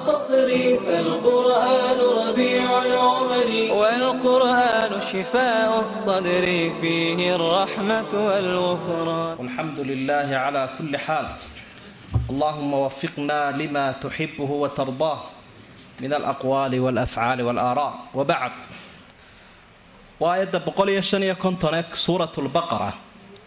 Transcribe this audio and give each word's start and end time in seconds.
الصدر 0.00 0.78
فالقرآن 0.86 1.98
ربيع 2.20 2.82
العمل 2.82 3.70
والقرآن 3.70 5.00
شفاء 5.12 5.80
الصدر 5.80 6.46
فيه 6.80 7.36
الرحمة 7.36 8.08
والغفران 8.14 9.36
والحمد 9.38 9.80
لله 9.80 10.28
على 10.36 10.68
كل 10.78 10.96
حال 10.98 11.26
اللهم 12.30 12.74
وفقنا 12.74 13.50
لما 13.50 13.92
تحبه 13.92 14.50
وترضاه 14.50 15.20
من 16.00 16.12
الأقوال 16.14 16.80
والأفعال 16.80 17.42
والآراء 17.42 17.94
وبعد 18.14 18.52
وآية 20.20 20.52
بقولي 20.54 21.02
شنية 21.02 21.32
كنتنك 21.32 21.94
سورة 21.94 22.32
البقرة 22.38 22.92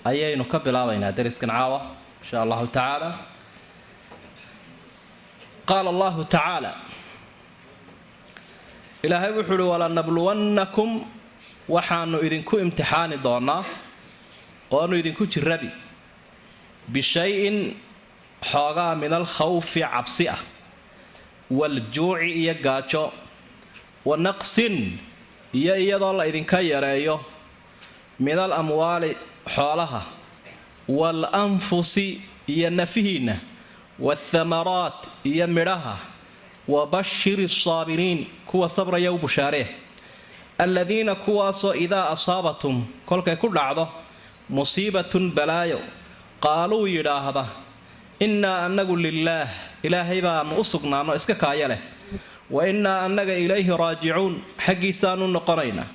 أيين 0.08 0.44
كبلا 0.44 0.86
بين 0.86 1.14
درس 1.18 1.40
كنعاوة 1.42 1.82
إن 2.22 2.28
شاء 2.32 2.44
الله 2.44 2.68
تعالى 2.74 3.33
qaala 5.70 5.90
allahu 5.94 6.24
tacaala 6.34 6.72
ilaahay 9.04 9.32
wuxuu 9.38 9.54
uhi 9.56 9.64
walanabluwannakum 9.74 10.90
waxaanu 11.76 12.18
idinku 12.28 12.56
imtixaani 12.64 13.18
doonaa 13.26 13.62
oonu 14.78 14.94
idinku 15.02 15.24
jirabi 15.34 15.70
bishay-in 16.94 17.58
xoogaa 18.52 18.96
min 19.02 19.12
alkhawfi 19.20 19.82
cabsi 19.94 20.26
ah 20.36 20.40
waljuuci 21.60 22.30
iyo 22.42 22.54
gaajo 22.66 23.04
wa 24.08 24.18
naqsin 24.26 24.76
iyo 25.60 25.74
iyadoo 25.84 26.14
la 26.18 26.24
idinka 26.30 26.58
yareeyo 26.72 27.16
min 28.20 28.40
al 28.46 28.54
amwaali 28.62 29.12
xoolaha 29.56 30.02
waal 31.00 31.22
anfusi 31.44 32.08
iyo 32.54 32.70
nafihiinna 32.70 33.36
waathamaraat 34.00 35.10
iyo 35.24 35.48
midhaha 35.48 35.98
wa 36.68 36.88
bashiri 36.88 37.48
saabiriin 37.50 38.26
kuwa 38.48 38.70
sabraya 38.70 39.12
u 39.12 39.18
bushaaree 39.18 39.68
aladiina 40.58 41.16
kuwaasoo 41.16 41.74
idaa 41.74 42.10
asaabatum 42.10 42.86
kolkay 43.06 43.36
ku 43.36 43.50
dhacdo 43.50 43.88
musiibatun 44.50 45.32
balaayo 45.32 45.80
qaaluu 46.46 46.88
yidhaahda 46.88 47.46
innaa 48.20 48.66
annagu 48.66 48.96
lilaah 48.98 49.50
ilaahay 49.84 50.22
baanu 50.22 50.56
u 50.62 50.64
sugnaanno 50.64 51.16
iska 51.16 51.36
kaaya 51.36 51.68
leh 51.68 51.80
wa 52.52 52.68
innaa 52.70 53.02
annaga 53.06 53.34
ilayhi 53.46 53.72
raajicuun 53.84 54.34
xaggiisaanu 54.66 55.28
noqonaynaa 55.28 55.88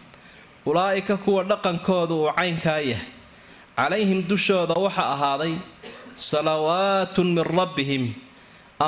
ulaa'ika 0.67 1.17
kuwa 1.17 1.43
dhaqankoodu 1.51 2.15
uu 2.23 2.33
caynkaa 2.39 2.79
yahay 2.79 3.05
calayhim 3.77 4.21
dushooda 4.31 4.75
waxa 4.85 5.05
ahaaday 5.15 5.55
salawaatun 6.19 7.29
min 7.39 7.45
rabbihim. 7.59 8.05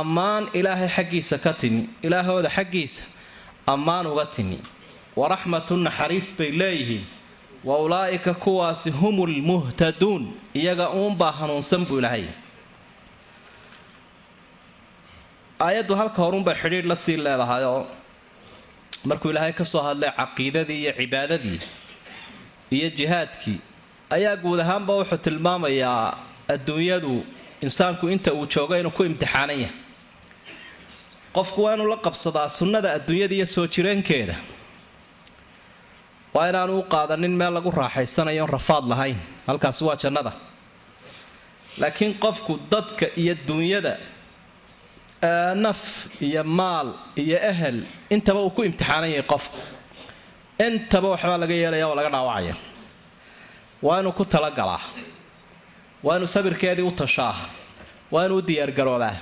Ammaan 0.01 0.45
ilaahay 0.59 0.89
xaggiisa 0.97 1.39
ka 1.45 1.53
timi 1.61 1.83
ilaahooda 2.03 2.51
xaggiisa 2.57 3.03
ammaan 3.67 4.07
uga 4.13 4.27
timi. 4.35 4.59
Waraxmatu 5.17 5.75
naxariis 5.87 6.29
bay 6.39 6.51
leeyihiin. 6.61 7.05
Wa 7.65 7.77
ulaa'ika 7.85 8.35
kuwaasi 8.35 8.91
humul 8.91 9.35
muhtaduun 9.51 10.33
iyaga 10.55 10.91
uunbaa 10.97 11.33
hanuunsan 11.39 11.85
buu 11.89 11.99
ilaahay 12.01 12.25
aayaddu 15.61 15.93
halka 16.01 16.23
horunbay 16.25 16.55
xidhiidh 16.63 16.87
la 16.91 16.97
sii 16.97 17.17
leedahay 17.21 17.65
oo 17.69 17.83
markuu 19.05 19.31
ilaahay 19.33 19.53
ka 19.53 19.65
soo 19.73 19.83
hadlay 19.87 20.09
caqiidadii 20.21 20.79
iyo 20.89 20.93
cibaadadii 20.99 21.61
iyo 22.77 22.89
jihaadkii 22.99 23.59
ayaa 24.17 24.37
guud 24.41 24.61
ahaanba 24.65 24.93
wuxuu 25.05 25.21
tilmaamayaa 25.27 26.17
adduunyadu 26.55 27.15
insaanku 27.67 28.05
inta 28.15 28.31
uu 28.39 28.47
joogo 28.53 28.75
inuu 28.81 28.91
ku 28.97 29.03
imtixaanan 29.11 29.59
yahay. 29.65 29.75
Qofku 31.37 31.59
waa 31.65 31.75
inuu 31.77 31.89
la 31.93 31.97
qabsadaa 32.07 32.49
sunnada 32.59 32.89
adduunyada 32.99 33.35
iyo 33.39 33.47
soo 33.55 33.67
jireenkeeda. 33.75 34.35
Waa 36.35 36.49
inaanu 36.51 36.73
u 36.79 36.83
qaadanin 36.93 37.35
meel 37.41 37.53
lagu 37.57 37.71
raaxaysanayo 37.81 38.43
on 38.45 38.51
rafaad 38.57 38.85
lahayn 38.93 39.19
halkaasi 39.47 39.83
waa 39.89 39.97
jannada. 40.03 40.33
Laakiin 41.81 42.13
qofku 42.25 42.53
dadka 42.73 43.07
iyo 43.23 43.35
duunyada 43.49 43.93
naf 45.65 45.81
iyo 46.27 46.43
maal 46.45 46.89
iyo 47.23 47.39
ehel 47.51 47.79
intaba 48.15 48.41
uu 48.45 48.51
ku 48.57 48.63
imtixaanan 48.69 49.11
yahay 49.15 49.27
qofku. 49.33 49.59
Intaba 50.67 51.09
waxbaa 51.15 51.39
laga 51.43 51.55
yeelaya 51.63 51.87
oo 51.89 51.95
laga 51.99 52.11
dhaawacaya. 52.15 52.55
Waa 53.83 54.01
inuu 54.01 54.13
ku 54.19 54.25
talagalaa 54.25 54.81
waa 56.03 56.17
inuu 56.17 56.27
sabirkeedii 56.35 56.83
u 56.83 56.91
tashaa. 57.01 57.35
Waa 58.13 58.25
inuu 58.27 58.39
u 58.39 58.47
diyaargaroobaa. 58.49 59.15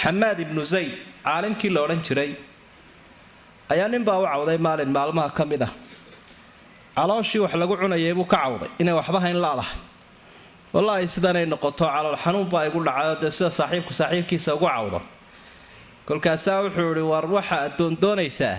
Xamaad 0.00 0.38
ibnu 0.44 0.64
zayd 0.72 0.92
caalimkii 1.24 1.70
la 1.74 1.80
odhan 1.84 2.02
jiray 2.06 2.30
ayaa 3.72 3.88
ninbaa 3.88 4.18
u 4.22 4.26
cawday 4.32 4.58
maalin 4.66 4.90
maalmaha 4.96 5.30
ka 5.38 5.44
mid 5.50 5.62
ah. 5.62 5.72
Calooshii 6.96 7.38
wax 7.44 7.54
lagu 7.54 7.76
cunayay 7.76 8.14
buu 8.14 8.24
ka 8.32 8.36
cawday 8.42 8.68
inay 8.80 8.94
waxba 8.98 9.20
hayn 9.24 9.38
laadahay 9.44 9.78
wallaahi 10.74 11.06
sidanay 11.14 11.46
noqoto 11.52 11.84
calool 11.94 12.16
xanuun 12.24 12.48
baa 12.52 12.66
igu 12.68 12.80
dhacayo 12.86 13.14
dee 13.22 13.30
sida 13.30 13.50
saaxiibku 13.58 13.92
saaxiibkiisa 14.00 14.50
ugu 14.54 14.66
cawdo. 14.66 15.00
Kolkaasaa 16.06 16.58
wuxuu 16.66 16.90
idhi 16.92 17.02
war 17.12 17.26
waxa 17.36 17.56
aad 17.62 17.72
doondoonaysaa 17.78 18.56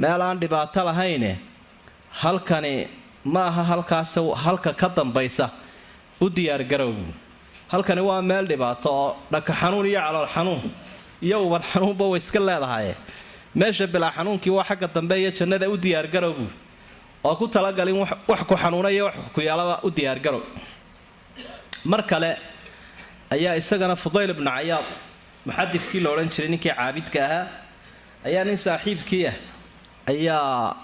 meel 0.00 0.20
aan 0.26 0.38
dhibaato 0.40 0.80
lahayne 0.88 1.32
halkani 2.20 2.74
ma 3.24 3.42
aha 3.50 3.62
halkaas 3.70 4.14
halka 4.44 4.72
ka 4.80 4.88
dambaysa 4.88 5.50
u 6.20 6.28
diyaargarowgu 6.30 7.12
halkani 7.72 8.00
waa 8.00 8.22
meel 8.22 8.46
dhibaato 8.50 8.88
oo 8.92 9.16
dhaka 9.32 9.52
xanuun 9.60 9.86
iyo 9.86 10.00
calool 10.00 10.28
xanuun 10.34 10.62
iyo 11.22 11.36
ubad 11.46 11.62
xanuunba 11.72 12.04
way 12.12 12.18
iska 12.18 12.40
leedahaye 12.48 12.94
meesha 13.54 13.86
bilaa 13.86 14.12
xanuunkii 14.16 14.50
waa 14.56 14.64
xagga 14.68 14.88
dambe 14.94 15.14
iyo 15.20 15.30
jannada 15.30 15.66
u 15.70 15.76
diyaargarowbu 15.76 16.46
oo 17.24 17.34
ku 17.36 17.46
talagalin 17.48 17.96
wax 18.28 18.40
ku 18.48 18.54
xanuunaiyo 18.56 19.04
wax 19.08 19.14
ku 19.34 19.40
yaalaba 19.40 19.80
u 19.86 19.90
diyaargarow 19.90 20.42
mar 21.84 22.02
kale 22.10 22.30
ayaa 23.30 23.54
isagana 23.60 23.96
fudayl 23.96 24.30
ibnu 24.34 24.50
cayaad 24.50 24.84
muxadidkii 25.46 26.00
la 26.04 26.08
odhan 26.14 26.28
jiray 26.34 26.48
ninkii 26.52 26.72
caabidka 26.76 27.18
ahaa 27.26 27.46
ayaa 28.28 28.44
nin 28.48 28.56
saaxiibkii 28.66 29.24
ah 29.30 29.34
ayaa 30.12 30.76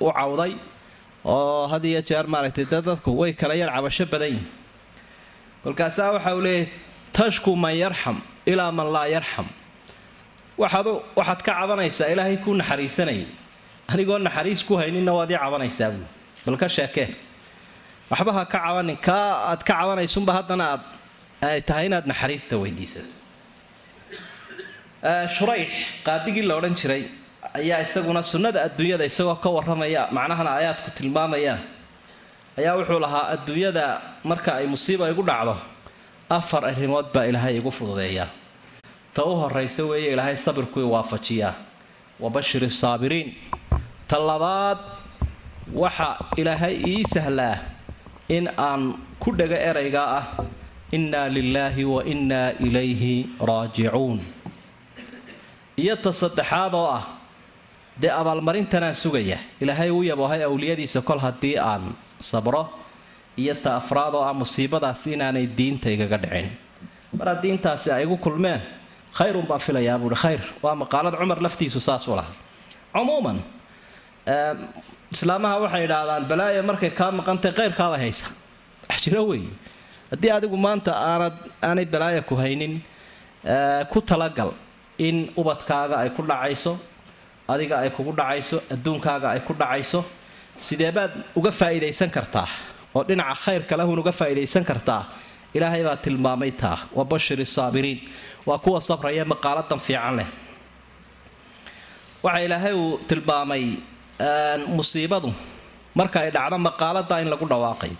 u 0.00 0.08
cawday 0.18 0.52
oo 1.34 1.66
had 1.72 1.84
iyo 1.90 2.00
jeer 2.08 2.26
maaragtay 2.34 2.64
dadku 2.72 3.10
way 3.20 3.32
kala 3.40 3.54
yar 3.60 3.70
cabasho 3.76 4.04
badan 4.12 4.28
yihiin 4.34 4.46
kolkaasaa 5.64 6.08
waxa 6.16 6.30
uu 6.36 6.42
leeyahy 6.46 6.66
tashku 7.16 7.50
man 7.64 7.74
yarxam 7.82 8.16
ilaa 8.52 8.70
man 8.78 8.88
laa 8.96 9.06
yarxam 9.14 9.46
waxaad 10.62 10.86
waxaad 11.18 11.40
ka 11.46 11.52
cabanaysaa 11.60 12.08
ilaahay 12.12 12.36
kuu 12.44 12.54
naxariisanayay. 12.60 13.26
Anigoo 13.92 14.18
naxariis 14.26 14.60
ku 14.68 14.74
hayninna 14.80 15.12
waad 15.18 15.30
ii 15.34 15.38
cabanaysaa 15.44 15.88
buui 15.94 16.06
bal 16.46 16.56
ka 16.62 16.68
sheekee 16.76 17.08
waxba 18.10 18.30
ha 18.36 18.42
ka 18.52 18.58
cabanin 18.64 18.96
kaa 19.06 19.26
aad 19.50 19.60
ka 19.68 19.72
cabanaysunba 19.80 20.32
haddana 20.38 20.64
aad 20.74 20.82
ay 21.48 21.60
tahay 21.68 21.86
inaad 21.88 22.06
naxariista 22.12 22.54
weydiisato. 22.62 23.10
Shurayx 25.36 25.70
qaadigii 26.06 26.44
la 26.48 26.54
odhan 26.58 26.74
jiray 26.80 27.02
ayaa 27.54 27.80
isaguna 27.86 28.22
sunnada 28.22 28.58
adduunyada 28.66 29.04
isagoo 29.10 29.36
ka 29.44 29.48
warramaya 29.56 30.02
macnahana 30.16 30.50
aayaadku 30.56 30.90
tilmaamayaan 30.96 31.60
ayaa 32.58 32.74
wuxuu 32.78 33.00
lahaa 33.04 33.24
adduunyada 33.34 33.84
marka 34.30 34.50
ay 34.58 34.66
musiiba 34.74 35.04
igu 35.12 35.22
dhacdo 35.30 35.54
afar 36.38 36.62
arrimood 36.70 37.06
baa 37.14 37.24
ilaahay 37.30 37.54
igu 37.60 37.70
fududeeyaa 37.78 38.28
ta 39.14 39.20
u 39.24 39.32
horaysa 39.40 39.82
weeye 39.90 40.12
ilaahay 40.12 40.36
sabirkui 40.36 40.84
waafajiyaa. 40.94 41.54
Wa 42.20 42.28
bashiri 42.34 42.68
saabiriin 42.80 43.28
ta 44.08 44.16
labaad 44.28 44.78
waxa 45.82 46.08
ilaahay 46.40 46.74
ii 46.92 47.04
sahlaa 47.14 47.56
in 48.36 48.44
aan 48.66 48.82
ku 49.22 49.30
dhego 49.38 49.56
erayga 49.70 50.02
ah 50.18 50.24
innaa 50.96 51.28
lilaahi 51.36 51.84
wa 51.94 52.00
innaa 52.12 52.50
ilayhi 52.66 53.14
raajicuun. 53.50 54.18
Iyo 55.82 55.94
ta 56.04 56.12
saddexaad 56.12 56.72
oo 56.74 56.88
ah 56.98 57.04
dee 58.00 58.10
abaalmarintanaan 58.20 58.94
sugaya. 58.94 59.38
Ilaahay 59.60 59.90
uu 59.90 60.02
yaboohay 60.02 60.42
awliyadiisa 60.44 61.00
kol 61.02 61.18
haddii 61.18 61.56
aan 61.58 61.94
sabro 62.20 62.68
iyo 63.36 63.54
ta 63.54 63.76
afraad 63.76 64.14
oo 64.14 64.22
ah 64.24 64.32
musiibadaasi 64.34 65.12
inaanay 65.16 65.46
diinta 65.58 65.88
igaga 65.90 66.16
dhicin. 66.22 66.50
Mar 67.18 67.28
haddii 67.32 67.50
intaasi 67.56 67.90
ay 67.90 68.02
igu 68.04 68.16
kulmeen 68.16 68.60
khayrun 69.16 69.46
baa 69.48 69.58
filayaa 69.58 69.98
buuhi 69.98 70.16
khayr. 70.22 70.40
Waa 70.62 70.74
maqaalad 70.74 71.14
cumar 71.20 71.38
laftiisu 71.40 71.80
saasuu 71.80 72.16
lahaa. 72.16 72.34
Cumuuman 72.92 73.38
islaamaha 75.14 75.56
waxay 75.64 75.84
idhaahdaan 75.86 76.24
balaaya 76.30 76.62
markay 76.62 76.90
kaa 76.98 77.10
maqantay 77.18 77.52
khayrkaaba 77.58 77.96
haysa. 78.02 78.26
Wax 78.88 78.98
jiro 79.04 79.22
weeye 79.30 79.50
haddii 80.10 80.30
adigu 80.36 80.56
maanta 80.56 80.92
aanad 81.10 81.36
aanay 81.68 81.84
balaaya 81.94 82.20
ku 82.28 82.34
haynin 82.42 82.74
ku 83.92 83.98
talagal 84.10 84.50
in 84.98 85.16
ubadkaaga 85.40 85.94
ay 86.02 86.10
ku 86.16 86.22
dhacayso 86.22 86.72
adiga 87.52 87.74
ay 87.82 87.90
kugu 87.96 88.12
dhacayso 88.18 88.56
adduunkaaga 88.74 89.28
ay 89.34 89.40
ku 89.46 89.52
dhacayso 89.60 90.00
sidee 90.66 90.90
baad 90.96 91.12
uga 91.38 91.50
faa'iidaysan 91.60 92.10
kartaa? 92.16 92.48
Oo 92.94 93.02
dhinaca 93.08 93.34
khayrka 93.44 93.74
lahun 93.80 93.98
uga 94.02 94.12
faa'iidaysan 94.20 94.64
kartaa? 94.70 95.02
Ilaahay 95.56 95.82
baa 95.88 95.96
tilmaamay 96.04 96.50
taa. 96.62 96.78
Wa 96.96 97.04
bashiri 97.04 97.46
saabiriin. 97.56 97.98
Waa 98.48 98.58
kuwa 98.64 98.80
sabraya 98.88 99.24
maqaaladan 99.32 99.80
fiican 99.86 100.14
leh. 100.18 100.28
Waxa 102.24 102.40
ilaahay 102.46 102.74
uu 102.82 102.98
tilmaamay 103.08 103.64
musiibadu 104.76 105.30
marka 105.98 106.18
ay 106.24 106.30
dhacdo 106.36 106.56
maqaalada 106.68 107.16
in 107.22 107.28
lagu 107.32 107.46
dhawaaqay. 107.52 107.92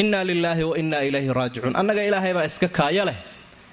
Innaa 0.00 0.24
lilaahi 0.30 0.62
wa 0.70 0.74
ilayhi 1.08 1.30
raajicuun. 1.38 1.74
Annaga 1.80 2.02
ilaahay 2.08 2.32
baa 2.36 2.46
iska 2.50 2.68
kaaya 2.78 3.04
leh. 3.08 3.18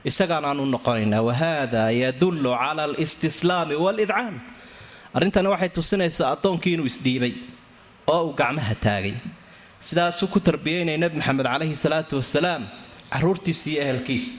Isagaanaanu 0.09 0.63
noqonaynaa. 0.75 1.21
Wahada 1.27 1.83
yadullu 2.03 2.51
cala 2.61 2.81
alistislaami 2.89 3.75
waalidcaan 3.85 4.35
arrintani 5.17 5.47
waxay 5.53 5.69
tusinaysaa 5.77 6.29
addoonkii 6.35 6.73
inuu 6.75 6.87
isdhiibay 6.91 7.33
oo 8.13 8.21
uu 8.27 8.33
gacmaha 8.39 8.75
taagay. 8.85 9.13
Sidaasuu 9.87 10.27
ku 10.33 10.39
tarbiyeynaya 10.39 10.97
nebi 11.03 11.15
maxamed 11.19 11.45
calayhi 11.51 11.75
salaatu 11.85 12.13
wasalaam 12.21 12.63
caruurtiisii 13.13 13.73
iyo 13.73 13.81
ehelkiisa 13.85 14.31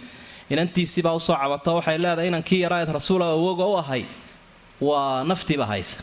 inantiisiibaa 0.52 1.14
u 1.18 1.20
soo 1.26 1.36
cabato 1.42 1.70
waxay 1.78 1.98
leedahay 2.04 2.28
inankii 2.32 2.60
yaraaed 2.64 2.90
rasuula 2.98 3.24
awoga 3.36 3.64
u 3.72 3.76
ahay 3.82 4.02
waa 4.80 5.24
naftiiba 5.30 5.66
haysa. 5.72 5.98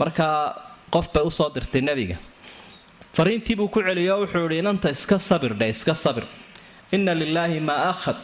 Marka 0.00 0.26
qof 0.94 1.06
bay 1.14 1.24
u 1.24 1.30
soo 1.30 1.48
dirtay 1.54 1.80
nebiga. 1.88 2.16
Fariintiibuu 3.16 3.68
ku 3.74 3.80
celiyo 3.86 4.14
wuxuu 4.22 4.44
idhi 4.46 4.58
inanta 4.62 4.88
iska 4.96 5.18
sabirdhe 5.18 5.68
iska 5.74 5.94
sabir. 5.94 6.24
Inna 6.92 7.14
lilaahi 7.14 7.60
maa 7.68 7.82
akhad 7.92 8.16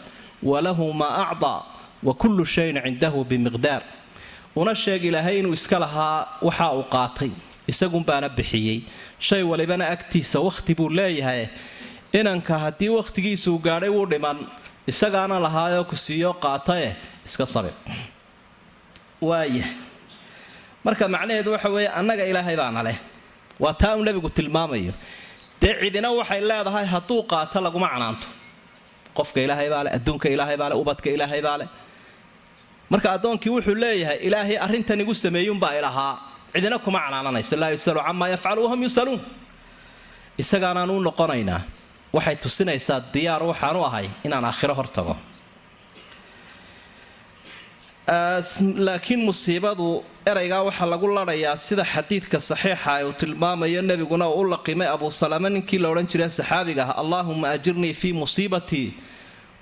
walahu 0.42 0.92
maa 0.92 1.14
acdaa 1.30 1.60
wa 2.06 2.12
kullu 2.20 2.44
shayin 2.54 2.78
cindahu 2.84 3.24
bimiqdaar 3.30 3.82
una 4.60 4.74
sheeg 4.74 5.02
ilaahay 5.04 5.38
inuu 5.40 5.52
iska 5.58 5.78
lahaa 5.84 6.18
waxa 6.46 6.66
uu 6.78 6.84
qaatay. 6.94 7.30
Isagunbaana 7.72 8.28
bixiyey. 8.28 8.78
Shay 9.26 9.42
walibana 9.50 9.84
agtiisa 9.94 10.38
wakhti 10.46 10.72
buu 10.78 10.88
leeyahay. 10.98 11.46
Inanka 12.18 12.54
haddii 12.64 12.88
wakhtigiisuu 12.98 13.58
gaadhay 13.66 13.88
wuu 13.96 14.06
dhiman. 14.12 14.38
Isagaana 14.90 15.36
lahaayoo 15.44 15.84
ku 15.90 15.96
siiyo 15.96 16.32
qaatae 16.44 16.96
iska 17.26 17.46
sabir 17.46 17.72
waaya 19.28 19.64
marka 20.84 21.04
macnaheedu 21.14 21.50
waxa 21.54 21.68
weeye 21.74 21.88
annaga 21.88 22.24
ilaahay 22.30 22.56
baana 22.56 22.82
leh. 22.86 22.96
Waa 23.62 23.72
taa 23.74 23.94
uu 23.96 24.04
nebigu 24.04 24.30
tilmaamayo. 24.30 24.92
Dee 25.60 25.74
cidina 25.80 26.08
waxay 26.10 26.40
leedahay 26.40 26.86
hadduu 26.92 27.22
qaato 27.30 27.60
laguma 27.66 27.88
canaanto. 27.94 28.26
Qofka 29.16 29.38
ilaahay 29.44 29.68
baa 29.72 29.82
leh 29.86 29.92
adduunka 29.96 30.26
ilaahay 30.34 30.56
baa 30.60 30.68
leh 30.70 30.76
ubadka 30.82 31.08
ilaahay 31.16 31.42
baa 31.46 31.56
leh 31.60 31.68
marka 32.92 33.08
addoonkii 33.16 33.50
wuxuu 33.56 33.74
leeyahay 33.84 34.18
ilaahay 34.26 34.56
arrintan 34.66 35.00
igu 35.04 35.14
sameeyuunbaa 35.24 35.72
ilahaa. 35.80 36.14
Cidina 36.54 36.78
kuma 36.84 36.98
canaananayso. 37.04 37.54
Laa 37.62 37.70
yusalu 37.74 38.00
camaa 38.06 38.28
yafcalu 38.34 38.60
wahum 38.64 38.80
yusaluun 38.86 39.20
isagaanaanu 40.42 40.94
noqonaynaa 41.08 41.60
waxay 42.16 42.36
tusinaysaa 42.44 42.98
diyaar 43.14 43.42
waxaanu 43.50 43.80
ahay 43.88 44.06
inaan 44.26 44.44
aakhiro 44.50 44.74
hortago 44.80 45.14
laakiin 48.86 49.20
musiibadu 49.28 50.04
eraygaa 50.30 50.62
waxaa 50.68 50.86
lagu 50.92 51.06
ladhayaa 51.16 51.56
sida 51.66 51.84
xadiidka 51.92 52.38
saxiixa 52.50 52.92
uu 53.06 53.12
tilmaamayo. 53.20 53.80
Nebiguna 53.82 54.26
uu 54.28 54.40
u 54.44 54.50
laqimay 54.52 54.88
abuu 54.94 55.10
salame 55.20 55.48
ninkii 55.54 55.78
la 55.82 55.88
odhan 55.92 56.06
jiray 56.10 56.30
saxaabiga 56.38 56.82
ah 56.90 56.96
allaahuma 57.02 57.46
ajirnii 57.56 57.94
fii 58.00 58.12
musiibatii 58.22 58.88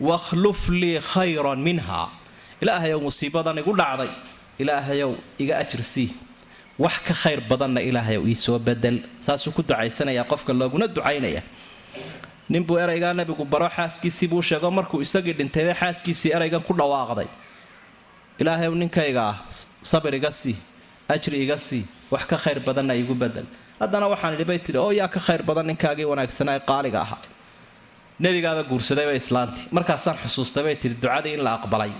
wakhluf 0.08 0.60
lii 0.80 0.98
khayran 1.12 1.60
minha 1.68 2.02
ilaahayow 2.62 2.98
musiibadan 3.06 3.58
igu 3.62 3.72
dhacday. 3.80 4.10
Ilaahayow 4.62 5.12
iga 5.42 5.54
ajirsii 5.62 6.08
wax 6.78 6.94
ka 7.06 7.14
khayr 7.22 7.40
badanna 7.50 7.80
ilaahayow 7.88 8.22
iisoo 8.32 8.58
bedel. 8.58 8.96
Saasuu 9.20 9.52
ku 9.56 9.62
ducaysanayaa 9.62 10.24
qofka 10.32 10.52
looguna 10.60 10.86
ducaynaya. 10.96 11.42
Ninbuu 12.52 12.76
eraygaa 12.84 13.12
nebigu 13.14 13.44
baro 13.52 13.68
xaaskiisii 13.76 14.28
buu 14.32 14.42
sheego 14.42 14.70
markuu 14.70 15.00
isagii 15.06 15.32
dhintayba 15.38 15.74
xaaskiisii 15.80 16.32
eraygan 16.36 16.62
ku 16.68 16.72
dhawaaqday. 16.80 17.28
Ilaahayow 18.40 18.74
ninkayga 18.82 19.22
ah 19.30 19.36
sabir 19.82 20.14
iga 20.14 20.32
sii 20.32 20.56
ajri 21.08 21.38
iga 21.44 21.56
sii 21.58 21.84
wax 22.10 22.24
ka 22.30 22.36
khayr 22.36 22.58
badanna 22.66 22.94
igu 22.94 23.14
bedel. 23.14 23.46
Haddana 23.80 24.06
waxaan 24.12 24.34
idhi 24.36 24.44
bay 24.50 24.58
tidhi 24.58 24.78
oo 24.78 24.90
yaa 25.00 25.08
ka 25.08 25.20
khayr 25.26 25.42
badan 25.48 25.66
ninkaagii 25.70 26.04
wanaagsanaa 26.12 26.56
ee 26.58 26.64
qaaliga 26.70 27.00
ahaa. 27.06 27.20
Nebigaaba 28.20 28.62
guursadayba 28.70 29.12
islaantii. 29.20 29.64
Markaasaan 29.76 30.16
xusuustay 30.24 30.62
bay 30.66 30.76
tidhi 30.82 30.96
ducadii 31.02 31.34
in 31.36 31.42
la 31.46 31.52
aqbalay 31.58 31.92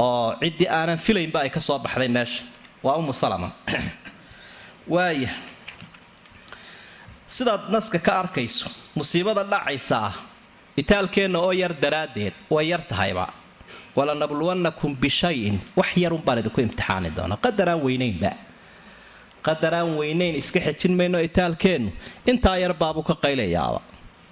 oo 0.00 0.34
ciddii 0.40 0.68
aanan 0.68 0.98
filaynba 0.98 1.44
ay 1.44 1.50
ka 1.50 1.60
soo 1.60 1.78
baxday 1.78 2.08
meesha. 2.08 2.44
Waa 2.82 2.96
umu 2.96 3.12
salama. 3.12 3.52
Waaya 4.94 5.28
sidaad 7.26 7.68
naska 7.70 7.98
ka 7.98 8.18
arkayso 8.24 8.66
musiibada 8.96 9.44
dhacaysa 9.44 9.96
ah 10.08 10.14
itaalkeenna 10.76 11.38
oo 11.38 11.52
yar 11.52 11.74
daraaddeed 11.76 12.32
way 12.50 12.68
yar 12.72 12.82
tahayba. 12.82 13.28
Walanabluwannakum 13.96 14.96
bishayin 14.96 15.60
wax 15.76 15.96
yarun 15.96 16.22
baan 16.24 16.38
idinku 16.38 16.60
imtixaani 16.60 17.10
doonaa. 17.16 17.36
Qadaraan 17.36 17.80
weynaynba 17.84 18.32
qadaraan 19.42 19.94
weynayn 19.98 20.34
iska 20.40 20.60
xejin 20.60 20.96
mayno 20.96 21.18
itaalkeennu. 21.20 21.92
Intaa 22.26 22.56
yar 22.56 22.74
baabuu 22.74 23.02
ka 23.02 23.14
qaylayaaba 23.14 23.80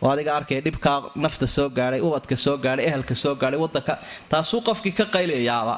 oo 0.03 0.11
adiga 0.15 0.33
arkaya 0.39 0.61
dhibkaa 0.67 0.97
nafta 1.25 1.47
soo 1.57 1.69
gaadhay 1.79 2.01
ubadka 2.09 2.37
soo 2.45 2.57
gaadhay 2.65 2.85
ehelka 2.91 3.15
soo 3.23 3.35
gaadhay 3.43 3.61
wadanka 3.65 3.95
taasuu 4.33 4.61
qofkii 4.69 4.95
ka 4.99 5.05
qaylayaaba 5.15 5.75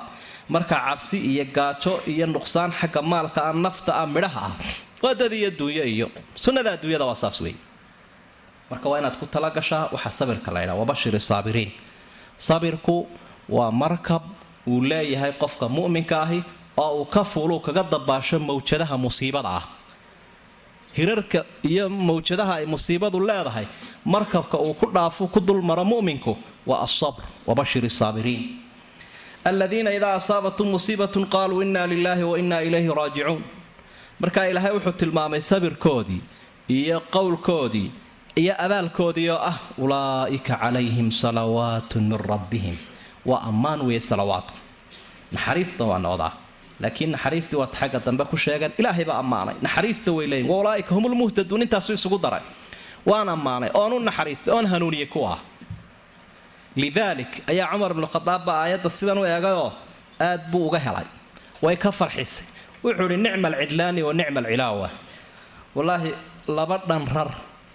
marka 0.55 0.77
cabsi 0.87 1.17
iyo 1.31 1.45
gaajo 1.57 1.93
iyo 2.13 2.27
nuqsaan 2.35 2.71
xagga 2.81 3.01
maalka 3.13 3.41
ah 3.49 3.55
nafta 3.67 3.91
ah 4.03 4.07
midhaha 4.15 4.41
ah 4.49 4.53
waa 5.05 5.15
dad 5.21 5.33
iyo 5.41 5.51
duunyo 5.59 5.85
iyo 5.95 6.07
sunnada 6.45 6.71
adduunyada 6.77 7.05
waa 7.11 7.19
saas 7.23 7.37
wey 7.45 7.55
marka 8.71 8.87
waa 8.91 8.99
inaad 9.01 9.17
ku 9.21 9.27
talagashaa 9.35 9.83
waxaa 9.95 10.13
sabirka 10.21 10.49
laydhaa 10.57 10.77
wabashiri 10.81 11.21
saabiriin 11.31 11.71
sabirku 12.49 12.97
waa 13.57 13.71
markab 13.83 14.23
uu 14.73 14.81
leeyahay 14.91 15.33
qofka 15.43 15.67
mu'minka 15.77 16.17
ahi 16.25 16.41
oo 16.85 16.91
uu 17.01 17.05
ka 17.15 17.23
fuuluu 17.33 17.61
kaga 17.67 17.83
dabaasho 17.95 18.37
mawjadaha 18.49 18.97
musiibada 19.05 19.51
ah 19.59 19.65
hirarka 20.99 21.41
iyo 21.71 21.85
mawjadaha 21.89 22.55
ay 22.61 22.67
musiibadu 22.67 23.19
leedahay 23.29 23.67
markabka 24.05 24.57
uu 24.59 24.75
ku 24.81 24.87
dhaafo 24.95 25.27
ku 25.35 25.41
dulmaro 25.41 25.85
mu'minku 25.85 26.33
waa 26.67 26.81
asabr 26.87 27.23
wabashir 27.47 27.85
saabiriin 28.01 28.43
aladiina 29.45 29.91
idaa 29.99 30.15
asaabatum 30.21 30.67
musiibatun 30.75 31.25
qaaluu 31.35 31.63
inna 31.63 31.87
lilaahi 31.93 32.23
wa 32.31 32.37
inna 32.39 32.57
ilayhi 32.69 32.89
raajicuun. 32.99 33.43
Markaa 34.21 34.47
ilaahay 34.53 34.73
wuxuu 34.77 34.93
tilmaamay 35.01 35.41
sabirkoodii 35.51 36.21
iyo 36.69 37.01
qowlkoodii 37.15 37.89
iyo 38.43 38.55
abaalkoodii 38.65 39.29
oo 39.35 39.39
ah 39.51 39.57
ulaa'ika 39.79 40.55
calayhim 40.63 41.09
salawaatun 41.23 42.03
min 42.11 42.19
rabbihim. 42.33 42.77
Waa 43.27 43.41
ammaan 43.49 43.81
weeye 43.87 44.01
salawaatu 44.11 44.53
naxariista 45.33 45.85
waa 45.91 45.99
noqdaa 46.07 46.33
laakiin 46.83 47.11
naxariistii 47.15 47.59
waad 47.63 47.73
xagga 47.81 47.99
dambe 48.07 48.25
ku 48.31 48.37
sheegan 48.45 48.73
ilaahay 48.81 49.05
baa 49.11 49.19
ammaanay 49.25 49.55
naxariista 49.67 50.11
way 50.17 50.27
leeyihiin 50.33 50.51
wa 50.53 50.59
ulaaika 50.63 50.91
humulmuhtaduun 50.97 51.63
intaasu 51.67 51.91
isugu 51.99 52.19
daray 52.25 52.45
waan 53.11 53.29
ammaanay 53.37 53.71
oon 53.81 53.93
u 53.93 53.99
naxariistay 54.09 54.53
oon 54.57 54.67
hanuuniyey 54.73 55.07
kuwa 55.15 55.35
lidaalik 56.83 57.33
ayaa 57.53 57.67
cumar 57.73 57.91
ibnu 57.95 58.07
khadaab 58.15 58.43
baa 58.49 58.59
aayadda 58.65 58.91
sidan 58.99 59.19
u 59.19 59.25
eegayoo 59.33 59.71
aad 60.29 60.43
buu 60.51 60.63
uga 60.69 60.79
helay 60.87 61.07
way 61.65 61.77
ka 61.85 61.91
farxisay 62.01 62.47
wuxuu 62.85 63.07
idhi 63.09 63.17
nicma 63.27 63.49
alcidlaani 63.53 64.01
wa 64.09 64.13
nicma 64.21 64.39
alcilaawa 64.43 64.89
wallaahi 65.77 66.11
laba 66.59 66.77
dhanrar 66.91 67.31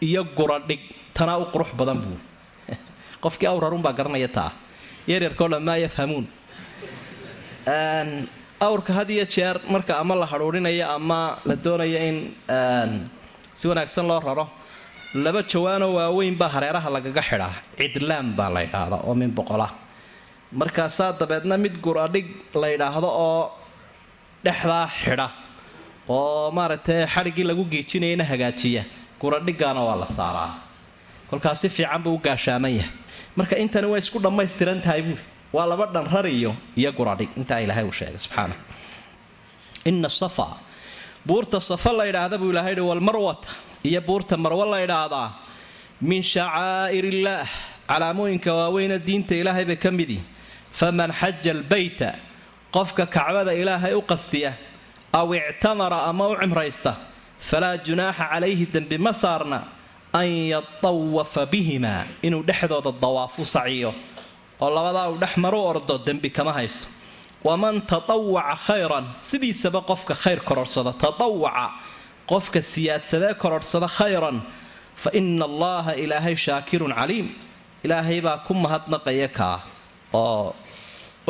iyo 0.08 0.22
guradhig 0.38 0.82
tanaa 1.18 1.38
u 1.44 1.46
qurux 1.54 1.70
badan 1.80 2.00
buu 2.04 2.18
qofkii 3.24 3.48
awrarunbaa 3.54 3.94
garanaya 3.98 4.28
taa 4.38 4.52
yaryarkao 5.12 5.48
dhan 5.54 5.64
maa 5.68 5.78
yafhamuun 5.86 6.26
awrka 8.68 8.92
had 8.98 9.10
iyo 9.16 9.26
jeer 9.36 9.56
marka 9.74 9.94
ama 10.02 10.16
la 10.22 10.26
hadhuurinayo 10.32 10.86
ama 10.98 11.20
la 11.48 11.56
doonayo 11.66 12.00
in 12.10 12.18
si 13.60 13.66
wanaagsan 13.70 14.06
loo 14.10 14.20
raro 14.28 14.46
laba 15.26 15.42
jawaanoo 15.52 15.92
waaweyn 15.98 16.36
baa 16.42 16.50
hareeraha 16.56 16.90
lagaga 16.96 17.22
xidhaa. 17.30 17.54
Cidlaan 17.80 18.28
baa 18.38 18.50
la 18.56 18.62
ydhaahda 18.68 18.98
oo 19.08 19.14
min 19.22 19.32
boqola. 19.38 19.68
Markaasaa 20.60 21.12
dabeedna 21.20 21.56
mid 21.64 21.76
guradhig 21.86 22.28
la 22.62 22.68
ydhaahdo 22.76 23.10
oo 23.28 23.42
dhexdaa 24.46 24.88
xidha 25.00 25.28
oo 26.18 26.52
maaragtay 26.58 27.00
xadhiggii 27.14 27.46
lagu 27.50 27.64
geejinayana 27.74 28.26
hagaajiya 28.32 28.84
guradhigaana 29.22 29.82
waa 29.88 29.98
la 30.04 30.08
saaraa. 30.18 30.52
Kolkaas 31.30 31.60
si 31.62 31.70
fiican 31.76 32.02
buu 32.04 32.14
u 32.18 32.20
gaashaaman 32.28 32.72
yahay 32.78 32.92
marka 33.38 33.56
intani 33.64 33.88
waa 33.92 34.00
isku 34.04 34.18
dhammaystiran 34.26 34.80
tahay 34.86 35.02
buuri 35.08 35.24
waa 35.56 35.66
laba 35.72 35.86
dhanrar 35.96 36.26
iyo 36.28 36.52
guradhig 36.98 37.30
intaa 37.40 37.60
ilaahay 37.66 37.86
uu 37.90 37.92
sheegay 38.00 38.20
subxaana. 38.26 38.56
Ina 39.90 40.10
safa 40.10 40.48
buurta 41.28 41.58
safa 41.70 41.92
la 41.98 42.04
ydhaahda 42.12 42.38
buu 42.42 42.50
ilahay 42.54 42.76
hi 42.76 42.82
walmarwata 42.90 43.50
iyo 43.90 44.02
buurta 44.08 44.38
marwo 44.38 44.66
la 44.74 44.78
ydhaahdaa 44.86 45.28
min 46.10 46.22
shacaa'ir 46.34 47.06
illaah 47.14 47.48
calaamooyinka 47.90 48.52
waaweyna 48.60 48.98
diinta 49.08 49.34
ilaahay 49.42 49.66
bay 49.70 49.76
ka 49.86 49.92
midi 50.00 50.20
faman 50.80 51.12
xaja 51.20 51.52
albayta 51.58 52.10
qofka 52.76 53.04
kacbada 53.16 53.52
ilaahay 53.62 53.94
u 53.94 54.02
qastiya 54.12 54.52
aw 55.20 55.28
ictamara 55.40 56.00
ama 56.10 56.26
u 56.28 56.36
cimraysta 56.42 56.92
falaa 57.50 57.78
junaaxa 57.86 58.26
calayhi 58.32 58.66
dembi 58.74 58.98
ma 59.06 59.14
saarna 59.24 59.60
an 60.20 60.28
yatawafa 60.54 61.42
bihimaa 61.54 62.04
inuu 62.28 62.44
dhexdooda 62.50 62.92
dawaafu 63.04 63.42
saciyo 63.56 63.92
oo 64.64 64.70
labadaa 64.76 65.08
uu 65.12 65.18
dhex 65.24 65.34
maru 65.44 65.60
ordo 65.72 65.98
dembi 66.08 66.30
kama 66.38 66.54
haysto. 66.58 66.88
Waman 67.48 67.82
tatawaca 67.92 68.56
khayran 68.68 69.06
sidiisaba 69.30 69.80
qofka 69.90 70.14
khayr 70.24 70.40
kororhsada 70.48 70.92
tatawaca 71.04 71.66
qofka 72.32 72.60
siyaadsadee 72.62 73.34
kororhsada 73.44 73.88
khayran. 73.98 74.38
Fa 75.02 75.10
ina 75.20 75.46
allaha 75.50 75.92
ilaahay 76.04 76.36
shaakirun 76.46 76.94
caliim. 77.00 77.28
Ilaahay 77.86 78.20
baa 78.26 78.38
ku 78.48 78.54
mahadnaqaya 78.54 79.28
kaa 79.38 79.58
oo 80.14 80.56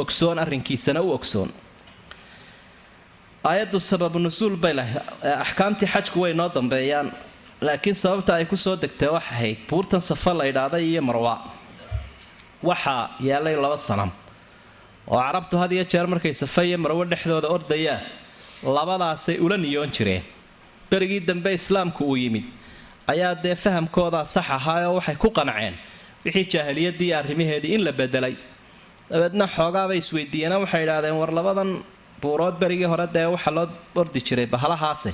ogsoon 0.01 0.37
arrinkiisana 0.43 1.01
u 1.01 1.09
ogsoon. 1.17 1.49
Aayaddu 3.43 3.79
sababu 3.79 4.17
nusuul 4.19 4.55
bay 4.63 4.73
lahayd 4.73 5.01
axkaamtii 5.43 5.87
xajku 5.93 6.17
way 6.23 6.33
noo 6.33 6.49
dambeeyaan 6.57 7.07
laakiin 7.61 7.95
sababta 8.03 8.31
ay 8.39 8.45
ku 8.45 8.55
soo 8.57 8.75
degtay 8.83 9.09
wax 9.15 9.23
ahayd. 9.33 9.57
Buurtan 9.69 10.01
safa 10.01 10.33
la 10.33 10.43
ydhaahday 10.51 10.83
iyo 10.91 11.01
marwa 11.01 11.35
waxaa 12.69 13.03
yaallay 13.27 13.55
laba 13.65 13.77
sanam. 13.77 14.11
Oo 15.07 15.19
carabtu 15.19 15.55
had 15.61 15.71
iyo 15.75 15.83
jeer 15.91 16.07
markay 16.07 16.33
safa 16.33 16.61
iyo 16.65 16.77
marwo 16.77 17.03
dhexdooda 17.11 17.47
ordayaan 17.55 18.01
labadaasay 18.63 19.37
ula 19.45 19.57
niyoon 19.57 19.91
jireen. 19.95 20.23
Berigii 20.89 21.19
dambe 21.29 21.53
islaamku 21.53 22.03
uu 22.05 22.15
yimid. 22.17 22.45
Ayaa 23.07 23.35
dee 23.43 23.55
fahamkoodaa 23.55 24.25
sax 24.25 24.47
ahaa 24.57 24.87
oo 24.89 24.95
waxay 24.97 25.15
ku 25.15 25.29
qanceen. 25.37 25.73
Wixii 26.25 26.45
jaahiliyadii 26.53 27.13
arrimaheedii 27.13 27.73
in 27.75 27.83
la 27.87 27.91
bedelay 27.91 28.35
dabeedna 29.09 29.45
xoogaabay 29.55 29.97
isweydiiyeen 30.01 30.53
waxay 30.63 30.83
idhaahdeen 30.85 31.15
war 31.21 31.31
labadan 31.37 31.71
buurood 32.21 32.55
berigii 32.61 32.89
hore 32.91 33.07
dee 33.15 33.25
waxaa 33.35 33.53
loo 33.57 33.67
ordi 33.95 34.21
jiray 34.27 34.45
bahalahaase. 34.45 35.11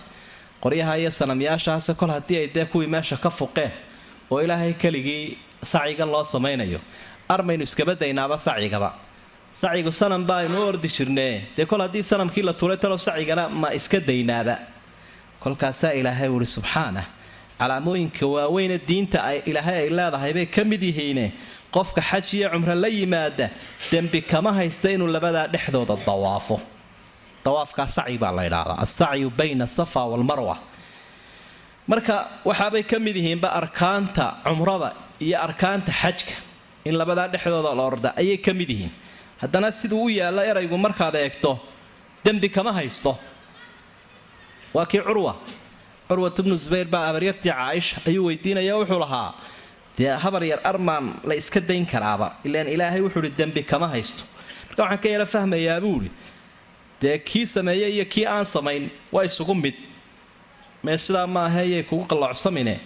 Qoryaha 0.64 0.94
iyo 1.02 1.12
sanamyaashaase 1.20 1.94
kol 2.00 2.10
haddii 2.16 2.38
ay 2.42 2.48
dee 2.56 2.66
kuwii 2.72 2.88
meesha 2.88 3.18
ka 3.18 3.30
fuqeen 3.30 3.72
oo 4.32 4.40
ilaahay 4.46 4.74
keligii 4.74 5.38
sacigan 5.72 6.10
loo 6.14 6.24
samaynayo 6.24 6.80
armaynu 7.36 7.64
iskabadaynaaba 7.68 8.36
sacigaba 8.48 8.90
sacigu 9.62 9.92
sanamba 10.02 10.34
aynu 10.42 10.56
u 10.62 10.68
ordi 10.72 10.88
jirnee. 10.96 11.34
Dee 11.58 11.66
kol 11.72 11.82
haddii 11.86 12.04
sanamkii 12.12 12.44
la 12.48 12.54
tuulay 12.60 12.78
talow 12.84 12.98
sacigana 13.08 13.44
ma 13.62 13.70
iska 13.80 14.00
daynaaba. 14.10 14.56
Kolkaasaa 15.44 15.92
ilaahay 16.00 16.30
uhi 16.38 16.46
subxaanah 16.56 17.06
calaamooyinka 17.60 18.26
waaweyne 18.34 18.78
diinta 18.88 19.20
ay 19.30 19.38
ilaahay 19.50 19.78
ay 19.84 19.90
leedahay 19.98 20.32
bay 20.38 20.46
ka 20.56 20.62
mid 20.72 20.82
yihiine. 20.90 21.26
Qofka 21.76 22.02
xaj 22.10 22.28
iyo 22.38 22.48
cumro 22.54 22.76
la 22.84 22.88
yimaada 22.98 23.48
dembi 23.92 24.20
kama 24.32 24.52
haysta 24.58 24.88
inuu 24.96 25.08
labadaa 25.16 25.48
dhexdooda 25.54 25.96
dawaafo. 26.08 26.58
Dawaafkaa 27.46 27.88
saci 27.96 28.18
baa 28.22 28.32
la 28.38 28.44
ydhaahdaa 28.50 28.78
alsacyu 28.86 29.30
bayna 29.40 29.64
asafa 29.70 30.02
walmarwa 30.12 30.56
marka 31.88 32.16
waxaabay 32.46 32.84
ka 32.92 32.98
mid 33.06 33.16
yihiinba 33.16 33.50
arkaanta 33.60 34.26
cumrada 34.46 34.90
iyo 35.26 35.38
arkaanta 35.48 35.92
xajka 36.02 36.34
in 36.86 36.96
labadaa 37.02 37.28
dhexdooda 37.34 37.76
la 37.76 37.84
orda 37.84 38.10
ayay 38.22 38.38
ka 38.38 38.54
mid 38.54 38.70
yihiin. 38.70 38.92
Haddana 39.42 39.72
siduu 39.72 40.04
u 40.06 40.10
yaallo 40.10 40.42
eraygu 40.52 40.78
markaad 40.78 41.16
eegto 41.16 41.60
dembi 42.26 42.50
kama 42.50 42.72
haysto. 42.74 43.18
Waa 44.74 44.86
kii 44.86 45.02
curwa. 45.02 45.36
Curwat 46.10 46.38
bnu 46.44 46.56
zubayr 46.64 46.86
baa 46.94 47.06
habaryartii 47.08 47.52
caaisha 47.52 47.98
ayuu 48.08 48.26
weydiinaya 48.28 48.76
wuxuu 48.78 49.00
lahaa 49.00 49.34
dee 49.98 50.08
habar 50.24 50.44
yar 50.44 50.60
armaan 50.64 51.06
la 51.24 51.36
iska 51.36 51.60
dayn 51.60 51.86
karaaba 51.86 52.28
ilaan 52.44 52.68
ilaahay 52.68 53.02
wuxuu 53.02 53.24
ihi 53.26 53.34
dembi 53.38 53.64
kama 53.64 53.88
haysto. 53.88 54.24
Marka 54.70 54.82
waxaan 54.84 55.00
ka 55.04 55.10
yala 55.10 55.26
fahmayaa 55.26 55.80
buuhi 55.82 56.10
dee 57.02 57.18
kii 57.18 57.46
sameeye 57.46 57.88
iyo 57.96 58.06
kii 58.06 58.26
aan 58.26 58.46
samayn 58.46 58.90
waa 59.12 59.24
isugu 59.26 59.56
mid. 59.56 59.76
Mee 60.84 60.98
sidaa 60.98 61.28
maaha 61.28 61.62
yay 61.74 61.84
kugu 61.84 62.06
qalloocsamine 62.12 62.80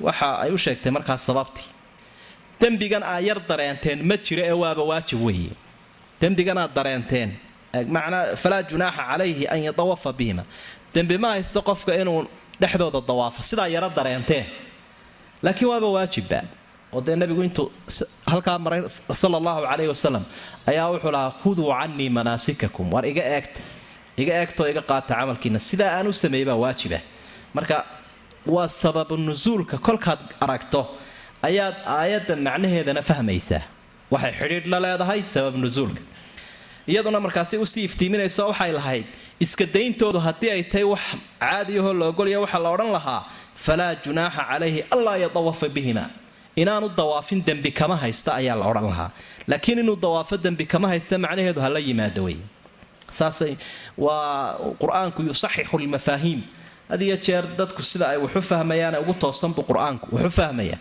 waxa 0.00 0.28
ay 0.44 0.50
u 0.50 0.58
sheegtay 0.58 0.92
markaas 0.92 1.22
sababtii 1.26 1.68
dembigan 2.60 3.02
aa 3.12 3.20
yar 3.28 3.38
dareenteen 3.48 3.98
ma 4.08 4.16
jiro 4.26 4.42
ee 4.42 4.52
waaba 4.62 4.82
waajib 4.90 5.20
weeye. 5.26 5.52
Dembigan 6.20 6.58
aad 6.62 6.72
dareenteen 6.78 7.30
macnaa 7.96 8.36
falaa 8.42 8.62
junaaxa 8.70 9.02
calayhi 9.10 9.44
an 9.54 9.60
yatawafa 9.68 10.10
bihima 10.18 10.44
dembi 10.94 11.16
ma 11.18 11.28
haysto 11.34 11.60
qofka 11.68 11.92
inuu 12.02 12.20
dhexdooda 12.60 13.00
dawaafo 13.08 13.40
sidaa 13.48 13.66
yaro 13.74 13.88
dareenteen 13.98 14.44
laakiin 15.44 15.68
waaba 15.72 15.88
waajibba 15.96 16.40
oo 16.94 17.00
dee 17.06 17.16
nabigu 17.16 17.42
intuu 17.48 17.66
halkaa 18.30 18.58
maray 18.64 18.80
sala 19.22 19.36
allahu 19.40 19.60
calayhi 19.70 19.90
wasalam 19.94 20.24
ayaa 20.70 20.86
wuxuu 20.94 21.10
lahaa 21.16 21.32
khuduu 21.42 21.68
canii 21.78 22.08
manaasikakum. 22.18 22.86
War 22.94 23.04
iga 23.12 23.22
eegta 23.36 23.60
iga 24.22 24.32
eegtoo 24.40 24.66
iga 24.72 24.82
qaata 24.90 25.12
camalkiina 25.18 25.58
sidaa 25.68 25.90
aan 25.98 26.06
u 26.06 26.12
sameeyey 26.22 26.46
baa 26.50 26.54
waajiba 26.64 26.98
marka 27.56 27.76
waa 28.54 28.68
sababu 28.68 29.16
nusuulka 29.16 29.76
kolkaad 29.86 30.20
aragto 30.44 30.80
ayaad 31.46 31.76
aayadda 31.98 32.34
macnaheedana 32.46 33.02
fahmaysaa 33.10 33.62
waxay 34.14 34.32
xidhiidh 34.40 34.66
la 34.72 34.78
leedahay 34.84 35.20
sabab 35.34 35.54
nusuulka 35.64 36.02
iyaduna 36.92 37.18
markaasi 37.26 37.56
u 37.58 37.66
sii 37.72 37.84
iftiiminayso 37.88 38.42
waxay 38.50 38.72
lahayd 38.78 39.06
iska 39.44 39.64
dayntoodu 39.76 40.18
haddii 40.26 40.50
ay 40.56 40.62
tahay 40.72 40.84
wax 40.92 41.04
caadiyahoo 41.42 41.94
la 42.00 42.06
ogolaya 42.12 42.38
waxaa 42.44 42.62
la 42.66 42.70
odhan 42.76 42.90
lahaa 42.96 43.20
falaa 43.64 43.92
junaaxa 44.04 44.42
calayhi 44.50 44.80
allaa 44.94 45.16
yatawafa 45.24 45.68
bihima. 45.76 46.04
Inaanu 46.62 46.86
dawaafin 46.98 47.40
dembi 47.48 47.70
kama 47.80 47.96
haysta 48.02 48.30
ayaa 48.40 48.54
la 48.60 48.66
odhan 48.70 48.86
lahaa. 48.92 49.10
Laakiin 49.50 49.78
inuu 49.82 49.96
dawaafo 50.04 50.36
dembi 50.44 50.64
kama 50.72 50.86
haysta 50.92 51.14
macnaheedu 51.24 51.60
hala 51.64 51.78
yimaado 51.88 52.22
wey 52.26 52.36
saasay 53.18 53.52
waa 53.98 54.54
qur'aanku 54.82 55.20
yusaxixu 55.28 55.76
lmafaahiim 55.84 56.40
had 56.90 57.00
iyo 57.06 57.16
jeer 57.26 57.44
dadku 57.58 57.82
sida 57.90 58.04
ay 58.12 58.18
waxu 58.24 58.40
fahmayaan 58.50 58.94
ugu 59.02 59.14
toosan 59.22 59.50
buu 59.56 59.64
qur'aanku 59.70 60.06
waxu 60.16 60.30
fahmaya 60.40 60.76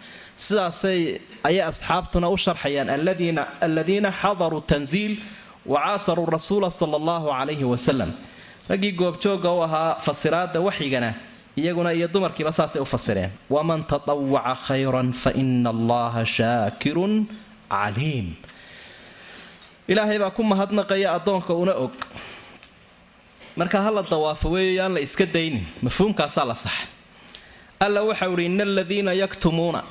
sidaasay 0.46 1.00
ayay 1.50 1.64
asxaabtuna 1.72 2.28
u 2.30 2.38
sharxayaan 2.46 2.90
aladiina 3.68 4.10
xadaruu 4.22 4.62
tanziil 4.72 5.14
wacaasaruu 5.74 6.28
rasuula 6.36 6.68
sala 6.80 6.96
allahu 7.02 7.28
calayhi 7.38 7.64
wasalam 7.74 8.12
raggii 8.72 8.92
goobjooga 9.02 9.50
u 9.58 9.60
ahaa 9.68 9.92
fasiraada 10.06 10.60
waxyigana 10.68 11.10
iyaguna 11.62 11.90
iyo 11.98 12.08
dumarkiiba 12.14 12.52
saasay 12.58 12.82
u 12.82 12.86
fasireen. 12.94 13.30
Waman 13.56 13.82
tatawaca 13.92 14.56
khayran 14.68 15.10
fa 15.22 15.30
ina 15.42 15.70
allaha 15.76 16.22
shaakirun 16.36 17.14
caliim. 17.74 18.28
Ilaahay 19.92 20.18
baa 20.24 20.32
ku 20.38 20.42
mahadnaqaya 20.52 21.08
addoonka 21.18 21.54
una 21.64 21.74
og 21.84 21.94
marka 23.58 23.82
hala 23.82 24.04
dawaafo 24.04 24.50
weeyo 24.52 24.74
yaan 24.80 24.94
la 24.94 25.00
iska 25.00 25.26
daynin. 25.26 25.66
Mafhuumkaasaa 25.82 26.46
la 26.46 26.56
saxa 26.56 26.88
alla 27.80 28.02
waxau 28.04 28.34
ihi 28.40 28.46
ina 28.46 28.64
aladiina 28.64 29.14
yaktumuuna. 29.14 29.84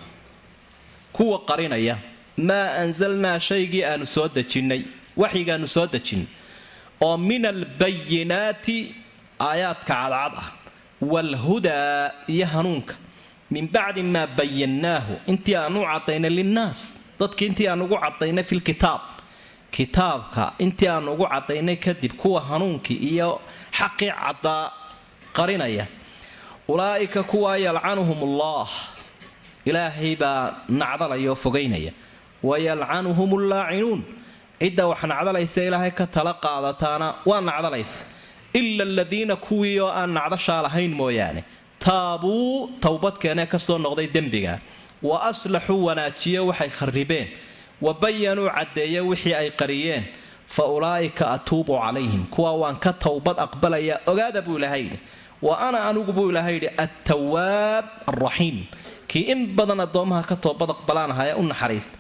Kuwa 1.12 1.38
qarinaya 1.48 1.96
maa 2.36 2.68
anzalnaa 2.82 3.38
shaygii 3.40 3.84
aanu 3.84 4.06
soo 4.06 4.28
dejinnay 4.28 4.82
waxyigaanu 5.16 5.68
soo 5.68 5.86
dejinnay 5.86 6.26
oo 7.00 7.16
min 7.16 7.44
albayinaati 7.46 8.94
aayaadka 9.40 9.94
cadcad 9.94 10.34
ah 10.42 10.52
waalhudaa 11.00 12.10
iyo 12.28 12.46
hanuunka. 12.46 12.94
Min 13.50 13.68
bacdi 13.68 14.02
maa 14.02 14.26
bayannaahu 14.26 15.14
intii 15.26 15.54
aan 15.56 15.76
u 15.76 15.82
cadaynay 15.92 16.30
linnaas 16.30 16.96
dadki 17.20 17.46
intii 17.46 17.68
aan 17.68 17.82
ugu 17.82 17.96
cadaynay 18.04 18.44
filkitaab 18.44 19.00
kitaabka. 19.76 20.44
Intii 20.64 20.88
aan 20.94 21.08
ugu 21.12 21.26
cadaynay 21.32 21.76
kadib 21.84 22.12
kuwa 22.20 22.40
hanuunkii 22.48 22.98
iyo 23.10 23.30
xaqii 23.78 24.10
caddaa 24.20 24.64
qarinaya. 25.36 25.86
Ulaa'ika 26.68 27.22
kuwaa 27.30 27.56
yalcanuhum 27.66 28.18
ullah 28.28 28.68
ilaahay 29.68 30.12
baa 30.22 30.44
nacdalaya 30.80 31.30
oo 31.30 31.34
fogaynaya 31.44 31.92
wayalcanuhum 32.48 33.30
allaacinuun 33.40 34.00
cidda 34.60 34.84
wax 34.90 35.00
nacdalaysa 35.12 35.60
ilaahay 35.68 35.90
ka 35.98 36.06
tala 36.14 36.32
qaadataana 36.44 37.08
waa 37.30 37.40
nacdalaysa. 37.48 37.98
Ila 38.58 38.84
aladiina 38.84 39.36
kuwii 39.36 39.78
oo 39.84 39.90
aan 40.00 40.10
nacdashaa 40.18 40.62
lahayn 40.66 40.92
mooyaane. 41.00 41.42
Taabuu 41.78 42.70
towbadkeenee 42.84 43.46
ka 43.52 43.58
soo 43.58 43.78
noqday 43.78 44.06
dembiga. 44.14 44.54
Wa 45.02 45.16
aslaxuu 45.30 45.84
wanaajiye 45.86 46.38
waxay 46.48 46.68
kharribeen 46.78 47.28
wa 47.84 47.92
bayanuu 48.02 48.48
caddeeye 48.56 49.00
wixii 49.10 49.34
ay 49.40 49.50
qariyeen 49.60 50.04
fa 50.54 50.64
ulaa'ika 50.76 51.24
atuubu 51.36 51.74
calayhim 51.82 52.22
kuwa 52.34 52.50
waan 52.62 52.76
ka 52.84 52.92
towbad 53.04 53.36
aqbalaya 53.46 53.96
ogaada 54.10 54.40
buu 54.46 54.56
ilaahay 54.58 54.82
yidhi 54.84 54.98
wa 55.46 55.54
ana 55.68 55.78
anigu 55.88 56.12
buu 56.16 56.28
ilaahay 56.30 56.54
yidhi 56.56 56.70
attawaab 56.84 57.84
alraxiim 58.12 58.58
kii 59.10 59.24
in 59.32 59.40
badan 59.56 59.80
addoommaha 59.86 60.22
ka 60.30 60.36
toobad 60.44 60.70
aqbalaan 60.74 61.10
ahaye 61.14 61.32
u 61.34 61.42
naxariista 61.50 61.96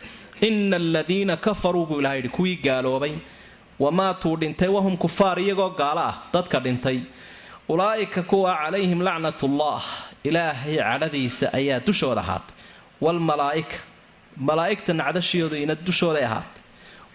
ina 0.48 0.76
aladiina 0.82 1.34
kafaruu 1.46 1.86
buu 1.90 1.98
ilahay 2.00 2.18
yidhi 2.20 2.28
kuwii 2.36 2.56
gaaloobay 2.66 3.14
wamaatuu 3.84 4.36
dhintay 4.40 4.68
wahum 4.76 4.94
kufaar 5.04 5.36
iyagoo 5.44 5.70
gaalo 5.80 6.00
ah 6.10 6.14
dadka 6.34 6.58
dhintay 6.64 6.98
ulaa'ika 7.72 8.22
kuwa 8.30 8.50
calayhim 8.62 9.00
lacnatullah 9.08 9.82
ilaahay 10.28 10.76
cadhadiisa 10.88 11.46
ayaa 11.58 11.80
dushooda 11.86 12.20
ahaatay 12.24 12.54
waalmalaa'ika 13.04 13.76
malaa'igta 14.36 14.92
nacdashiyoodu 15.00 15.56
ina 15.64 15.74
dushooday 15.86 16.24
ahaatay 16.28 16.62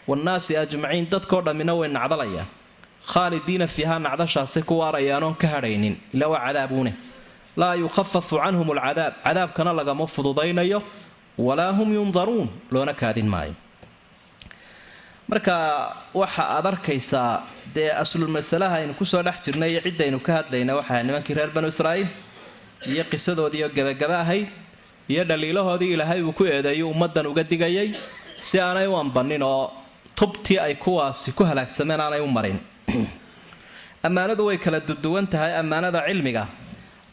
waannaasi 0.09 0.51
ajmaciin 0.63 1.05
dadkoo 1.11 1.41
dhammina 1.47 1.73
way 1.79 1.89
nacdalayaan 1.97 2.47
khaalidiina 3.11 3.67
fiihaa 3.75 3.99
nacdashaasay 4.07 4.63
ku 4.69 4.73
waarayaanoon 4.81 5.35
ka 5.41 5.47
hadhaynin 5.47 5.95
ilaa 6.13 6.27
waa 6.33 6.41
cadaabuune. 6.47 6.93
Laa 7.61 7.75
yukhafafu 7.75 8.35
canhum 8.43 8.69
alcadaab 8.71 9.13
cadaabkana 9.25 9.71
lagama 9.79 10.05
fududaynayo 10.15 10.79
walaa 11.37 11.71
hum 11.77 11.89
yundaruun 11.97 12.49
loona 12.71 12.93
kaadin 12.93 13.25
maayo. 13.33 13.53
Marka 15.29 15.55
waxa 16.13 16.43
aad 16.55 16.65
arkaysaa 16.71 17.43
dee 17.75 17.89
aslul 18.01 18.27
masalaha 18.37 18.75
aynu 18.79 18.93
ku 18.99 19.05
soo 19.05 19.21
dhex 19.23 19.37
jirnay 19.45 19.71
iyo 19.71 19.81
ciddaynu 19.81 20.19
ka 20.25 20.31
hadlayna 20.37 20.75
waxaa 20.79 21.03
nimankii 21.03 21.33
reer 21.37 21.49
banu 21.55 21.67
israa'iil 21.67 22.07
iyo 22.93 23.03
qisadoodiioo 23.11 23.69
gebagaba 23.75 24.19
ahayd 24.23 24.47
iyo 25.09 25.23
dhaliilahoodii 25.23 25.93
ilaahay 25.95 26.21
uu 26.21 26.33
ku 26.39 26.45
eedeeyo 26.45 26.89
ummaddan 26.93 27.27
uga 27.31 27.43
digayay 27.43 27.89
si 28.47 28.59
aanay 28.59 28.87
u 28.87 28.95
ambanin 29.03 29.43
oo 29.43 29.71
tubtii 30.15 30.59
ay 30.59 30.75
kuwaasi 30.75 31.31
ku 31.31 31.43
halaagsameen 31.49 32.01
aanay 32.05 32.21
u 32.21 32.27
marin 32.37 32.59
ammaanadu 34.07 34.47
way 34.47 34.57
kala 34.57 34.79
duduwan 34.79 35.27
tahay 35.33 35.53
ammaanada 35.61 36.03
cilmiga 36.07 36.43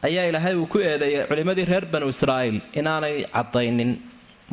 ayaa 0.02 0.26
ilaahay 0.30 0.54
uu 0.56 0.66
ku 0.66 0.78
eedeeyay 0.78 1.26
culimmadii 1.30 1.66
reer 1.70 1.86
banu 1.94 2.08
israa'iil 2.14 2.58
inaanay 2.80 3.16
caddaynin 3.36 3.92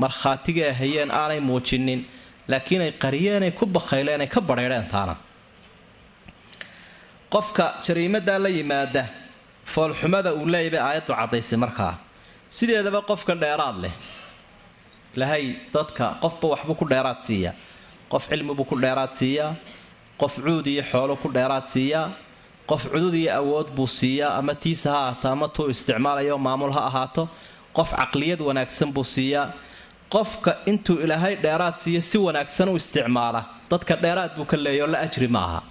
markhaatigii 0.03 0.65
ay 0.69 0.75
hayeen 0.81 1.09
aanay 1.21 1.39
muujinin 1.49 2.05
laakiin 2.51 2.81
ay 2.81 2.91
qariyeenay 3.03 3.51
ku 3.59 3.65
bakhayleen 3.65 4.21
ay 4.21 4.29
ka 4.35 4.41
badheedheen 4.41 4.87
taana 4.93 5.15
qofka 7.33 7.65
jariimadaa 7.85 8.39
la 8.45 8.49
yimaada 8.59 9.03
foolxumada 9.73 10.33
uu 10.39 10.47
leeyay 10.53 10.71
bay 10.75 10.83
aayaddu 10.87 11.13
caddaysay 11.19 11.59
markaa 11.65 11.93
sideedaba 12.57 13.01
qofka 13.09 13.33
dheeraad 13.43 13.77
leh? 13.83 13.93
Ilaahay 15.15 15.45
dadka 15.73 16.05
qofba 16.23 16.45
waxbuu 16.53 16.75
ku 16.81 16.85
dheeraad 16.93 17.19
siiyaa 17.27 17.53
qof 18.11 18.23
cilmibuu 18.31 18.65
ku 18.71 18.75
dheeraad 18.83 19.13
siiyaa 19.19 19.55
qof 20.21 20.33
cuud 20.45 20.65
iyo 20.73 20.83
xoolo 20.91 21.15
ku 21.23 21.27
dheeraad 21.37 21.65
siiyaa 21.73 22.07
qof 22.69 22.83
cudud 22.91 23.13
iyo 23.21 23.31
awood 23.39 23.67
buu 23.75 23.87
siiyaa 23.99 24.31
ama 24.39 24.53
tiisa 24.63 24.91
ha 24.91 24.99
ahaato 25.07 25.27
ama 25.35 25.47
tuu 25.55 25.67
isticmaalayo 25.73 26.37
maamul 26.37 26.71
ha 26.77 26.81
ahaato. 26.89 27.23
Qof 27.77 27.89
caqliyad 27.99 28.39
wanaagsan 28.47 28.91
buu 28.95 29.03
siiyaa 29.15 29.47
qofka 30.13 30.51
intuu 30.71 30.97
ilaahay 31.03 31.35
dheeraad 31.45 31.75
siiyo 31.83 32.01
si 32.01 32.17
wanaagsan 32.17 32.69
u 32.69 32.75
isticmaala. 32.75 33.41
Dadka 33.71 33.95
dheeraad 34.03 34.31
buu 34.37 34.45
ka 34.45 34.57
leeyaoo 34.57 34.87
la 34.93 34.99
ajri 35.07 35.27
maaha. 35.27 35.61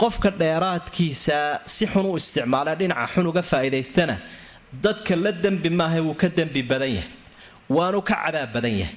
Qofka 0.00 0.30
dheeraadkiisa 0.40 1.60
si 1.74 1.86
xun 1.92 2.06
u 2.12 2.16
isticmaala 2.16 2.74
dhinaca 2.80 3.06
xun 3.14 3.26
uga 3.30 3.42
faa'iidaystana 3.42 4.16
dadka 4.82 5.14
la 5.24 5.32
dembi 5.44 5.70
maaha 5.80 6.00
wuu 6.06 6.14
ka 6.22 6.28
dembi 6.38 6.62
badan 6.70 6.90
yahay. 6.98 7.10
Waanu 7.76 7.98
ka 8.08 8.14
cadaab 8.24 8.52
badan 8.54 8.74
yahay. 8.82 8.94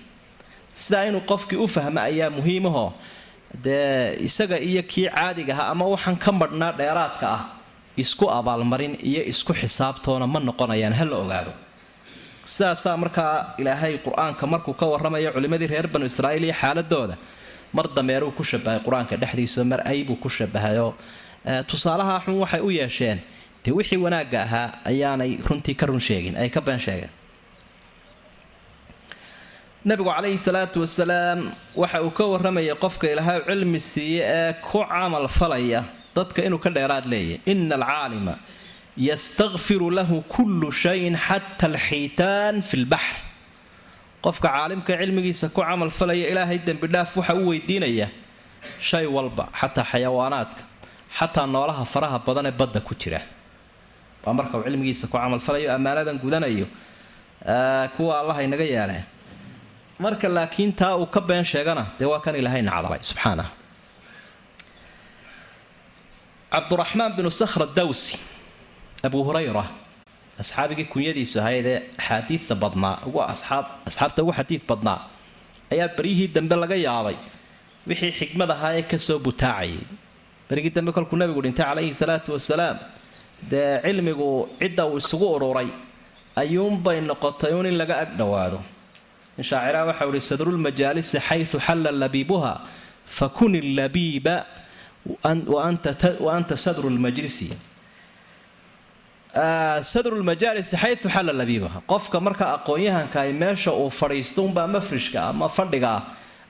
Sidaa 0.74 1.06
inuu 1.10 1.22
qofkii 1.32 1.58
u 1.64 1.68
fahmo 1.76 2.00
ayaa 2.10 2.30
muhiimahoo 2.38 2.90
dee 3.64 4.16
isaga 4.28 4.58
iyo 4.60 4.82
kii 4.92 5.08
caadiga 5.16 5.54
aha 5.54 5.64
ama 5.74 5.86
waxaan 5.94 6.18
ka 6.24 6.32
madhnaa 6.32 6.72
dheeraadka 6.80 7.28
ah 7.36 7.42
isku 8.04 8.26
abaalmarin 8.38 8.94
iyo 9.10 9.22
isku 9.32 9.54
xisaabtoona 9.62 10.26
ma 10.34 10.40
noqonayaan 10.40 10.94
ha 11.00 11.06
la 11.12 11.16
ogaado. 11.24 11.52
Sidaasaa 12.54 12.96
markaa 13.04 13.36
ilaahay 13.62 13.94
qur'aanka 14.06 14.44
markuu 14.54 14.74
ka 14.80 14.86
warramayo 14.92 15.30
culimmadii 15.36 15.68
reer 15.74 15.88
banu 15.94 16.06
israa'iil 16.12 16.44
iyo 16.48 16.54
xaaladooda 16.62 17.16
mar 17.76 17.86
dameeruu 17.98 18.32
ku 18.38 18.44
shabahay 18.52 18.80
qur'aanka 18.86 19.14
dhexdiisao 19.22 19.64
mar 19.72 19.80
aybuu 19.92 20.16
ku 20.24 20.30
shabahayoo 20.38 20.92
tusaalaha 21.70 22.16
xun 22.26 22.36
waxay 22.44 22.62
u 22.62 22.70
yeesheen 22.80 23.20
dee 23.70 23.76
wixii 23.80 24.00
wanaagga 24.06 24.40
ahaa 24.48 24.68
ayaanay 24.92 25.32
runtii 25.50 25.76
ka 25.82 25.86
run 25.92 26.02
sheegin 26.10 26.36
ay 26.44 26.50
ka 26.56 26.62
been 26.68 26.80
sheegeen. 26.88 27.12
Nabigu 29.86 30.10
calayhi 30.12 30.38
salaatu 30.48 30.78
wasalaam 30.84 31.40
waxa 31.82 32.00
uu 32.04 32.12
ka 32.18 32.24
warramayay 32.32 32.76
qofka 32.84 33.06
ilaahay 33.14 33.40
cilmi 33.48 33.80
siiye 33.92 34.22
ee 34.40 34.54
ku 34.68 34.80
camal 34.92 35.28
falaya 35.40 35.82
dadka 36.16 36.40
inuu 36.48 36.60
ka 36.66 36.70
dheeraad 36.78 37.06
leeyahy 37.14 37.40
ina 37.52 37.76
alcaalima 37.80 38.36
yastakfiru 39.08 39.88
lahu 39.98 40.18
kullu 40.36 40.68
shayin 40.82 41.16
xata 41.28 41.66
alxiitaan 41.72 42.56
fi 42.70 42.76
lbaxr 42.84 43.16
qofka 44.26 44.48
caalimka 44.56 44.94
cilmigiisa 45.02 45.48
ku 45.56 45.62
camal 45.68 45.90
falaya 46.00 46.26
ilaahay 46.32 46.60
dembidhaaf 46.68 47.12
waxa 47.20 47.34
u 47.42 47.48
weydiinaya 47.52 48.08
shay 48.90 49.06
walba 49.16 49.46
xataa 49.60 49.86
xayawaanaadka 49.92 50.62
xataa 51.18 51.48
noolaha 51.56 51.84
faraha 51.94 52.18
badan 52.28 52.46
ee 52.52 52.56
badda 52.62 52.80
ku 52.88 52.94
jira 53.02 53.22
waa 54.26 54.34
marka 54.40 54.54
uu 54.58 54.64
cilmigiisa 54.68 55.06
ku 55.12 55.16
camalfalayo 55.18 55.70
ammaanadan 55.78 56.18
gudanayo 56.24 56.68
kuwa 57.96 58.14
allaha 58.22 58.42
inaga 58.48 58.64
yeeleen 58.74 59.04
marka 60.04 60.28
laakiin 60.38 60.72
taa 60.80 60.96
uu 61.02 61.08
ka 61.16 61.22
been 61.30 61.44
sheegana 61.52 61.84
dee 62.00 62.08
waa 62.12 62.20
kan 62.26 62.36
ilaahay 62.42 62.62
nacdalay 62.70 63.02
subxaanah. 63.12 63.48
Cabduraxmaan 66.54 67.12
binu 67.18 67.30
sakhra 67.40 67.66
dawsi 67.78 68.18
abu 69.08 69.20
hurayra 69.28 69.64
asxaabigii 70.42 70.88
kunyadiisu 70.94 71.36
ahaydee 71.42 71.78
axaadiidta 72.00 72.56
badnaa 72.64 72.96
ugu 73.08 73.20
asxaab 73.34 73.66
asxaabta 73.90 74.20
ugu 74.24 74.34
xadiid 74.40 74.64
badnaa 74.70 75.00
ayaa 75.74 75.88
beryihii 75.98 76.28
dambe 76.36 76.56
laga 76.64 76.76
yaabay. 76.88 77.18
Wixii 77.90 78.12
xikmad 78.20 78.50
ahaa 78.56 78.72
ee 78.80 78.84
ka 78.92 78.98
soo 79.08 79.18
butaacayay 79.26 79.78
berigii 80.50 80.74
dambe 80.78 80.92
kolkuu 80.96 81.18
nabigu 81.22 81.42
dhintay 81.46 81.66
calayhi 81.70 81.94
salaatu 82.02 82.30
wasalaam 82.36 82.78
dee 83.52 83.80
cilmigu 83.86 84.50
cidda 84.60 84.86
uu 84.86 84.98
isugu 84.98 85.28
ururay 85.36 85.70
ayuunbay 86.36 87.02
noqotay 87.02 87.54
uun 87.54 87.66
in 87.66 87.78
laga 87.78 87.96
ag 88.04 88.18
dhowaado. 88.18 88.60
Shaaciraha 89.40 89.86
waxau 89.92 90.10
ihi 90.12 90.22
sadrulmajaalisi 90.22 91.20
xayu 91.28 91.46
xalla 91.66 91.92
labiibuha 91.92 92.54
fakun 93.06 93.54
labiiba 93.80 94.46
wa 95.48 95.60
anta 95.64 96.56
sadru 96.58 96.90
xayu 100.84 100.98
xalla 101.16 101.32
labiibuha. 101.34 101.82
Qofka 101.88 102.20
marka 102.20 102.46
aqoon-yahanka 102.58 103.22
ay 103.22 103.32
meesha 103.34 103.72
uu 103.72 103.90
fadhiisto 103.90 104.44
unbaa 104.44 104.68
mafrishka 104.68 105.30
ama 105.32 105.48
fadhiga 105.48 105.90
ah 105.98 106.04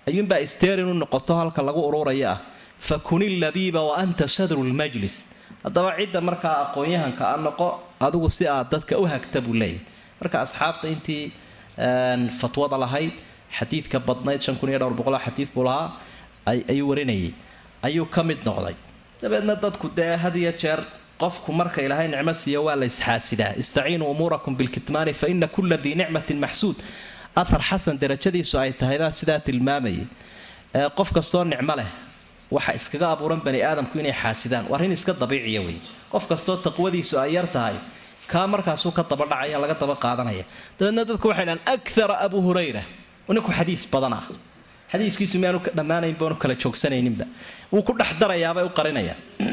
ayuunbaa 0.08 0.40
isteerin 0.42 0.90
u 0.90 0.94
noqoto 0.94 1.36
halka 1.36 1.62
lagu 1.62 1.82
ururaya 1.90 2.32
ah. 2.32 2.42
Fakun 2.80 3.22
labiiba 3.44 3.82
wa 3.84 3.98
anta 3.98 4.28
sadru 4.28 4.64
lmajlis 4.64 5.28
haddaba 5.64 5.90
cidda 6.00 6.20
markaa 6.30 6.56
aqoon-yahanka 6.66 7.24
a 7.34 7.38
noqo 7.48 7.68
adigu 8.08 8.28
si 8.38 8.44
aad 8.56 8.68
dadka 8.74 8.94
u 9.02 9.06
hagta 9.14 9.40
buu 9.46 9.54
leeyahy 9.62 9.80
marka 10.22 10.38
asxaabta 10.46 10.86
intii 10.94 11.24
fatwada 12.42 12.78
lahayd 12.84 13.14
xadiidka 13.58 13.98
badnayd 14.08 14.42
shan 14.46 14.56
kun 14.60 14.70
iyo 14.72 14.80
dhowr 14.82 14.96
boqol 15.00 15.18
xadiid 15.26 15.50
buu 15.56 15.64
lahaa 15.64 15.88
ayuu 16.74 16.88
warinayay. 16.92 17.32
Ayuu 17.88 18.06
ka 18.16 18.22
mid 18.30 18.40
noqday. 18.48 18.76
Dabeedna 19.22 19.54
dadku 19.64 19.88
dee 19.98 20.16
had 20.24 20.36
iyo 20.36 20.52
jeer 20.62 20.80
qofku 21.22 21.50
marka 21.60 21.80
ilaahay 21.86 22.08
nicmo 22.14 22.34
siiya 22.42 22.60
waa 22.68 22.76
la 22.82 22.86
isxaasidaa. 22.92 23.54
Istaciinuu 23.62 24.10
umuurakum 24.14 24.54
bilkitmaani 24.60 25.14
fa 25.22 25.28
ina 25.34 25.48
kula 25.56 25.78
dii 25.78 25.96
nicmatin 26.02 26.38
maxsuud. 26.46 26.76
Afar 27.42 27.62
xasan 27.70 27.96
darajadiisu 28.02 28.56
ay 28.64 28.72
tahay 28.80 28.98
baa 29.04 29.12
sidaa 29.20 29.40
tilmaamayay 29.48 30.06
qof 30.98 31.10
kastoo 31.18 31.44
nicmo 31.54 31.74
leh 31.80 31.90
waxa 32.52 32.74
iskaga 32.74 33.12
abuuran 33.14 33.42
bani 33.42 33.62
aadamku 33.62 34.00
inay 34.00 34.14
xaasidaan. 34.14 34.66
Waa 34.70 34.78
arrin 34.78 34.92
iska 34.92 35.14
dabiiciya 35.14 35.62
wey 35.62 35.78
qof 36.12 36.28
kastoo 36.28 36.58
taqwadiisu 36.58 37.20
ay 37.20 37.34
yar 37.34 37.48
tahay 37.48 37.76
kaa 38.28 38.48
markaasuu 38.48 38.92
ka 38.92 39.04
dabadhacaya 39.04 39.60
laga 39.62 39.74
daba 39.74 39.96
qaadanaya. 39.96 40.44
Dabeedna 40.80 41.06
dadku 41.06 41.28
waxay 41.30 41.46
dhahaan 41.46 41.62
akara 41.66 42.16
abu 42.26 42.42
hurayra. 42.42 42.84
Ninku 43.30 43.52
xadiis 43.52 43.86
badan 43.86 44.14
ah. 44.14 44.26
Xadiiskiisu 44.92 45.38
miyaanu 45.38 45.62
dhammaanayn 45.74 46.16
baanu 46.18 46.36
kala 46.36 46.56
joogsanayninba. 46.56 47.26
Wuu 47.72 47.84
ku 47.84 47.94
dhex 47.94 48.18
darayaabay 48.20 48.66
u 48.66 48.70
qarinaya. 48.70 49.16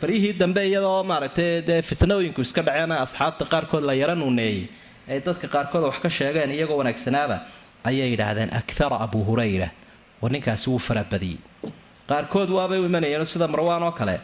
Baryihii 0.00 0.36
dambe 0.36 0.60
iyadoo 0.60 1.02
maaragtay 1.04 1.64
dee 1.64 1.80
fitnooyinku 1.82 2.40
iska 2.44 2.62
dhaceena 2.62 3.00
asxaabta 3.00 3.48
qaarkood 3.48 3.84
la 3.88 3.94
yara 3.96 4.14
nuuneeyey 4.14 4.68
ay 5.08 5.20
dadka 5.24 5.48
qaarkood 5.48 5.88
wax 5.88 5.98
ka 6.04 6.10
sheegeen 6.10 6.52
iyagoo 6.52 6.76
wanaagsanaaba 6.76 7.40
ayay 7.84 8.10
yidhaahdeen 8.12 8.52
akara 8.52 9.00
abu 9.00 9.24
hurayra 9.24 9.70
war 10.22 10.30
ninkaasi 10.34 10.66
wuu 10.70 10.78
farabadiyey 10.88 11.38
qaarkood 12.10 12.50
waabay 12.58 12.78
u 12.78 12.86
imanayeen 12.90 13.26
sida 13.26 13.46
marwaan 13.54 13.82
oo 13.88 13.92
kale. 14.00 14.16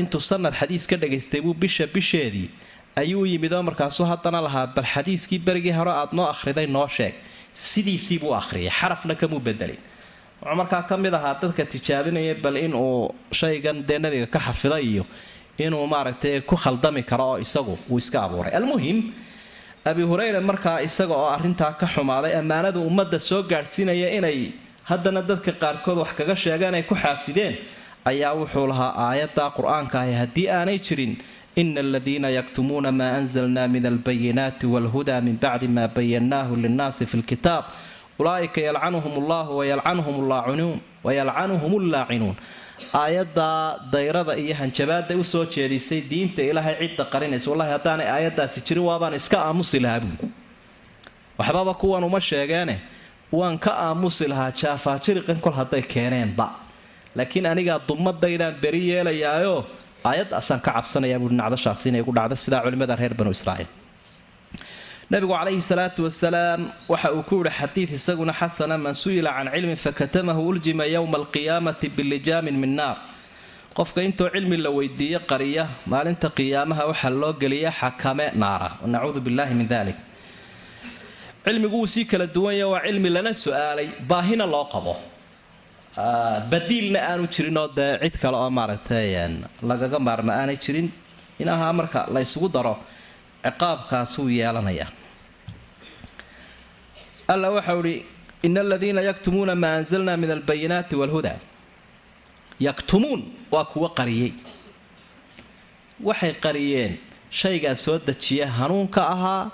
Intuu 0.00 0.20
sanad 0.20 0.54
xadiis 0.60 0.84
ka 0.90 0.96
dhagaystay 1.02 1.40
buu 1.40 1.54
bisha 1.62 1.86
bisheedii 1.94 2.48
ayuu 2.96 3.24
yimid 3.26 3.52
oo 3.52 3.62
markaasuu 3.68 4.06
haddana 4.10 4.40
lahaa 4.46 4.66
bal 4.76 4.84
xadiiskii 4.94 5.38
berigii 5.46 5.72
hore 5.78 5.90
aad 5.90 6.12
noo 6.12 6.26
akhriday 6.34 6.66
noo 6.66 6.86
sheeg. 6.96 7.14
Sidiisiibuu 7.54 8.32
akhriyay 8.40 8.70
xarafna 8.78 9.14
kamuu 9.20 9.40
bedelin 9.40 9.78
wuxuu 10.42 10.56
markaa 10.60 10.82
ka 10.88 10.96
mid 10.96 11.14
ahaa 11.14 11.34
dadka 11.42 11.64
tijaabinaya 11.72 12.34
bal 12.44 12.56
inuu 12.56 13.14
shaygan 13.32 13.78
dee 13.88 13.98
nabiga 13.98 14.26
ka 14.34 14.38
xafida 14.46 14.78
iyo 14.80 15.04
inuu 15.58 15.86
maaragtay 15.86 16.40
ku 16.40 16.56
khaldami 16.56 17.02
karo 17.10 17.24
oo 17.32 17.38
isagu 17.38 17.78
uu 17.90 17.98
iska 17.98 18.18
abuuray. 18.26 18.52
Almuhim 18.58 18.98
abi 19.84 20.02
hureyre 20.02 20.40
markaa 20.40 20.78
isaga 20.88 21.14
oo 21.14 21.28
arintaa 21.36 21.72
ka 21.80 21.86
xumaaday 21.94 22.32
ammaanadu 22.40 22.82
ummadda 22.90 23.18
soo 23.28 23.42
gaadhsiinaya 23.42 24.08
inay 24.18 24.52
haddana 24.90 25.20
dadka 25.28 25.52
qaarkood 25.62 25.98
wax 26.02 26.10
kaga 26.18 26.34
sheegeen 26.42 26.74
ay 26.78 26.82
ku 26.90 26.94
xaasideen 27.04 27.54
ayaa 28.10 28.32
wuxuu 28.40 28.66
lahaa 28.72 28.92
aayadda 29.08 29.44
qur'aanka 29.56 29.96
ahi 30.04 30.12
haddii 30.20 30.46
aanay 30.56 30.78
jirin 30.86 31.12
ina 31.60 31.80
aladiina 31.86 32.28
yaktumuuna 32.38 32.90
maa 32.98 33.12
anzalna 33.20 33.62
min 33.74 33.84
albayinaati 33.92 34.66
walhudaa 34.74 35.20
min 35.26 35.36
bacdi 35.44 35.68
maa 35.76 35.88
bayannaahu 35.96 36.52
linnaasi 36.64 37.04
fi 37.10 37.16
lkitaab 37.22 37.64
ulaaika 38.20 38.60
yalcanuhum 38.68 39.14
allahu 39.22 39.50
wayalcanuhum 39.60 40.14
allaacinuun 41.82 42.36
aayaddaa 43.02 43.58
dayrada 43.92 44.32
iyo 44.42 44.54
hanjabaada 44.60 45.12
u 45.16 45.24
soo 45.32 45.44
jeedisay 45.54 46.00
diinta 46.10 46.40
ilaahay 46.50 46.74
cidda 46.82 47.04
qarinaysa. 47.12 47.46
Wallahi 47.50 47.70
haddaanay 47.76 48.08
aayaddaasi 48.16 48.58
jirin 48.66 48.84
waabaan 48.88 49.14
iska 49.20 49.36
aamusi 49.46 49.78
lahaa 49.84 50.00
buuli 50.04 50.28
waxbaba 51.38 51.72
kuwan 51.80 52.04
uma 52.08 52.20
sheegeene 52.28 52.74
waan 53.38 53.56
ka 53.64 53.72
aamusi 53.86 54.24
lahaa 54.32 54.50
jaafaajiriqan 54.60 55.38
kol 55.44 55.54
hadday 55.60 55.82
keeneenba. 55.94 56.46
Laakiin 57.16 57.46
anigaa 57.52 57.78
dumadaydaan 57.88 58.54
beri 58.62 58.82
yeelayaayo 58.90 59.56
aayaddaasaan 60.08 60.60
ka 60.64 60.70
cabsanayaa 60.76 61.18
buui 61.22 61.34
nacdashaasi 61.40 61.84
inay 61.90 62.02
gu 62.06 62.12
dhacdo 62.18 62.36
sidaa 62.44 62.60
culimmada 62.64 62.94
reer 63.00 63.14
banu 63.18 63.30
israa'iil. 63.36 63.70
Nabigu 65.10 65.32
calayhi 65.38 65.62
salaatu 65.70 66.00
wasalaam 66.06 66.60
waxa 66.92 67.08
uu 67.16 67.22
ku 67.28 67.36
yihi 67.44 67.52
xadiid 67.60 67.90
isaguna 67.98 68.32
xasana 68.40 68.76
man 68.84 68.94
su'ila 69.02 69.30
can 69.36 69.48
cilmin 69.54 69.76
fakatamahu 69.86 70.40
uljima 70.50 70.84
yowma 70.94 71.16
alqiyaamati 71.22 71.86
bilijaamin 71.96 72.56
min 72.62 72.72
naar. 72.78 72.96
Qofka 73.76 74.00
intoo 74.06 74.28
cilmi 74.34 74.56
la 74.64 74.70
weydiiyo 74.78 75.20
qariya 75.30 75.64
maalinta 75.92 76.28
qiyaamaha 76.38 76.82
waxaa 76.90 77.12
loo 77.22 77.32
geliya 77.42 77.70
xakame 77.80 78.26
naara. 78.42 78.68
Nacuudu 78.92 79.20
billahi 79.26 79.54
min 79.60 79.68
dalik 79.74 79.98
cilmigu 81.44 81.76
wuu 81.78 81.86
sii 81.94 82.04
kala 82.10 82.26
duwanya 82.26 82.66
waa 82.72 82.82
cilmi 82.86 83.08
lana 83.16 83.32
su'aalay 83.42 83.88
baahina 84.10 84.46
loo 84.46 84.64
qabo. 84.72 84.94
Badiilna 86.50 86.98
aanu 87.10 87.26
jirin 87.34 87.56
oo 87.62 87.68
dee 87.76 87.98
cid 88.02 88.16
kale 88.22 88.36
oo 88.42 88.50
maaragtay 88.58 89.06
lagaga 89.70 89.98
maarma 90.06 90.32
aanay 90.40 90.56
jirin. 90.64 90.88
Inahaa 91.42 91.72
marka 91.78 92.00
la 92.14 92.20
ysugu 92.26 92.48
daro 92.54 92.74
ciqaabkaasuu 93.44 94.28
yeelanayaa. 94.38 94.88
Alla 97.32 97.48
waxau 97.56 97.80
ihi 97.86 98.04
ina 98.46 98.60
aladiina 98.60 99.00
yaktumuuna 99.08 99.54
maa 99.62 99.74
anzalna 99.80 100.12
min 100.22 100.30
albayinaati 100.36 100.94
walhudaa 101.00 101.38
yaktumuun 102.66 103.20
waa 103.54 103.64
kuwa 103.72 103.88
qariyey. 103.98 104.32
Waxay 106.08 106.32
qariyeen 106.44 106.92
shaygaa 107.40 107.74
soo 107.84 107.98
dejiya 108.06 108.46
hanuunka 108.58 109.00
ahaa 109.14 109.50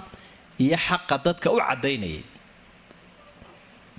iyo 0.64 0.76
xaqa 0.86 1.16
dadka 1.24 1.48
u 1.50 1.58
caddaynayay. 1.68 2.22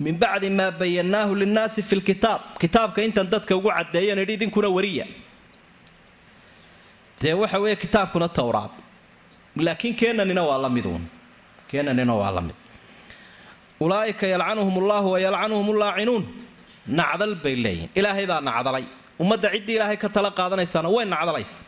Min 0.02 0.14
bacdi 0.22 0.48
maa 0.58 0.70
bayannaahu 0.80 1.32
linnaasi 1.40 1.80
fi 1.88 1.94
lkitaab 2.00 2.40
kitaabka 2.62 3.00
intan 3.06 3.26
dadka 3.32 3.52
ugu 3.58 3.70
caddeeyan 3.76 4.18
idhi 4.24 4.32
idinkuna 4.38 4.68
wariya. 4.76 5.06
Dee 7.20 7.34
waxa 7.42 7.58
weeye 7.62 7.76
kitaabkuna 7.84 8.28
towraad. 8.38 8.72
Laakiin 9.66 9.94
keenanina 10.00 10.42
waa 10.48 10.58
la 10.64 10.68
miduun 10.76 11.04
keenanina 11.70 12.14
waa 12.20 12.30
la 12.36 12.40
mid. 12.46 12.56
Ulaaika 13.84 14.26
yalcanuhum 14.32 14.74
ullahu 14.80 15.08
wayalcanuhum 15.14 15.66
ullaacinuun 15.72 16.24
nacdal 16.98 17.34
bay 17.44 17.54
leeyihiin 17.64 17.90
ilaahay 17.98 18.26
baa 18.30 18.40
nacdalay. 18.48 18.84
Ummadda 19.22 19.48
ciddii 19.54 19.76
ilaahay 19.78 19.96
ka 20.02 20.08
tala 20.14 20.30
qaadanaysaana 20.38 20.88
way 20.94 21.04
nacdalaysa 21.14 21.60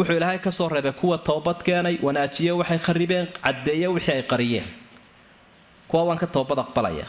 wuxuu 0.00 0.16
ilaahay 0.18 0.38
ka 0.38 0.50
soo 0.50 0.68
reebay 0.68 0.92
kuwa 1.00 1.18
toobad 1.18 1.58
keenay 1.66 1.96
wanaajiye 2.02 2.52
waxay 2.60 2.78
kharibeen 2.86 3.26
caddeeye 3.44 3.86
wixii 3.94 4.12
ay 4.18 4.22
qariyeen. 4.32 4.66
Kuwa 5.88 6.02
waan 6.08 6.18
ka 6.18 6.26
toobad 6.26 6.58
aqbalaya. 6.64 7.06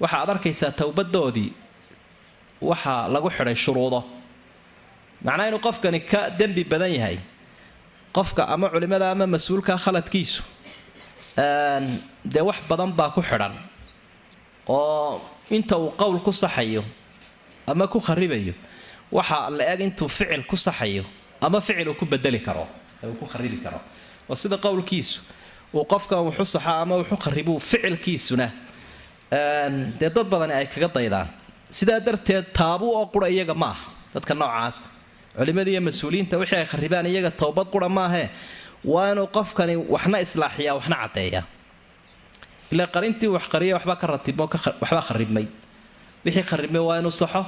Waxaad 0.00 0.28
arkaysaa 0.34 0.70
towbadoodii 0.80 1.52
waxaa 2.70 3.08
lagu 3.08 3.28
xidhay 3.36 3.54
shuruudo. 3.64 4.00
Macnaa 5.24 5.48
inuu 5.48 5.60
qofkani 5.66 6.00
ka 6.10 6.30
dembi 6.38 6.64
badan 6.64 6.92
yahay 6.96 7.18
qofka 8.16 8.42
ama 8.48 8.68
culimada 8.72 9.10
ama 9.10 9.26
mas'uulka 9.26 9.76
khaladkiisu 9.84 10.42
dee 12.32 12.42
wax 12.48 12.58
badan 12.68 12.90
baa 12.98 13.10
ku 13.14 13.20
xidhan 13.22 13.52
oo 14.68 15.20
inta 15.50 15.76
uu 15.78 15.90
qowl 16.00 16.18
ku 16.24 16.32
saxayo 16.32 16.82
ama 17.66 17.86
ku 17.86 18.00
kharibayo 18.00 18.54
waxa 19.12 19.50
la 19.50 19.64
eg 19.72 19.80
intuu 19.80 20.08
ficil 20.08 20.42
ku 20.50 20.56
saxayo 20.56 21.04
ama 21.40 21.60
ficil 21.60 21.88
uu 21.88 21.94
ku 21.94 22.06
bedeli 22.06 22.40
karo 22.40 22.66
uu 23.04 23.14
ku 23.20 23.26
kharibi 23.26 23.56
karo. 23.64 23.80
Oo 24.28 24.34
sida 24.36 24.56
qowlkiisu. 24.56 25.20
Uu 25.74 25.84
qofkan 25.92 26.18
wuxu 26.26 26.44
saxa 26.44 26.80
ama 26.82 26.94
wuxu 27.00 27.16
kharibu 27.24 27.58
ficilkiisuna. 27.60 28.50
Dee 30.00 30.10
dad 30.10 30.26
badani 30.32 30.52
ay 30.54 30.66
kaga 30.66 30.88
daydaan. 30.88 31.28
Sidaa 31.70 32.00
darteed 32.00 32.52
taabuu 32.52 32.92
oo 32.98 33.06
qura 33.06 33.28
iyaga 33.28 33.54
ma 33.54 33.74
dadka 34.14 34.34
noocaasa 34.34 34.84
culimada 35.38 35.70
iyo 35.70 35.80
mas'uuliyiinta 35.80 36.36
wixii 36.38 36.58
ay 36.58 36.66
kharibaan 36.66 37.06
iyaga 37.06 37.30
towbad 37.30 37.66
qura 37.70 37.88
maahee 37.88 38.28
waa 38.84 39.12
inuu 39.12 39.26
qofkani 39.36 39.76
waxna 39.94 40.18
islaaxiyaa 40.24 40.74
waxna 40.78 40.96
caddeeyaa. 41.02 41.44
Ilaa 42.72 42.86
qarintii 42.94 43.30
wax 43.36 43.44
qariya 43.52 43.74
waxba 43.78 43.96
ka 43.96 44.06
ratibmo 44.06 44.44
waxba 44.82 45.02
kharibmay 45.08 45.46
wixii 46.24 46.42
kharibmay 46.50 46.82
waa 46.88 46.98
inuu 46.98 47.10
saxo 47.14 47.46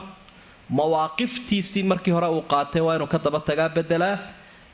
mawaaqiftiisii 0.79 1.83
markii 1.91 2.15
hore 2.17 2.29
uu 2.37 2.43
qaatay 2.53 2.83
waa 2.87 2.95
inuu 2.97 3.07
ka 3.15 3.19
daba 3.25 3.41
tagaa 3.49 3.69
bedelaa 3.77 4.17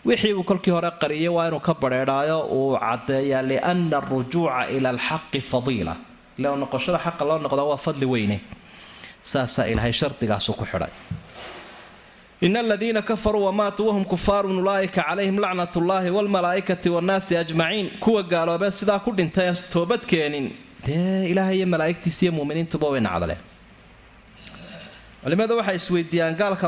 wixii 0.08 0.32
uu 0.38 0.44
kolkii 0.50 0.70
hore 0.76 0.90
qariyay 1.00 1.32
waa 1.36 1.46
inuu 1.48 1.60
ka 1.68 1.74
badheedhaayo 1.82 2.38
uu 2.58 2.76
caddeeyaa 2.84 3.42
liana 3.50 3.96
arujuuca 4.00 4.60
ila 4.76 4.88
alxaqi 4.94 5.40
fadiila. 5.50 5.94
Ila 6.38 6.56
noqoshada 6.62 6.98
xaqa 7.04 7.24
loo 7.28 7.38
noqdaa 7.44 7.66
waa 7.70 7.76
fadli 7.86 8.06
weyne. 8.12 8.38
Saasaa 9.30 9.66
ilaahay 9.72 9.92
shardigaasu 10.00 10.52
ku 10.58 10.64
xidhay. 10.70 10.92
Ina 12.46 12.60
aladiina 12.60 13.02
kafaruu 13.02 13.44
wamaatuu 13.48 13.86
wahum 13.88 14.04
kufaarun 14.12 14.58
ulaaika 14.62 15.02
calayhim 15.08 15.38
lacnat 15.44 15.76
ullaahi 15.80 16.10
wlmalaaikati 16.16 16.88
wannaasi 16.96 17.36
ajmaciin. 17.42 17.86
Kuwa 18.00 18.22
gaaloobee 18.22 18.70
sidaa 18.70 18.98
ku 18.98 19.10
dhintay 19.18 19.50
toobadkeenin 19.72 20.46
dee 20.86 21.26
ilaahay 21.32 21.56
iyo 21.58 21.66
malaaigtiisa 21.66 22.20
iyo 22.26 22.32
muminiintuba 22.38 22.86
way 22.92 23.00
nacdaleen 23.00 23.38
culimadu 25.22 25.54
waxay 25.60 25.76
isweydiiyaan 25.80 26.34
gaalka 26.40 26.66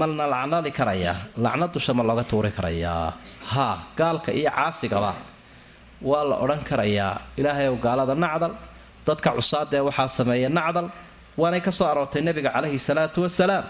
malna 0.00 0.24
lacnadi 0.34 0.70
karayaa 0.78 1.16
lacna 1.44 1.66
dusha 1.74 1.92
ma 1.98 2.02
looga 2.08 2.24
tuuri 2.30 2.50
karayaa 2.56 3.12
ha 3.52 3.68
gaalka 3.98 4.30
iyo 4.40 4.50
caasigaba 4.56 5.12
waa 6.10 6.24
la 6.30 6.36
odhan 6.44 6.62
karayaa 6.70 7.12
ilaahay 7.40 7.66
ow 7.72 7.76
gaalada 7.86 8.14
nacdal 8.24 8.52
dadka 9.06 9.28
cusaadee 9.36 9.82
waxaa 9.88 10.08
sameeya 10.18 10.48
nacdal 10.58 10.86
waanay 11.40 11.60
ka 11.66 11.70
soo 11.78 11.86
aroortay 11.92 12.22
nebiga 12.28 12.50
calayhi 12.54 12.78
salaatu 12.88 13.18
wasalaam. 13.26 13.64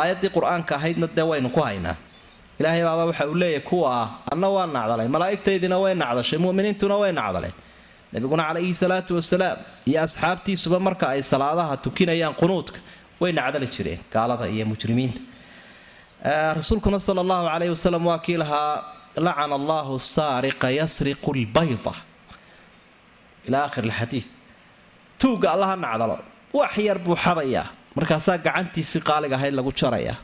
Aayaddii 0.00 0.30
qur'aanka 0.36 0.72
ahaydna 0.78 1.06
dee 1.16 1.22
waynu 1.30 1.48
ku 1.56 1.60
haynaa. 1.66 1.94
Ilaahay 2.60 2.82
baaba 2.86 3.04
waxa 3.10 3.24
uu 3.30 3.34
leeyahy 3.42 3.62
kuwa 3.68 3.88
ah 4.00 4.06
anna 4.32 4.48
waa 4.54 4.66
nacdalay. 4.76 5.06
Malaa'igtaydina 5.14 5.76
way 5.82 5.92
nacdashay 6.02 6.38
mu'miniintuna 6.44 6.96
way 7.02 7.12
nacdaleen 7.20 7.54
nebiguna 8.12 8.42
calayhi 8.48 8.74
salaatu 8.82 9.12
wasalaam 9.18 9.56
iyo 9.88 9.98
asxaabtiisuba 10.06 10.78
marka 10.86 11.04
ay 11.14 11.22
salaadaha 11.32 11.74
tukinayaan 11.84 12.34
qunuudka 12.40 12.78
way 13.20 13.30
nacdali 13.38 13.66
jireen 13.74 14.00
gaalada 14.14 14.46
iyo 14.54 14.64
mujrimiinta. 14.70 15.20
Rasuulkuna 16.58 16.98
sala 17.06 17.20
allahu 17.24 17.44
calayhi 17.52 17.72
wasalam 17.76 18.02
waa 18.10 18.18
kii 18.26 18.36
lahaa 18.42 18.74
lacana 19.26 19.54
allahu 19.60 19.92
saariqa 20.14 20.68
yasriqu 20.78 21.30
lbayda 21.40 21.92
ilaa 23.46 23.64
akhir 23.68 23.84
alxadiid 23.88 24.26
tuugga 25.20 25.48
allaha 25.54 25.76
nacdalo. 25.84 26.16
Wax 26.58 26.72
yar 26.88 26.98
buu 27.04 27.16
xadayaa 27.24 27.66
markaasaa 27.96 28.38
gacantiisi 28.46 28.98
qaaliga 29.08 29.36
ahayd 29.38 29.54
lagu 29.58 29.70
jarayaa 29.80 30.16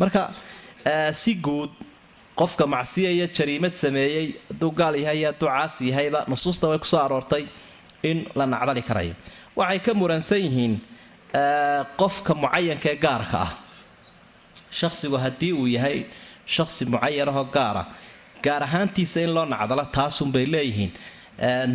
marka 0.00 0.22
si 1.22 1.32
guud 1.46 1.70
qofka 2.40 2.64
macsiya 2.74 3.26
jariimad 3.36 3.74
sameeyey 3.82 4.26
hadduu 4.50 4.70
gaal 4.80 4.94
yahay 5.04 5.20
hadduu 5.28 5.48
caasi 5.52 5.82
yahayba 5.90 6.20
nusuusta 6.30 6.64
way 6.70 6.78
ku 6.78 6.86
soo 6.92 7.00
aroortay 7.06 7.44
in 8.10 8.18
la 8.38 8.44
nacdali 8.54 8.82
karayo. 8.88 9.14
Waxay 9.56 9.78
ka 9.86 9.92
muransan 10.00 10.40
yihiin 10.46 10.74
qofka 12.00 12.34
mucayanka 12.34 12.88
ee 12.92 12.96
gaarka 13.04 13.38
ah. 13.46 13.52
Shaqsigu 14.70 15.16
haddii 15.24 15.52
uu 15.52 15.66
yahay 15.76 16.04
shaqsi 16.46 16.84
mucayanahoo 16.92 17.44
gaara 17.56 17.86
gaar 18.44 18.62
ahaantiisa 18.62 19.20
in 19.24 19.30
loo 19.34 19.44
nacdalo 19.46 19.84
taasunbay 19.96 20.46
leeyihiin. 20.46 20.92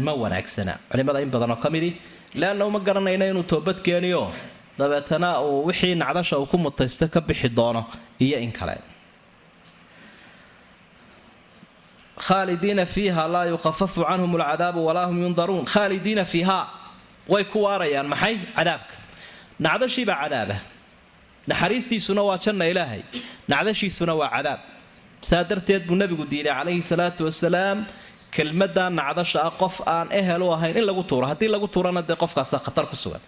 Ma 0.06 0.14
wanaagsana. 0.14 0.74
Culimada 0.92 1.20
in 1.22 1.30
badan 1.30 1.52
oo 1.52 1.56
ka 1.64 1.70
midi 1.70 1.90
leanna 2.36 2.66
uma 2.66 2.80
garanayna 2.80 3.26
inuu 3.32 3.44
toobad 3.44 3.78
keeniyo 3.86 4.30
dabeetana 4.78 5.42
uu 5.42 5.66
wixii 5.68 5.96
nacdasha 5.96 6.38
uu 6.40 6.46
ku 6.46 6.58
mutaysta 6.58 7.08
ka 7.08 7.22
bixi 7.22 7.50
doono. 7.50 7.86
Iyo 8.20 8.38
in 8.40 8.52
kale. 8.52 8.78
Khaalidiina 12.18 12.86
fiiha 12.86 13.28
laa 13.28 13.46
yukhafafu 13.46 14.02
canhum 14.06 14.36
alcadaabu 14.36 14.86
walaa 14.86 15.06
hum 15.10 15.22
yundaruun. 15.24 15.66
Khaalidiina 15.66 16.26
fiiha 16.26 16.60
way 17.28 17.44
ku 17.44 17.62
waarayaan 17.66 18.08
maxay? 18.14 18.36
Cadaabka 18.56 18.94
nacdashiibaa 19.66 20.18
cadaaba. 20.24 20.58
Naxariistiisuna 21.50 22.22
waa 22.28 22.38
janna 22.44 22.66
ilaahay. 22.72 23.02
Nacdashiisuna 23.52 24.14
waa 24.20 24.30
cadaab. 24.36 24.60
Saa 25.30 25.44
darteed 25.50 25.84
buu 25.88 25.96
nabigu 26.02 26.26
diiday 26.32 26.54
calayhi 26.58 26.82
salaatu 26.92 27.22
wasalaam 27.28 27.78
kelmadaa 28.36 28.90
nacdasha 29.00 29.40
ah 29.48 29.52
qof 29.62 29.76
aan 29.96 30.08
ehel 30.20 30.42
u 30.46 30.50
ahayn 30.56 30.76
in 30.80 30.86
lagu 30.90 31.04
tuuro. 31.10 31.26
Haddii 31.32 31.50
lagu 31.56 31.68
tuurana 31.74 32.02
dee 32.10 32.16
qofkaasa 32.24 32.58
khatar 32.66 32.86
ku 32.92 32.96
sugan. 33.04 33.22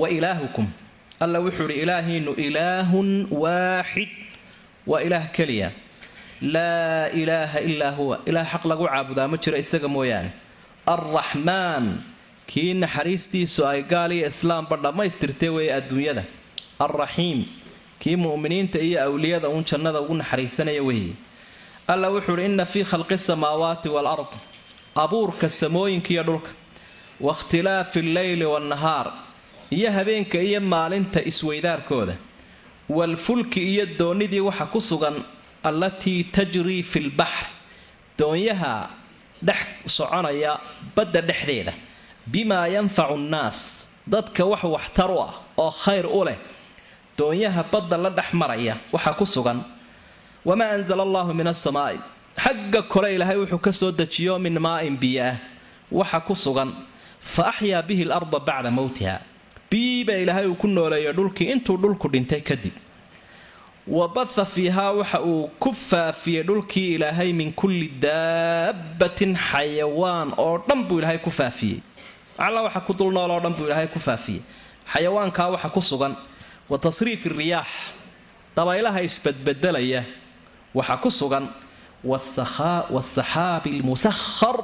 Wa 0.00 0.06
ilaahukum. 0.16 0.66
Alla 1.24 1.38
wuxuu 1.44 1.68
ihi 1.72 1.82
ilaahiinu 1.84 2.32
ilaahun 2.46 3.08
waaxid. 3.42 4.08
Waa 4.90 5.00
ilaah 5.06 5.26
keliya. 5.36 5.68
Laa 6.54 7.08
ilaaha 7.20 7.58
ilaa 7.70 7.92
huwa. 7.98 8.16
Ilaah 8.28 8.46
xaq 8.52 8.64
lagu 8.70 8.84
caabudaa 8.88 9.28
ma 9.32 9.36
jiro 9.42 9.56
isaga 9.64 9.88
mooyaane. 9.94 10.30
Alraxmaan 10.92 11.84
kii 12.50 12.74
naxariistiisu 12.82 13.60
ay 13.70 13.82
gaal 13.92 14.12
iyo 14.12 14.26
islaamba 14.32 14.76
dhammaystirtay 14.84 15.48
weeye 15.56 15.72
adduunyada. 15.78 16.24
Alraxiim 16.84 17.44
kii 18.02 18.16
mu'miniinta 18.16 18.78
iyo 18.88 18.98
awliyada 19.06 19.48
uun 19.48 19.64
jannada 19.70 20.00
ugu 20.00 20.14
naxariisanaya 20.14 20.82
weeye. 20.88 21.12
Alla 21.92 22.08
wuxuu 22.14 22.34
uhi 22.34 22.44
inna 22.50 22.64
fii 22.72 22.84
khalqi 22.90 23.18
samaawaati 23.18 23.88
waalard 23.88 24.32
abuurka 24.94 25.48
samooyinka 25.60 26.10
iyo 26.14 26.22
dhulka. 26.28 26.50
Wakhtilaafi 27.20 27.98
alleyli 28.00 28.44
waannahaar 28.44 29.06
iyo 29.70 29.92
habeenka 29.92 30.38
iyo 30.48 30.60
maalinta 30.60 31.20
isweydaarkooda. 31.30 32.16
Waalfulki 32.88 33.60
iyo 33.72 33.86
doonnidii 33.98 34.40
waxa 34.40 34.66
ku 34.66 34.80
sugan 34.80 35.14
allatii 35.62 36.24
tajrii 36.24 36.82
fi 36.82 37.00
lbaxri 37.00 37.46
doonyaha 38.18 38.88
dhex 39.42 39.60
soconaya 39.86 40.58
badda 40.96 41.20
dhexdeeda 41.20 41.72
bimaa 42.32 42.66
yanfacu 42.68 43.16
nnaas 43.18 43.58
dadka 44.06 44.44
wax 44.44 44.62
waxtar 44.64 45.10
u 45.10 45.18
ah 45.26 45.32
oo 45.58 45.70
khayr 45.84 46.06
u 46.06 46.24
leh 46.24 46.38
doonyaha 47.18 47.62
badda 47.72 47.96
la 48.04 48.10
dhex 48.10 48.28
maraya 48.40 48.74
waxa 48.92 49.12
ku 49.18 49.26
sugan 49.26 49.58
wamaa 50.44 50.70
anzala 50.76 51.02
allahu 51.02 51.34
min 51.34 51.46
asamaa'i 51.46 51.98
xagga 52.44 52.82
kore 52.92 53.14
ilaahay 53.14 53.36
wuxuu 53.42 53.58
ka 53.66 53.72
soo 53.72 53.90
dejiyo 53.92 54.38
min 54.38 54.58
maa'in 54.66 54.96
biyo 55.02 55.24
ah 55.30 55.36
waxa 55.92 56.20
ku 56.20 56.34
sugan 56.34 56.70
fa 57.20 57.42
axyaa 57.52 57.82
bihi 57.82 58.04
larda 58.04 58.38
bacda 58.48 58.70
mowtiha 58.70 59.16
biiba 59.70 60.14
ilaahay 60.22 60.46
uu 60.46 60.54
ku 60.62 60.66
nooleeyo 60.68 61.12
dhulkii 61.12 61.50
intuu 61.54 61.76
dhulku 61.76 62.08
dhintay 62.08 62.40
kadib. 62.42 62.72
Wa 63.86 64.08
batha 64.08 64.44
fiihaa 64.44 64.90
waxa 65.00 65.20
uu 65.22 65.48
ku 65.62 65.70
faafiyey 65.72 66.42
dhulkii 66.48 66.94
ilaahay 66.94 67.32
min 67.32 67.52
kulli 67.52 67.88
daabbatin 68.06 69.36
xayawaan 69.36 70.32
oo 70.38 70.58
dhan 70.68 70.80
buu 70.88 70.98
ilaahay 70.98 71.18
ku 71.18 71.30
faafiyey 71.30 71.78
alla 72.40 72.62
waxa 72.66 72.80
ku 72.86 72.92
dul 72.98 73.12
nool 73.12 73.30
oo 73.30 73.40
dhan 73.44 73.52
buu 73.56 73.66
ilaahay 73.68 73.86
ku 73.94 73.98
faafiyey. 73.98 74.42
Xayawaankaa 74.92 75.48
waxa 75.54 75.68
ku 75.70 75.80
sugan 75.80 76.14
wa 76.70 76.76
tasriifi 76.78 77.28
riyaax. 77.28 77.68
Dabaylaha 78.56 79.00
isbadbedelaya 79.08 80.02
waxa 80.74 80.96
ku 81.02 81.10
sugan 81.10 81.44
wasaxaabi 82.90 83.70
almusakhar 83.78 84.56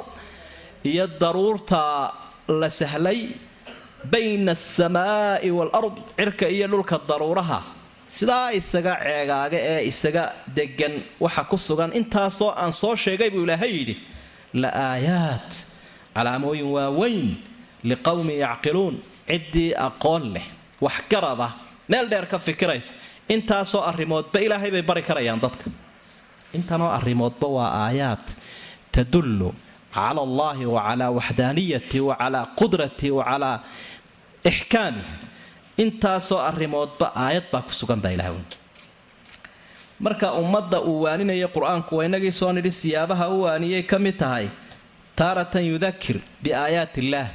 iyo 0.85 1.07
daruurta 1.21 2.13
la 2.49 2.69
sahlay 2.71 3.37
bayna 4.13 4.53
alsamaa'i 4.57 5.51
waalard 5.51 5.97
cirka 6.17 6.49
iyo 6.49 6.67
dhulka 6.69 6.97
daruuraha. 7.09 7.61
Sidaa 8.17 8.53
isaga 8.55 8.95
ceegaaga 9.03 9.59
ee 9.59 9.83
isaga 9.91 10.25
degan 10.57 10.95
waxa 11.21 11.43
ku 11.51 11.57
sugan. 11.59 11.91
Intaasoo 11.93 12.51
aan 12.57 12.73
soo 12.73 12.95
sheegay 12.97 13.31
buu 13.31 13.45
ilaahay 13.45 13.71
yidhi 13.79 13.95
la 14.55 14.69
aayaat 14.71 15.51
calaamooyin 16.15 16.65
waaweyn 16.77 17.37
liqowmin 17.91 18.39
yacqiluun 18.45 18.95
ciddii 19.31 19.71
aqoon 19.87 20.25
leh. 20.35 20.47
Waxgarada 20.85 21.49
meel 21.91 22.07
dheer 22.11 22.27
ka 22.33 22.39
fikiraysa. 22.47 22.93
Intaasoo 23.35 23.83
arrimoodba 23.91 24.39
ilaahay 24.47 24.71
bay 24.75 24.83
bari 24.91 25.03
karayaan 25.09 25.41
dadka. 25.45 25.67
Intanoo 26.59 26.91
arrimoodba 26.99 27.47
waa 27.57 27.71
aayaad. 27.87 28.27
Tadullu 28.95 29.51
cala 29.95 30.21
allahi 30.29 30.65
wa 30.75 30.81
calaa 30.89 31.11
waxdaaniyati 31.19 31.99
wa 32.09 32.15
calaa 32.21 32.45
qudrati 32.59 33.09
wa 33.17 33.23
calaa 33.29 33.57
ixkaami. 34.51 35.03
Intaasoo 35.85 36.39
arrimoodba 36.51 37.07
aayad 37.25 37.47
baa 37.53 37.63
ku 37.67 37.73
sugan 37.81 38.01
baa 38.05 38.13
ilahay 38.17 38.35
marka 40.05 40.29
ummadda 40.41 40.79
uu 40.91 41.03
waaninaya 41.09 41.49
qur'aanku 41.57 41.93
waa 41.99 42.05
inagii 42.09 42.33
soo 42.41 42.53
nidhi 42.57 42.69
siyaabaha 42.81 43.27
u 43.33 43.49
waaniyay 43.49 43.83
ka 43.91 43.97
mid 43.99 44.17
tahay 44.23 44.47
taaratan 45.19 45.65
yudakir 45.73 46.17
biaayaat 46.45 46.93
illaah 47.03 47.29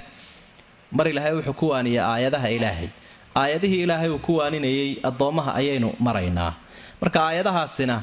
mar 0.91 1.05
ilaahay 1.11 1.33
wuxuu 1.37 1.53
ku 1.59 1.65
waaniyay 1.73 2.03
aayadaha 2.11 2.49
ilaahay. 2.57 2.89
Aayadihii 3.35 3.81
ilaahay 3.85 4.09
uu 4.09 4.19
ku 4.19 4.31
waaninayay 4.39 4.89
addoommaha 5.09 5.51
ayaynu 5.59 5.89
maraynaa. 5.99 6.53
Marka 7.01 7.19
aayadahaasina 7.27 7.95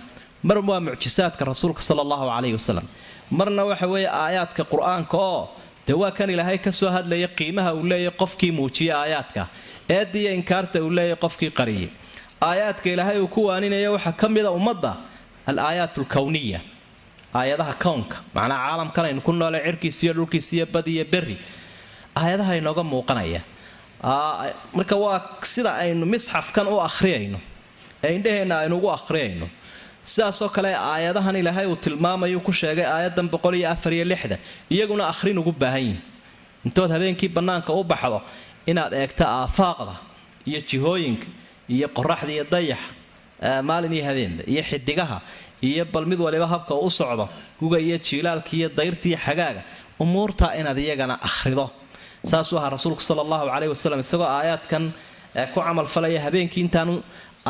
mar 0.42 0.59
waa 0.70 0.81
mucjisaadka 0.81 1.44
rasuulka 1.44 1.83
sala 1.83 2.03
allahu 2.03 2.24
calayhi 2.33 2.55
wasalam 2.61 2.87
marna 3.31 3.62
waxa 3.70 3.87
weeye 3.92 4.09
aayaadka 4.09 4.62
qur'aanka 4.72 5.16
oo 5.31 5.42
dee 5.87 5.92
waa 6.03 6.11
kan 6.18 6.31
ilaahay 6.31 6.59
ka 6.59 6.72
soo 6.72 6.90
hadlaya 6.96 7.29
qiimaha 7.38 7.70
uu 7.74 7.85
leeyahy 7.90 8.14
qofkii 8.22 8.53
muujiya 8.59 8.94
aayaadka. 9.03 9.42
Eediyo 9.96 10.31
inkaarta 10.38 10.79
uu 10.83 10.90
leeyahy 10.98 11.16
qofkii 11.24 11.51
qariyay 11.59 11.88
aayaadka 12.48 12.87
ilaahay 12.94 13.18
uu 13.20 13.29
ku 13.29 13.40
waaninaya 13.51 13.90
waxaa 13.94 14.12
ka 14.20 14.27
mida 14.29 14.51
ummadda 14.59 14.92
al 15.51 15.59
aayaat 15.68 15.94
alkowniya 15.98 16.61
aayadaha 17.40 17.72
kownka 17.85 18.16
macnaa 18.35 18.59
caalamkan 18.66 19.05
aynu 19.09 19.20
ku 19.27 19.33
noole 19.33 19.59
cirkiisiyo 19.66 20.12
dhulkiisiyo 20.18 20.64
bad 20.74 20.87
iyo 20.94 21.05
berri 21.12 21.37
aayadaha 22.18 22.52
inooga 22.61 22.83
muuqanaya. 22.92 23.40
Marka 24.76 24.96
waa 24.96 25.20
sida 25.42 25.70
aynu 25.83 26.07
misxafkan 26.07 26.66
u 26.66 26.76
akhriyayno. 26.88 27.38
Ee 28.04 28.14
indhaheenna 28.16 28.54
aynu 28.62 28.76
ugu 28.78 28.90
akhriyayno. 28.98 29.46
Sidaasoo 30.02 30.48
kale 30.48 30.70
aayadahan 30.74 31.37
ilaahay 31.37 31.66
uu 31.66 31.76
tilmaamayu 31.76 32.40
ku 32.40 32.52
sheegay 32.52 32.85
aayadan 32.87 33.28
boqol 33.33 33.54
iyo 33.54 33.68
afar 33.70 33.92
iyo 33.92 34.04
lixda 34.04 34.37
iyaguna 34.70 35.04
akhrin 35.12 35.38
ugu 35.38 35.52
baahan 35.52 35.81
yihiin 35.83 36.00
intood 36.66 36.90
habeenkii 36.90 37.28
bannaanka 37.37 37.72
u 37.72 37.83
baxdo 37.85 38.22
inaad 38.70 38.92
eegto 38.94 39.24
aafaaqda 39.26 39.94
iyo 40.48 40.61
jihooyinka 40.68 41.26
iyo 41.74 41.88
qoraxda 41.96 42.31
iyo 42.37 42.44
dayaxa 42.54 42.88
maalin 43.68 43.92
iyo 43.92 44.04
habeenba 44.09 44.42
iyo 44.52 44.62
xidigaha 44.70 45.18
iyo 45.68 45.85
bal 45.92 46.07
mid 46.11 46.20
waliba 46.20 46.46
habka 46.46 46.74
u 46.74 46.88
socdo 46.90 47.28
guga 47.61 47.78
iyo 47.87 47.98
jiilaalka 48.07 48.50
iyo 48.59 48.68
dayrta 48.78 49.07
iyo 49.09 49.18
xagaaga 49.26 49.62
umuurtaa 50.02 50.54
inaad 50.61 50.78
iyagana 50.78 51.14
akhrido 51.28 51.66
saasuu 52.24 52.59
ahaa 52.59 52.70
rasuulku 52.76 53.00
sala 53.09 53.20
allahu 53.26 53.46
caleyhi 53.52 53.72
wasalam 53.74 54.00
isagoo 54.00 54.26
aayaadkan 54.38 54.85
ku 55.54 55.61
camalfalaya 55.66 56.20
habeenkii 56.26 56.62
intaanu 56.66 56.94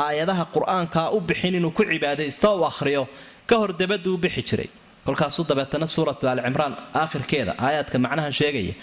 aayadaha 0.04 0.44
qur'aanka 0.54 1.00
u 1.16 1.20
bixin 1.28 1.54
inuu 1.58 1.70
ku 1.78 1.82
cibaadaysto 1.90 2.48
u 2.60 2.64
akhriyo 2.70 3.02
ka 3.48 3.56
hor 3.60 3.70
dabaduu 3.80 4.16
bixi 4.24 4.42
jiray. 4.48 4.68
Kolkaasuu 5.06 5.44
dabeetana 5.50 5.86
suuratu 5.94 6.24
alicimraan 6.32 6.74
aakhirkeeda 7.00 7.52
aayaadka 7.66 7.96
macnaha 8.04 8.30
sheegaya 8.40 8.74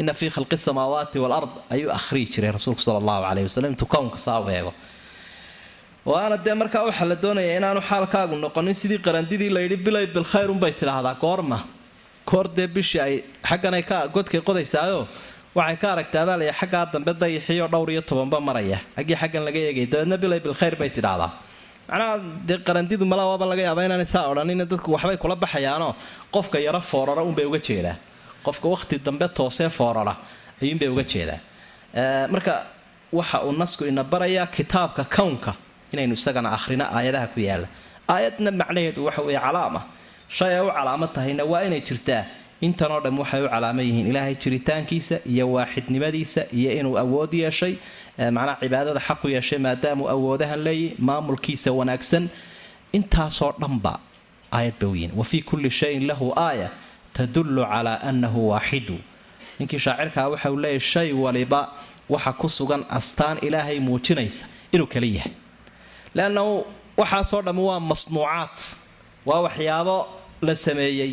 ina 0.00 0.12
fii 0.18 0.30
khalqi 0.36 0.56
samaawaati 0.66 1.18
walard 1.24 1.50
ayuu 1.74 1.90
akhriyi 1.98 2.26
jiray 2.34 2.50
rasuulku 2.56 2.80
sala 2.86 2.98
allahu 3.02 3.22
caleyhi 3.28 3.46
wasalam 3.50 3.70
intuu 3.74 3.86
kownka 3.94 4.18
saa 4.26 4.38
u 4.40 4.48
eego. 4.56 4.72
Waana 6.10 6.36
dee 6.44 6.54
markaa 6.60 6.82
waxaa 6.88 7.08
la 7.12 7.16
doonaya 7.24 7.52
inaanu 7.58 7.80
xaalkaagu 7.90 8.34
noqonin 8.44 8.74
sidii 8.80 8.98
qarandidii 9.06 9.50
layidhi 9.56 9.76
bilay 9.86 10.06
bilkhayr 10.16 10.48
unbay 10.54 10.72
tidhaahdaa 10.80 11.14
goorma 11.24 11.58
dee 12.56 12.66
bishii 12.76 13.00
ay 13.06 13.14
xagganay 13.48 13.82
ka 13.90 13.96
godkay 14.14 14.40
qodaysaayo 14.48 15.00
waxay 15.58 15.76
ka 15.82 15.86
aragtaa 15.94 16.24
baalaya 16.28 16.52
xaggaa 16.60 16.84
dambe 16.92 17.12
dayaxiioo 17.22 17.68
dhowr 17.72 17.90
iyo 17.94 18.02
tobanba 18.02 18.38
maraya. 18.48 18.78
Xaggii 18.96 19.16
xaggan 19.22 19.42
laga 19.46 19.58
eegay 19.68 19.86
dabeedna 19.92 20.16
bilay 20.22 20.40
bilkhayr 20.46 20.74
bay 20.80 20.90
tidhaahdaa. 20.96 21.30
Macnaha 21.88 22.14
dee 22.48 22.58
qarandidu 22.66 23.04
mala 23.12 23.22
waaba 23.30 23.44
laga 23.50 23.62
yaaba 23.68 23.80
inaanay 23.86 24.06
saa 24.14 24.24
odhanin 24.32 24.64
dadku 24.70 24.88
waxbay 24.96 25.16
kula 25.22 25.36
baxayaanoo 25.44 25.92
qofka 26.34 26.58
yaro 26.66 26.80
foorara 26.90 27.22
unbay 27.28 27.44
uga 27.50 27.58
jeedaa 27.68 27.96
qofka 28.46 28.66
wakhti 28.74 28.96
dambe 29.06 29.26
toosee 29.38 29.68
foorara 29.78 30.14
ayuunbay 30.62 30.88
uga 30.94 31.04
jeedaa 31.12 31.38
marka 32.34 32.54
waxa 33.18 33.36
uu 33.46 33.52
nasku 33.62 33.82
ina 33.90 34.02
barayaa 34.12 34.46
kitaabka 34.56 35.02
kownka 35.16 35.52
inaynu 35.92 36.14
isagana 36.18 36.48
akhrino 36.56 36.84
aayadaha 36.96 37.26
ku 37.34 37.40
yaalla 37.48 37.68
aayadna 38.14 38.50
macnaheedu 38.60 39.00
waxa 39.08 39.22
weeye 39.26 39.40
calaama 39.46 39.80
shay 40.36 40.52
ay 40.58 40.60
u 40.66 40.70
calaamo 40.76 41.06
tahayna 41.14 41.44
waa 41.52 41.62
inay 41.68 41.80
jirtaa. 41.88 42.22
Intanoo 42.66 43.00
dham 43.04 43.16
waxay 43.22 43.42
u 43.44 43.48
calaamo 43.54 43.80
yihiin 43.86 44.06
ilaahay 44.10 44.34
jiritaankiisa 44.42 45.16
iyo 45.32 45.44
waaxidnimadiisa 45.54 46.42
iyo 46.58 46.70
inuu 46.78 46.96
awood 47.02 47.32
yeeshay 47.42 47.74
macnaha 48.36 48.56
cibaadada 48.62 49.00
xaqu 49.06 49.26
yeeshay 49.34 49.58
maadaamuu 49.66 50.08
awoodahan 50.14 50.60
leeyahy 50.66 50.94
maamulkiisa 51.08 51.68
wanaagsan. 51.78 52.24
Intaasoo 52.96 53.52
dhanba 53.62 53.92
aayad 54.56 54.74
ba 54.80 54.86
weyin 54.92 55.10
wa 55.18 55.24
fii 55.24 55.42
kulli 55.48 55.70
shayin 55.70 56.04
lahu 56.10 56.26
aaya 56.46 56.68
tadullu 57.16 57.62
calaa 57.72 57.98
annahu 58.10 58.40
waaxidu. 58.50 58.96
Ninkii 59.58 59.78
shaacirkaa 59.84 60.28
waxa 60.32 60.50
uu 60.52 60.56
leeyahy 60.64 60.80
shay 60.92 61.12
waliba 61.12 61.60
waxa 62.08 62.32
ku 62.40 62.48
sugan 62.48 62.82
astaan 62.98 63.36
ilaahay 63.46 63.78
muujinaysa 63.86 64.46
inuu 64.72 64.86
kala 64.92 65.06
yahay. 65.16 65.32
Leannahu 66.14 66.52
waxaasoo 67.00 67.42
dhammi 67.46 67.60
waa 67.68 67.80
masnuucaad 67.90 68.56
waa 69.28 69.40
waxyaabo 69.46 69.96
la 70.48 70.54
sameeyey 70.66 71.10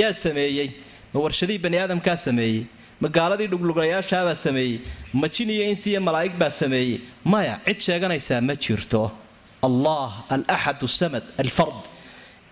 yaa 0.00 0.12
sameeyey 0.24 0.68
ma 1.14 1.18
warshadihii 1.24 1.62
bani 1.64 1.76
aadamkaa 1.84 2.16
sameeyey 2.26 2.60
ma 3.02 3.08
gaaladii 3.16 3.48
dhuglugayaashaabaa 3.52 4.34
sameeyey 4.46 4.76
ma 5.20 5.26
jin 5.34 5.50
iyo 5.56 5.64
insi 5.72 5.86
iyo 5.92 6.00
malaa'ig 6.08 6.34
baa 6.42 6.50
sameeyey. 6.62 7.00
Maya 7.32 7.54
cid 7.66 7.78
sheeganaysaa 7.86 8.40
ma 8.48 8.54
jirto. 8.64 9.02
Allah 9.68 10.10
alaxad 10.34 10.80
samad 10.98 11.24
alfard. 11.42 11.80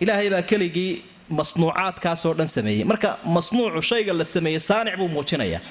Ilaahay 0.03 0.29
baa 0.33 0.41
keligii 0.51 0.91
masnuucaadkaasoo 1.37 2.33
dhan 2.39 2.47
sameeyey. 2.57 2.83
Marka 2.91 3.09
masnuucu 3.35 3.81
shayga 3.89 4.13
la 4.19 4.25
sameeyey 4.35 4.59
saanic 4.69 4.95
buu 4.99 5.07
muujinayaa 5.15 5.61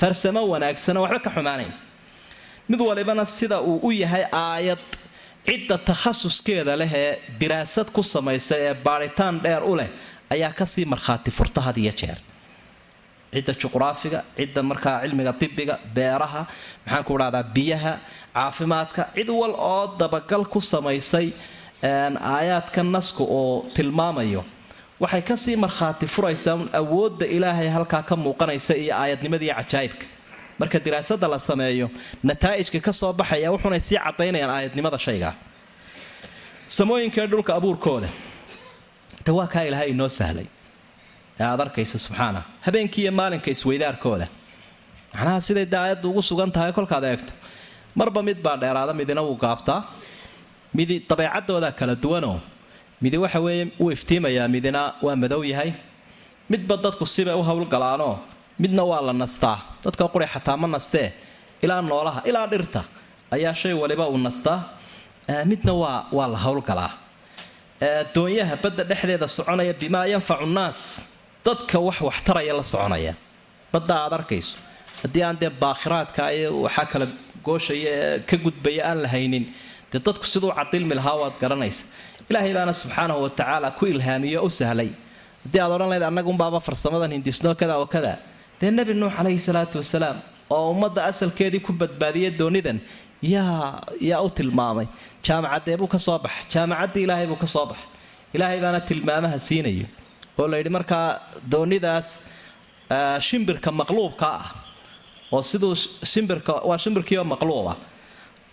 farsamo 0.00 0.40
wanaagsano 0.52 1.00
waxba 1.04 1.20
ka 1.26 1.30
xumaanayn. 1.36 1.72
Mid 2.70 2.80
walibana 2.88 3.24
sida 3.26 3.56
uu 3.70 3.78
u 3.82 3.90
yahay 4.02 4.24
aayad 4.32 4.78
cidda 5.48 5.76
takhasuskeeda 5.88 6.74
leh 6.80 6.90
ee 7.02 7.12
diraasad 7.40 7.88
ku 7.96 8.02
samaysa 8.14 8.54
ee 8.66 8.74
baadhitaan 8.86 9.34
dheer 9.44 9.62
u 9.64 9.74
leh 9.80 9.88
ayaa 10.34 10.52
ka 10.58 10.66
sii 10.66 10.84
markhaati 10.92 11.30
furta 11.38 11.60
had 11.66 11.76
iyo 11.84 11.92
jeer. 12.00 12.18
Cidda 13.32 13.52
juqraafiga 13.62 14.20
cidda 14.36 14.62
markaa 14.70 14.96
cilmiga 15.02 15.32
dibiga 15.40 15.74
beeraha 15.96 16.42
maxaan 16.86 17.04
ku 17.08 17.14
dhahdaa 17.20 17.42
biyaha 17.56 17.92
caafimaadka 18.34 19.02
cid 19.16 19.28
wal 19.40 19.54
oo 19.72 19.84
dabagal 20.00 20.42
ku 20.52 20.60
samaysay 20.60 21.26
aayaadka 21.82 22.82
naska 22.82 23.24
oo 23.38 23.66
tilmaamayo. 23.76 24.44
Waxay 25.02 25.22
ka 25.28 25.36
sii 25.36 25.56
markhaati 25.64 26.06
furaysaa 26.14 26.56
awoodda 26.80 27.26
ilaahay 27.36 27.68
halkaa 27.76 28.02
ka 28.08 28.14
muuqanaysa 28.16 28.74
iyo 28.82 28.94
aayadnimadii 29.00 29.52
cajaa'ibka 29.58 30.06
marka 30.60 30.78
diraasada 30.84 31.28
la 31.32 31.38
sameeyo 31.38 31.86
nataa'ijka 32.28 32.80
ka 32.86 32.92
soo 33.00 33.12
baxaya 33.12 33.48
wuxunay 33.54 33.80
sii 33.88 33.98
cadaynayaan 34.06 34.50
aayadnimada 34.56 34.98
shaygaa 35.06 35.34
samooyinkaee 36.76 37.26
dhulka 37.32 37.52
abuurkooda 37.58 38.08
de 39.26 39.30
waa 39.38 39.46
kaa 39.52 39.62
ilaahay 39.68 39.88
inoo 39.94 40.08
sahlay 40.18 40.46
ee 41.40 41.44
aad 41.50 41.60
arkaysa 41.64 41.98
subxaana. 41.98 42.40
Habeenkii 42.66 43.02
iyo 43.04 43.12
maalinka 43.12 43.50
isweydaarkooda. 43.54 44.26
Macnaha 45.14 45.40
siday 45.46 45.66
de 45.72 45.76
aayaddu 45.82 46.06
ugu 46.10 46.22
sugan 46.28 46.50
tahay 46.56 46.72
kolkaad 46.78 47.04
eegto. 47.10 47.32
Marba 47.98 48.20
mid 48.28 48.38
baa 48.46 48.56
dheeraada 48.62 48.92
midina 49.00 49.22
wuu 49.26 49.36
gaabtaa. 49.44 49.80
Midi 50.76 50.96
dabeecadooda 51.08 51.68
kala 51.78 51.94
duwanoo. 52.02 52.38
Midi 53.02 53.16
waxa 53.24 53.40
weeye 53.44 53.64
wuu 53.80 53.90
iftiimayaa 53.96 54.48
midina 54.54 54.80
waa 55.02 55.16
madow 55.22 55.42
yahay. 55.52 55.70
Midba 56.50 56.74
dadku 56.84 57.04
sibay 57.14 57.34
u 57.34 57.42
howlgalaanoo 57.48 58.14
midna 58.62 58.82
waa 58.90 59.00
la 59.08 59.12
nastaa. 59.22 59.56
Dadka 59.84 60.04
quri 60.12 60.26
xataa 60.32 60.56
ma 60.62 60.66
nastee. 60.74 61.08
Ilaa 61.64 61.82
noolaha 61.90 62.20
ilaa 62.30 62.46
dhirta 62.52 62.80
ayaa 63.34 63.54
shay 63.60 63.72
waliba 63.82 64.04
uu 64.12 64.18
nastaa. 64.28 64.58
Midna 65.50 65.72
waa 65.82 65.98
waa 66.16 66.28
la 66.34 66.38
howlgalaa 66.44 66.90
doonyaha 68.14 68.56
badda 68.62 68.84
dhexdeeda 68.90 69.28
soconaya 69.28 69.72
bimaa 69.80 70.06
yanfacu 70.06 70.46
nnaas. 70.46 70.80
Dadka 71.44 71.78
wax 71.86 72.00
waxtaraya 72.00 72.52
la 72.58 72.62
soconaya. 72.62 73.14
Badda 73.72 73.94
aad 74.04 74.12
arkayso. 74.18 74.56
Haddii 75.02 75.22
aan 75.22 75.36
dee 75.40 75.50
baakhiraadka 75.62 76.22
waxaa 76.64 76.86
kala 76.92 77.06
gooshaya 77.44 78.18
ka 78.26 78.36
gudbaya 78.36 78.82
aan 78.90 79.02
la 79.02 79.08
dee 79.92 80.00
dadku 80.06 80.26
siduu 80.26 80.50
cadilmi 80.58 80.94
lahaa 80.94 81.16
waad 81.22 81.34
garanaysa. 81.40 81.84
Ilaahay 82.30 82.52
baana 82.54 82.72
subxaanahu 82.72 83.22
watacaala 83.22 83.70
ku 83.78 83.86
ilhaamiyo 83.86 84.42
u 84.44 84.50
sahlay. 84.50 84.90
Haddii 85.44 85.60
aad 85.60 85.70
odhan 85.76 85.88
lahayd 85.88 86.02
annagunbaaba 86.10 86.60
farsamadan 86.60 87.12
hindisnoo 87.12 87.54
kada 87.54 87.78
oo 87.78 87.86
kada. 87.86 88.18
Dee 88.60 88.70
nebi 88.70 88.92
nuux 88.94 89.12
calayhi 89.16 89.38
salaatu 89.38 89.78
wasalaam 89.78 90.16
oo 90.50 90.70
ummadda 90.72 91.04
asalkeedii 91.10 91.60
ku 91.60 91.72
badbaadiyay 91.72 92.30
doonidan 92.40 92.80
yaa 93.22 93.80
yaa 94.00 94.20
u 94.22 94.30
tilmaamay. 94.30 94.86
Jaamacadee 95.22 95.76
buu 95.76 95.86
ka 95.86 95.98
soo 95.98 96.18
baxa 96.18 96.46
jaamacaddii 96.54 97.02
ilaahay 97.02 97.26
buu 97.26 97.36
ka 97.36 97.46
soo 97.46 97.66
baxa 97.66 97.82
ilaahay 98.34 98.60
baana 98.60 98.80
tilmaamaha 98.80 99.38
siinayo. 99.38 99.86
Oo 100.38 100.48
layidhi 100.48 100.70
markaa 100.70 101.20
doonidaas 101.50 102.20
shimbirka 103.20 103.70
maqluubka 103.72 104.26
ah. 104.26 104.46
Oo 105.32 105.42
siduu 105.42 105.74
shimbirka 106.12 106.52
waa 106.68 106.78
shimbirkiioo 106.78 107.24
maqluuba. 107.24 107.76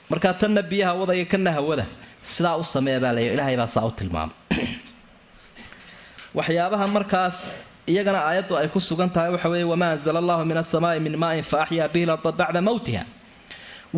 Markaa 0.09 0.33
tanna 0.33 0.61
biyaha 0.61 0.93
wadaya 0.93 1.25
kana 1.25 1.51
hawada 1.51 1.85
sidaa 2.21 2.57
u 2.57 2.63
sameeya 2.63 2.99
baa 2.99 3.13
lay 3.13 3.33
ilaahay 3.33 3.57
baa 3.57 3.67
saa 3.67 3.85
u 3.85 3.91
tilmaamay. 3.91 4.35
Waxyaabaha 6.37 6.87
markaas 6.87 7.37
iyagana 7.87 8.19
aayaddu 8.25 8.57
ay 8.57 8.67
ku 8.67 8.79
sugan 8.81 9.09
tahay 9.09 9.29
waxa 9.29 9.49
weeye 9.49 9.63
wamaa 9.63 9.93
anzala 9.93 10.19
allahu 10.19 10.45
min 10.45 10.57
asamaai 10.57 10.99
min 10.99 11.13
maain 11.17 11.43
fa 11.45 11.61
axyaa 11.61 11.87
bihi 11.87 12.05
larda 12.09 12.31
bacda 12.31 12.61
mowtiha 12.61 13.05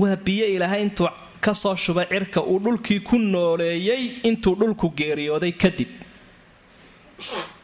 waa 0.01 0.15
biyo 0.25 0.45
ilaahay 0.55 0.81
intuu 0.85 1.09
ka 1.45 1.53
soo 1.61 1.75
shubay 1.83 2.05
cirka 2.11 2.39
uu 2.51 2.59
dhulkii 2.65 2.99
ku 3.07 3.15
nooleeyey 3.33 4.03
intuu 4.29 4.55
dhulku 4.59 4.87
geeriyooday 4.99 5.51
kadib. 5.63 5.89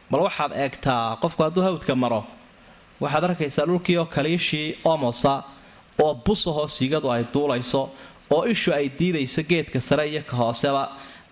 Bal 0.10 0.22
waxaad 0.28 0.52
eegtaa 0.64 1.18
qofku 1.22 1.42
hadduu 1.46 1.64
hawdka 1.68 1.94
maro 2.04 2.22
waxaad 3.04 3.24
arkaysaa 3.30 3.66
dhulkii 3.70 3.98
oo 4.02 4.06
kaliishii 4.16 4.68
omosa 4.94 5.34
oo 6.04 6.14
busahoo 6.26 6.68
siigadu 6.76 7.08
ay 7.16 7.24
duulayso 7.34 7.82
oo 8.36 8.44
ishu 8.54 8.70
ay 8.74 8.86
diidayso 9.00 9.42
geedka 9.50 9.80
sare 9.88 10.06
iyo 10.12 10.22
ka 10.30 10.36
hooseba 10.42 10.84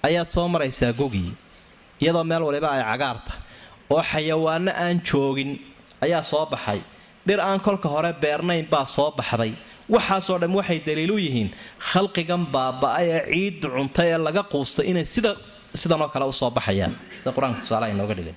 ayaad 0.07 0.27
soo 0.35 0.47
maraysaa 0.53 0.93
gogii 0.99 1.31
iyadoo 2.01 2.23
meel 2.23 2.43
waliba 2.47 2.69
ay 2.75 2.83
cagaarta 2.91 3.33
oo 3.93 4.01
xayawaano 4.11 4.71
aan 4.83 4.97
joogin 5.07 5.51
ayaa 6.01 6.23
soo 6.23 6.45
baxay. 6.45 6.81
Dhir 7.27 7.39
aan 7.39 7.59
kolka 7.59 7.89
hore 7.89 8.13
beernayn 8.21 8.65
baa 8.71 8.85
soo 8.85 9.11
baxday 9.17 9.53
waxaasoo 9.93 10.37
dhan 10.41 10.51
waxay 10.59 10.79
daliil 10.87 11.11
u 11.11 11.17
yihiin 11.25 11.49
khalqigan 11.89 12.43
baaba-ay 12.53 13.07
ee 13.17 13.23
ciiddu 13.31 13.67
cuntay 13.75 14.07
ee 14.13 14.19
laga 14.27 14.43
quustay 14.51 14.85
inay 14.91 15.05
sida 15.05 15.31
sidanoo 15.81 16.09
kale 16.13 16.25
u 16.25 16.33
soo 16.33 16.49
baxayaan. 16.57 16.93
Sida 17.19 17.31
qur'aanka 17.35 17.59
tusaalaha 17.63 17.91
inooga 17.95 18.13
dhigay 18.19 18.35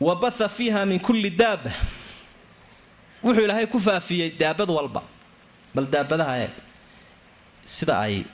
wa 0.00 0.16
fiiha 0.56 0.86
min 0.86 0.98
kulli 1.00 1.30
daaba 1.30 1.70
wuxuu 3.24 3.44
ilaahay 3.44 3.66
ku 3.66 3.78
faafiyey 3.78 4.30
daabad 4.40 4.68
walba. 4.70 5.02
Bal 5.74 5.86
daabadaha 5.86 6.34
eeg 6.44 6.54
sida 7.64 8.00
ay 8.00 8.24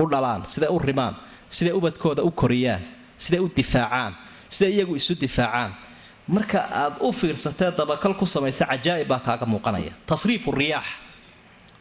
u 0.00 0.04
dhalaan 0.08 0.46
siday 0.46 0.70
u 0.70 0.78
rimaan 0.78 1.14
siday 1.48 1.72
ubadkooda 1.76 2.22
u 2.24 2.30
koriyaan 2.30 2.82
siday 3.18 3.40
u 3.40 3.50
difaacaan 3.56 4.14
siday 4.48 4.72
iyagu 4.72 4.96
isu 4.96 5.14
difaacaan 5.20 5.74
marka 6.28 6.58
aad 6.82 6.94
u 7.00 7.12
fiirsatee 7.12 7.70
dabakal 7.76 8.14
ku 8.16 8.26
samaysa 8.26 8.64
cajaa'ib 8.66 9.08
baa 9.08 9.18
kaaga 9.20 9.46
muuqanaya. 9.46 9.92
Tasriifu 10.06 10.50
riyaax. 10.52 10.84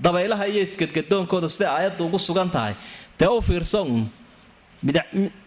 Dabaylaha 0.02 0.48
iyo 0.48 0.62
isgadgadoonkooda 0.64 1.50
siday 1.50 1.68
aayaddu 1.70 2.06
ugu 2.06 2.20
sugan 2.20 2.50
tahay? 2.50 2.74
Dee 3.20 3.28
u 3.28 3.42
fiirso 3.42 3.84
uun 3.84 4.10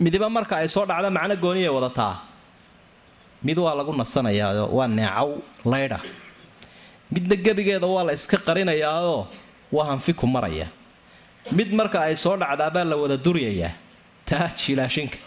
midiba 0.01 0.29
marka 0.31 0.57
ay 0.57 0.69
soo 0.69 0.87
dhacda 0.87 1.11
macno 1.11 1.37
gooniyay 1.37 1.69
wadataa. 1.69 2.15
Mid 3.43 3.59
waa 3.59 3.75
lagu 3.77 3.93
nasanayaao 3.93 4.69
waa 4.77 4.89
neecaw 4.89 5.29
laydha 5.65 5.99
midna 7.13 7.37
gebigeeda 7.37 7.87
waa 7.87 8.05
la 8.09 8.13
iska 8.13 8.37
qarinayaao 8.39 9.29
waa 9.73 9.87
hanfiku 9.93 10.27
maraya. 10.27 10.69
Mid 11.53 11.69
marka 11.73 12.01
ay 12.09 12.17
soo 12.17 12.37
dhacdaabaa 12.37 12.85
la 12.85 12.97
wada 12.97 13.17
duryayaa. 13.17 13.73
Taa 14.25 14.49
jiilaashinka 14.59 15.19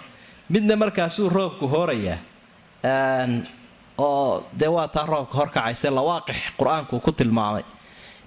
midna 0.50 0.76
markaasuu 0.76 1.30
roobku 1.30 1.68
hoorayaa 1.68 2.18
oo 4.08 4.44
dee 4.60 4.68
waa 4.76 4.88
taa 4.96 5.06
roobka 5.12 5.36
horkacayse 5.40 5.88
lawaaqix 5.98 6.38
qur'aanku 6.60 6.96
ku 7.06 7.12
tilmaamay. 7.20 7.64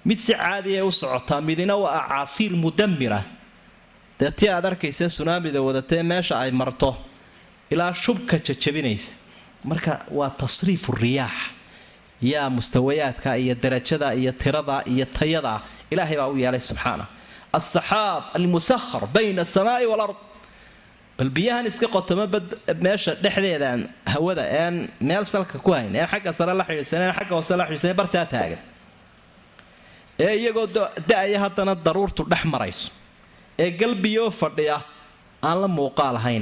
Mid 0.07 0.19
si 0.25 0.33
caadiya 0.33 0.85
u 0.85 0.91
socotaa 0.91 1.41
midina 1.47 1.75
waa 1.83 1.95
acaasiir 2.03 2.51
mudamira 2.63 3.21
dee 4.19 4.31
tii 4.37 4.49
aad 4.55 4.65
arkaysa 4.71 5.09
sunaamida 5.17 5.59
wadatee 5.67 6.03
meesha 6.11 6.35
ay 6.43 6.51
marto 6.51 6.89
ilaa 7.73 7.93
shubka 8.03 8.35
jajabinaysa. 8.47 9.11
Marka 9.69 9.93
waa 10.17 10.29
tasriifu 10.29 10.91
riyaax. 11.03 11.35
Yaa 12.31 12.49
mustawayaadka 12.49 13.29
iyo 13.37 13.55
darajada 13.63 14.13
iyo 14.15 14.31
tirada 14.31 14.75
iyo 14.93 15.05
tayada 15.17 15.53
ilaahay 15.91 16.17
baa 16.17 16.27
u 16.33 16.37
yeelay 16.37 16.59
subxaana. 16.69 17.05
Asaxaab 17.57 18.23
almusahar 18.37 19.03
bayna 19.13 19.41
asamaai 19.47 19.85
walard 19.91 20.15
bal 21.17 21.29
biyahan 21.37 21.65
iska 21.71 21.87
qotoma 21.95 22.25
bad 22.33 22.45
meesha 22.85 23.11
dhexdeedaan 23.23 23.79
hawada 24.13 24.43
een 24.65 24.75
meel 25.09 25.25
salka 25.33 25.57
ku 25.65 25.71
hayn 25.75 25.95
een 25.95 26.07
xagga 26.11 26.31
sare 26.37 26.53
la 26.59 26.63
xidhiidsaneen 26.69 27.13
xagga 27.17 27.33
hoose 27.37 27.53
la 27.59 27.65
xidhiidsaneen 27.67 27.97
bartaa 28.01 28.25
taagan. 28.33 28.61
Ee 30.25 30.33
iyagoo 30.41 30.67
da'aya 31.09 31.39
haddana 31.45 31.73
daruurtu 31.85 32.23
dhex 32.31 32.43
marayso. 32.53 32.89
Ee 33.63 33.69
galbiyoo 33.81 34.29
fadhiya 34.41 34.77
aan 35.47 35.57
la 35.61 35.67
muuqaal 35.67 36.15
ahayn 36.21 36.41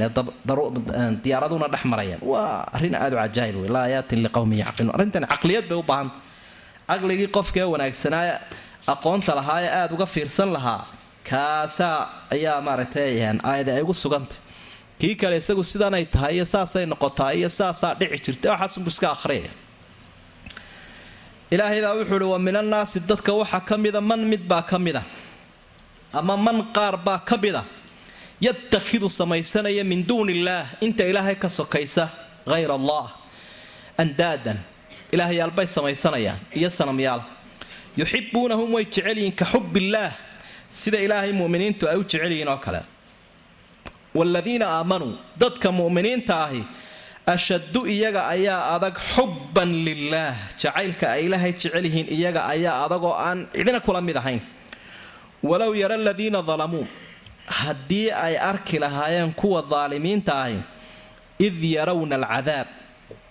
diyaaraduna 1.24 1.68
dhex 1.74 1.84
marayaan. 1.92 2.22
Waa 2.32 2.66
arrin 2.76 2.96
aada 2.96 3.16
u 3.16 3.20
cajaa'ib 3.24 3.56
wey 3.62 3.70
laa 3.76 3.84
ayaatin 3.90 4.20
liqowmin 4.26 4.58
yacqiluun. 4.64 4.94
Arrintan 4.96 5.24
caqliyad 5.34 5.66
bay 5.70 5.78
u 5.78 5.84
baahanta 5.84 6.16
caqligii 6.90 7.28
qofkee 7.38 7.66
wanaagsanaa 7.74 8.40
aqoonta 8.94 9.32
lahaa 9.40 9.60
ee 9.66 9.72
aada 9.80 9.94
uga 9.96 10.06
fiirsan 10.16 10.50
lahaa 10.56 10.82
kaasaa 11.30 11.98
ayaa 12.36 12.58
maaragtay 12.68 13.12
aayada 13.50 13.72
ay 13.78 13.82
ugu 13.86 13.94
sugantay 14.04 14.38
kii 15.02 15.16
kale 15.22 15.36
isagu 15.42 15.64
sidanay 15.72 16.06
tahay 16.14 16.34
iyo 16.38 16.46
saasay 16.54 16.86
noqotaa 16.92 17.32
iyo 17.40 17.50
saasaa 17.60 17.94
dhici 18.00 18.20
jirta 18.26 18.48
waxaasunbu 18.54 18.90
iska 18.94 19.08
ahriyaya 19.16 19.52
ilaahay 21.54 21.82
baa 21.86 21.94
wuxuu 22.00 22.16
uhi 22.22 22.30
wa 22.34 22.40
min 22.48 22.56
annaasi 22.62 23.00
dadka 23.10 23.32
waxaa 23.42 23.62
ka 23.70 23.76
mida 23.84 24.02
man 24.10 24.22
mid 24.32 24.44
baa 24.52 24.62
ka 24.72 24.78
mida 24.86 25.02
ama 26.20 26.36
man 26.46 26.58
qaar 26.76 26.96
baa 27.08 27.20
ka 27.30 27.36
mida 27.44 27.62
yatakhidu 28.46 29.08
samaysanaya 29.20 29.84
min 29.92 30.00
duuni 30.10 30.32
illaah 30.38 30.66
inta 30.86 31.04
ilaahay 31.12 31.36
ka 31.44 31.50
sokaysa 31.50 32.04
hayr 32.52 32.72
allah 32.78 33.06
andaadan. 34.04 34.58
Ilaahyaalbay 35.16 35.68
samaysanayaan 35.68 36.40
iyo 36.60 36.70
sanamyaal 36.80 37.22
yuxibuunahum 38.00 38.70
way 38.76 38.86
jecelyihiin 38.94 39.36
ka 39.40 39.46
xubbillaah 39.52 40.12
sida 40.80 40.98
ilaahay 41.06 41.32
muminiintu 41.42 41.84
ay 41.92 41.98
u 42.00 42.04
jecelyihiin 42.12 42.48
oo 42.54 42.58
kale 42.66 42.82
waaladiina 44.18 44.66
aamanuu 44.78 45.14
dadka 45.42 45.68
mu'miniinta 45.80 46.36
ahi 46.48 46.62
ashaddu 47.34 47.80
iyaga 47.96 48.22
ayaa 48.36 48.62
adag 48.76 48.96
xubban 49.14 49.70
lilaah 49.88 50.36
jacaylka 50.62 51.06
ay 51.16 51.22
ilaahay 51.28 51.54
jecel 51.62 51.86
yihiin 51.88 52.08
iyaga 52.18 52.42
ayaa 52.54 52.76
adag 52.86 53.04
aan 53.28 53.38
cidina 53.56 53.80
kula 53.86 54.02
mid 54.08 54.18
ahayn 54.22 54.42
walow 55.50 55.72
yara 55.82 55.96
aladiina 56.02 56.40
dalamuu 56.50 56.86
haddii 57.60 58.08
ay 58.26 58.36
arki 58.52 58.78
lahaayeen 58.84 59.32
kuwa 59.40 59.62
daalimiinta 59.74 60.34
ahi 60.46 60.58
id 61.48 61.58
yarawna 61.78 62.16
alcadaab 62.20 62.68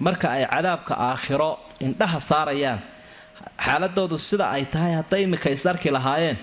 marka 0.07 0.27
ay 0.37 0.43
cadaabka 0.55 0.95
aakhiro 1.09 1.51
indhaha 1.87 2.19
saarayaan 2.31 2.81
xaaladoodu 3.67 4.17
sida 4.29 4.47
ay 4.57 4.65
tahay 4.73 4.93
hadday 5.01 5.23
iminka 5.27 5.49
is 5.57 5.65
arki 5.73 5.91
lahaayeen 5.97 6.37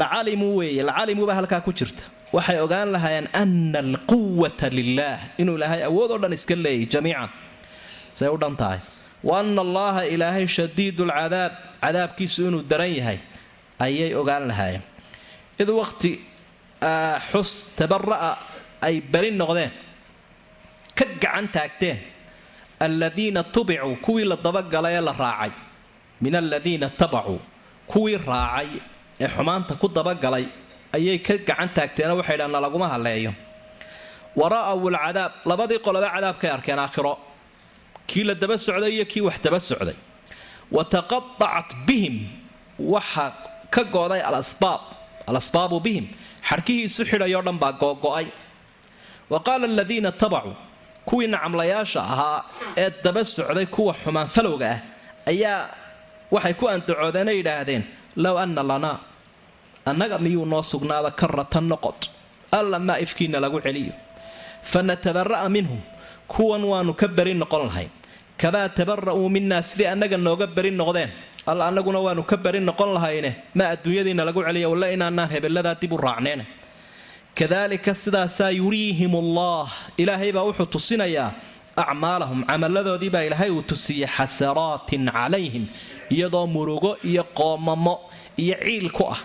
lacalimuu 0.00 0.52
weeye 0.60 0.82
lacalimuuba 0.88 1.32
halkaa 1.38 1.60
ku 1.66 1.72
jirta 1.78 2.02
waxay 2.32 2.58
ogaan 2.64 2.88
lahaayeen 2.94 3.28
ana 3.42 3.78
alquwata 3.86 4.66
lilaah 4.78 5.18
inuu 5.40 5.56
ilaahay 5.58 5.82
awood 5.88 6.10
oo 6.14 6.18
dhan 6.22 6.32
iska 6.38 6.54
leeyay 6.64 6.86
jamiican. 6.92 7.30
Say 8.18 8.28
u 8.28 8.36
dhan 8.42 8.56
tahay. 8.60 8.80
Wa 9.28 9.40
ana 9.40 9.60
allaha 9.66 10.02
ilaahay 10.14 10.46
shadiidu 10.56 11.02
lcadaab 11.10 11.52
cadaabkiisu 11.82 12.40
inuu 12.48 12.62
daran 12.70 12.92
yahay 12.98 13.18
ayay 13.84 14.10
ogaan 14.20 14.44
lahaayeen. 14.50 14.82
Id 15.62 15.68
waqti 15.80 16.10
xus 17.30 17.50
tabara'a 17.78 18.32
ay 18.86 19.00
beri 19.12 19.30
noqdeen 19.40 19.70
ka 20.98 21.04
gacan 21.22 21.46
taagteen 21.54 21.98
aladiina 22.80 23.42
tubicuu 23.54 23.94
kuwii 24.04 24.24
la 24.30 24.36
dabagalay 24.46 24.94
ee 24.98 25.04
la 25.08 25.12
raacay. 25.22 25.52
Min 26.22 26.34
aladiina 26.40 26.88
tabacuu 27.00 27.40
kuwii 27.92 28.16
raacay 28.30 28.68
ee 29.22 29.28
xumaanta 29.34 29.74
ku 29.82 29.86
dabagalay 29.88 30.44
ayay 30.96 31.18
ka 31.26 31.34
gacan 31.48 31.68
taagteena 31.76 32.14
waxay 32.18 32.36
dhahan 32.38 32.52
nalaguma 32.56 32.86
halleeyo 32.92 33.32
wa 34.40 34.46
ra'aw 34.54 34.78
alcadaab 34.88 35.32
labadii 35.50 35.78
qoloba 35.86 36.08
cadaabkay 36.14 36.50
arkeen 36.56 36.78
aakhiro. 36.84 37.14
Kii 38.08 38.24
la 38.28 38.34
daba 38.34 38.56
socday 38.66 38.90
iyo 38.96 39.04
kii 39.12 39.20
wax 39.28 39.36
daba 39.44 39.60
socday. 39.60 39.94
Wa 40.74 40.82
taqaacat 40.84 41.68
bihim. 41.86 42.16
Waxa 42.78 43.26
ka 43.74 43.82
gooday 43.94 44.20
alasbaab 44.28 44.80
alasbaabu 45.28 45.76
bihim. 45.86 46.06
Xadhkihii 46.48 46.84
isu 46.88 47.02
xidhayoo 47.10 47.42
dhan 47.46 47.58
baa 47.62 47.72
googo'ay 47.82 48.26
wa 49.30 49.38
qaala 49.46 49.64
aladiina 49.68 50.10
tabacuu. 50.12 50.56
Kuwii 51.08 51.28
nacamlayaasha 51.34 52.00
ahaa 52.00 52.38
ee 52.76 52.90
daba 53.04 53.22
socday 53.24 53.66
kuwa 53.74 53.92
xumaan 54.02 54.28
falowga 54.34 54.66
ah 54.74 54.78
ayaa 55.30 55.58
waxay 56.34 56.54
ku 56.60 56.64
andacoodeenay 56.72 57.36
yidhaahdeen 57.40 57.82
low 58.24 58.36
anna 58.38 58.62
lanaa 58.70 58.96
annaga 59.90 60.16
miyuu 60.24 60.46
noo 60.52 60.62
sugnaada 60.62 61.10
karatan 61.20 61.66
noqod? 61.72 62.00
Alla 62.58 62.78
maa 62.78 62.98
ifkiina 63.04 63.38
lagu 63.44 63.58
celiyo. 63.66 63.92
Fa 64.62 64.82
natabara'a 64.82 65.48
minhum. 65.48 65.80
Kuwan 66.32 66.62
waanu 66.70 66.92
ka 67.00 67.06
beri 67.08 67.34
noqon 67.34 67.64
lahayn 67.68 67.90
kamaa 68.40 68.68
tabara'uu 68.78 69.28
minaa 69.34 69.62
sidii 69.68 69.86
annaga 69.92 70.16
nooga 70.26 70.46
beri 70.56 70.70
noqdeen. 70.80 71.10
Alla 71.50 71.62
annaguna 71.68 71.98
waanu 72.06 72.22
ka 72.30 72.36
beri 72.44 72.60
noqon 72.68 72.90
lahayne. 72.96 73.30
Ma 73.54 73.64
adduunyadiina 73.74 74.24
lagu 74.28 74.40
celiya 74.46 74.68
walla 74.72 74.86
inaanaan 74.94 75.30
hebeladaa 75.34 75.74
dib 75.80 75.92
u 75.92 75.96
raacneen 75.96 76.40
kadaalika 77.38 77.94
sidaasaa 77.94 78.50
yuriihim 78.60 79.12
allah 79.22 79.66
ilaahay 80.02 80.32
baa 80.36 80.44
wuxuu 80.48 80.66
tusinayaa 80.74 81.30
acmaalahum. 81.76 82.40
Camaladoodii 82.50 83.10
baa 83.14 83.24
ilaahay 83.28 83.50
uu 83.50 83.62
tusiyey 83.70 84.06
xasaraatin 84.16 85.04
calayhim. 85.16 85.64
Iyadoo 86.14 86.46
murugo 86.54 86.96
iyo 87.10 87.24
qoomamo 87.38 87.94
iyo 88.42 88.56
ciil 88.64 88.90
ku 88.96 89.04
ah 89.14 89.20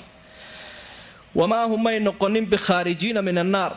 wamaa 1.39 1.65
hum 1.71 1.81
may 1.87 1.97
noqonin 2.07 2.45
bikhaarijiina 2.53 3.21
min 3.27 3.37
annaar 3.43 3.71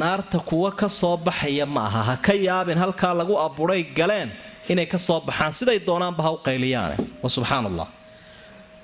naarta 0.00 0.38
kuwa 0.48 0.70
ka 0.80 0.88
soo 1.00 1.16
baxaya 1.26 1.66
ma 1.74 1.80
aha 1.88 2.02
ha 2.08 2.14
ka 2.26 2.32
yaabin 2.46 2.78
halkaa 2.82 3.14
lagu 3.20 3.34
abuuray 3.46 3.82
galeen 3.98 4.30
inay 4.72 4.86
ka 4.92 4.98
soo 5.06 5.20
baxaan 5.28 5.52
siday 5.58 5.78
doonaanba 5.88 6.22
ha 6.26 6.30
u 6.30 6.38
qayliyaane 6.46 6.96
wa 7.22 7.28
subxaan 7.34 7.64
allah 7.70 7.88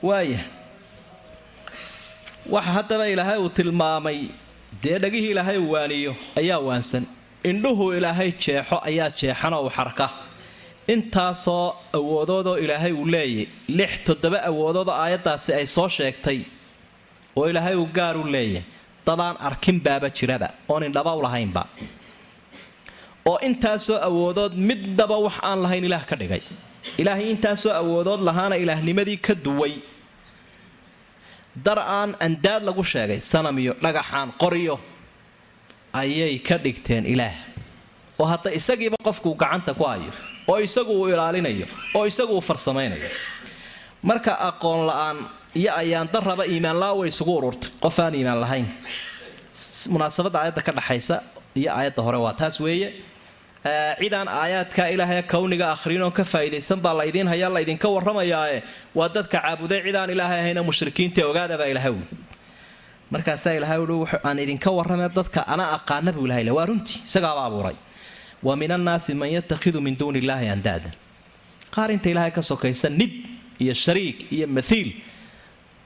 waaya 0.09 0.41
waxa 2.55 2.71
haddaba 2.77 3.05
ilaahay 3.13 3.39
uu 3.45 3.49
tilmaamay 3.59 4.19
dee 4.83 4.99
dhagihii 5.03 5.31
ilaahay 5.35 5.59
uu 5.65 5.71
waaniyo 5.75 6.13
ayaa 6.41 6.59
waansan 6.69 7.05
indhuhu 7.51 7.85
ilaahay 7.99 8.31
jeexo 8.45 8.77
ayaa 8.91 9.11
jeexana 9.21 9.57
uu 9.65 9.71
xarka 9.77 10.07
intaasoo 10.95 11.67
awoodoodoo 11.99 12.57
ilaahay 12.65 12.93
uu 13.01 13.07
leeyay 13.15 13.47
lix 13.79 13.91
toddoba 14.07 14.39
awoodoodoo 14.51 14.95
aayaddaasi 15.03 15.51
ay 15.61 15.67
soo 15.77 15.89
sheegtay 15.97 16.39
oo 17.37 17.45
ilaahay 17.51 17.75
uu 17.77 17.89
gaar 17.99 18.17
u 18.17 18.25
leeyahay. 18.35 18.65
Dadaan 19.07 19.37
arkin 19.49 19.79
baaba 19.87 20.09
jiraba 20.11 20.49
oon 20.69 20.83
indhaba 20.89 21.13
lahaynba. 21.25 21.63
Oo 23.29 23.39
intaasoo 23.49 23.99
awoodood 24.09 24.53
midnaba 24.69 25.17
wax 25.25 25.37
aan 25.49 25.59
lahayn 25.65 25.85
ilaah 25.89 26.05
ka 26.11 26.17
dhigay. 26.17 26.41
Ilaahay 27.01 27.27
intaasoo 27.35 27.73
awoodood 27.81 28.21
lahaana 28.29 28.57
ilaahnimadii 28.57 29.19
ka 29.27 29.35
duway. 29.35 29.75
Dar 31.55 31.79
aan 31.79 32.17
andaad 32.27 32.63
lagu 32.69 32.83
sheegay 32.83 33.21
sanam 33.21 33.57
iyo 33.63 33.73
dhagaxaan 33.85 34.33
qoryo 34.43 34.77
ayay 35.95 36.39
ka 36.43 36.57
dhigteen 36.59 37.07
ilaah. 37.07 37.35
Oo 38.19 38.27
hadda 38.27 38.51
isagiiba 38.59 38.97
qofkuu 39.07 39.35
gacanta 39.43 39.75
ku 39.75 39.85
hayo 39.87 40.11
oo 40.51 40.59
isagu 40.59 40.91
uu 40.93 41.09
ilaalinayo 41.13 41.67
oo 41.95 42.05
isagu 42.11 42.33
uu 42.35 42.41
farsamaynayo. 42.43 43.07
Marka 44.03 44.33
aqoon 44.49 44.87
la'aan 44.91 45.19
iyo 45.61 45.71
ayaan 45.81 46.09
darraba 46.15 46.45
iimaanlaa 46.53 46.93
way 46.99 47.09
isugu 47.13 47.33
ururtay 47.39 47.71
qof 47.85 47.97
aan 48.05 48.15
iimaan 48.19 48.41
lahayn. 48.45 48.67
Munaasabadda 49.95 50.39
aayadda 50.43 50.63
ka 50.67 50.73
dhaxaysa 50.79 51.17
iyo 51.61 51.71
aayadda 51.79 52.03
hore 52.07 52.19
waa 52.25 52.33
taas 52.41 52.57
weeye. 52.65 52.89
Cidaan 54.01 54.29
aayaadka 54.29 54.83
ilaahay 54.95 55.23
kowniga 55.33 55.67
akhriinoo 55.75 56.11
ka 56.19 56.25
faa'idaysan 56.33 56.79
baa 56.85 56.95
laydiin 57.01 57.29
hayaa 57.33 57.51
laydinka 57.57 57.89
warramayaae 57.95 58.59
waa 58.99 59.09
dadka 59.17 59.39
caabuday 59.45 59.81
cidaan 59.87 60.11
ilaahay 60.15 60.41
ahayna 60.43 60.63
mushrikiinta 60.69 61.21
ogaadabaa 61.31 61.69
ilahay 61.73 61.93
wi 61.97 62.05
markaasaa 63.15 63.55
ilahay 63.59 63.79
ui 63.79 64.07
aan 64.29 64.39
idinka 64.45 64.69
warramee 64.79 65.09
dadka 65.19 65.41
ana 65.55 65.65
aqaana 65.77 66.11
buu 66.17 66.27
ilahay 66.29 66.45
waa 66.59 66.67
runtii 66.71 66.99
isagaaba 67.09 67.43
abuuray. 67.49 67.77
Wa 68.47 68.53
min 68.61 68.71
annaasi 68.77 69.13
man 69.21 69.31
yatakhidu 69.37 69.79
min 69.87 69.95
duuni 70.01 70.19
illaahi 70.23 70.49
andaadan. 70.57 70.93
Qaar 71.75 71.89
inta 71.97 72.09
ilaahay 72.13 72.33
ka 72.37 72.43
sokaysa 72.51 72.89
nid 73.01 73.13
iyo 73.63 73.75
shariik 73.85 74.19
iyo 74.37 74.47
mathiil 74.57 74.89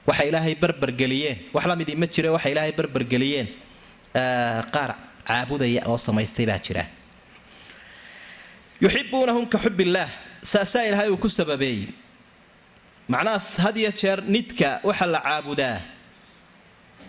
waxay 0.09 0.27
ilaahay 0.31 0.55
barbargeliyeen 0.63 1.37
wax 1.55 1.63
la 1.69 1.75
mid 1.79 1.89
ima 1.95 2.07
jire 2.13 2.29
waxay 2.35 2.51
ilaahay 2.53 2.73
barbargeliyeen 2.79 3.47
qaar 4.73 4.91
caabudaya 5.27 5.81
oo 5.91 5.97
samaystay 6.05 6.45
baa 6.49 6.59
jira. 6.65 6.83
Yuxibuunahum 8.81 9.45
ka 9.51 9.57
xubillaah 9.59 10.09
saasaa 10.41 10.87
ilaahay 10.87 11.09
uu 11.11 11.17
ku 11.19 11.27
sababeeyey. 11.29 11.91
Macnahaas 13.11 13.57
had 13.63 13.75
iyo 13.77 13.91
jeer 13.91 14.19
nidka 14.23 14.79
waxa 14.83 15.05
la 15.05 15.19
caabudaa. 15.19 15.81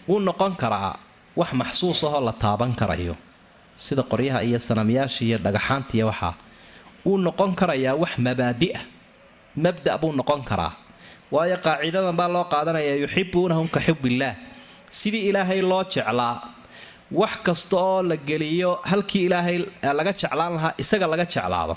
Wuu 0.09 0.21
noqon 0.21 0.57
karaa 0.57 0.99
wax 1.37 1.51
maxsuus 1.61 2.03
ahoo 2.05 2.21
la 2.21 2.33
taaban 2.33 2.75
karayo. 2.75 3.15
Sida 3.79 4.03
qoryaha 4.03 4.43
iyo 4.45 4.59
sanamyaasha 4.59 5.23
iyo 5.25 5.39
dhagaxaanta 5.39 5.93
iyo 5.97 6.07
waxaa 6.11 6.35
wuu 7.07 7.19
noqon 7.27 7.55
karayaa 7.55 7.95
wax 8.03 8.13
mabaadi'ah. 8.19 8.83
Mabda' 9.57 9.99
buu 10.01 10.13
noqon 10.13 10.43
karaa 10.51 10.73
waayo 11.35 11.57
qaacidadan 11.67 12.17
baa 12.21 12.29
loo 12.35 12.45
qaadanayaa 12.53 12.97
yuxibuunahum 13.05 13.67
ka 13.75 13.81
xubillaah 13.87 14.35
sidii 14.99 15.23
ilaahay 15.31 15.61
loo 15.71 15.83
jeclaa 15.95 16.35
wax 17.21 17.35
kasta 17.47 17.77
oo 17.87 18.03
la 18.11 18.17
geliyo 18.29 18.71
halkii 18.91 19.25
ilaahay 19.29 19.57
laga 19.99 20.13
jeclaan 20.21 20.53
lahaa 20.57 20.73
isaga 20.83 21.07
laga 21.13 21.25
jeclaado. 21.33 21.75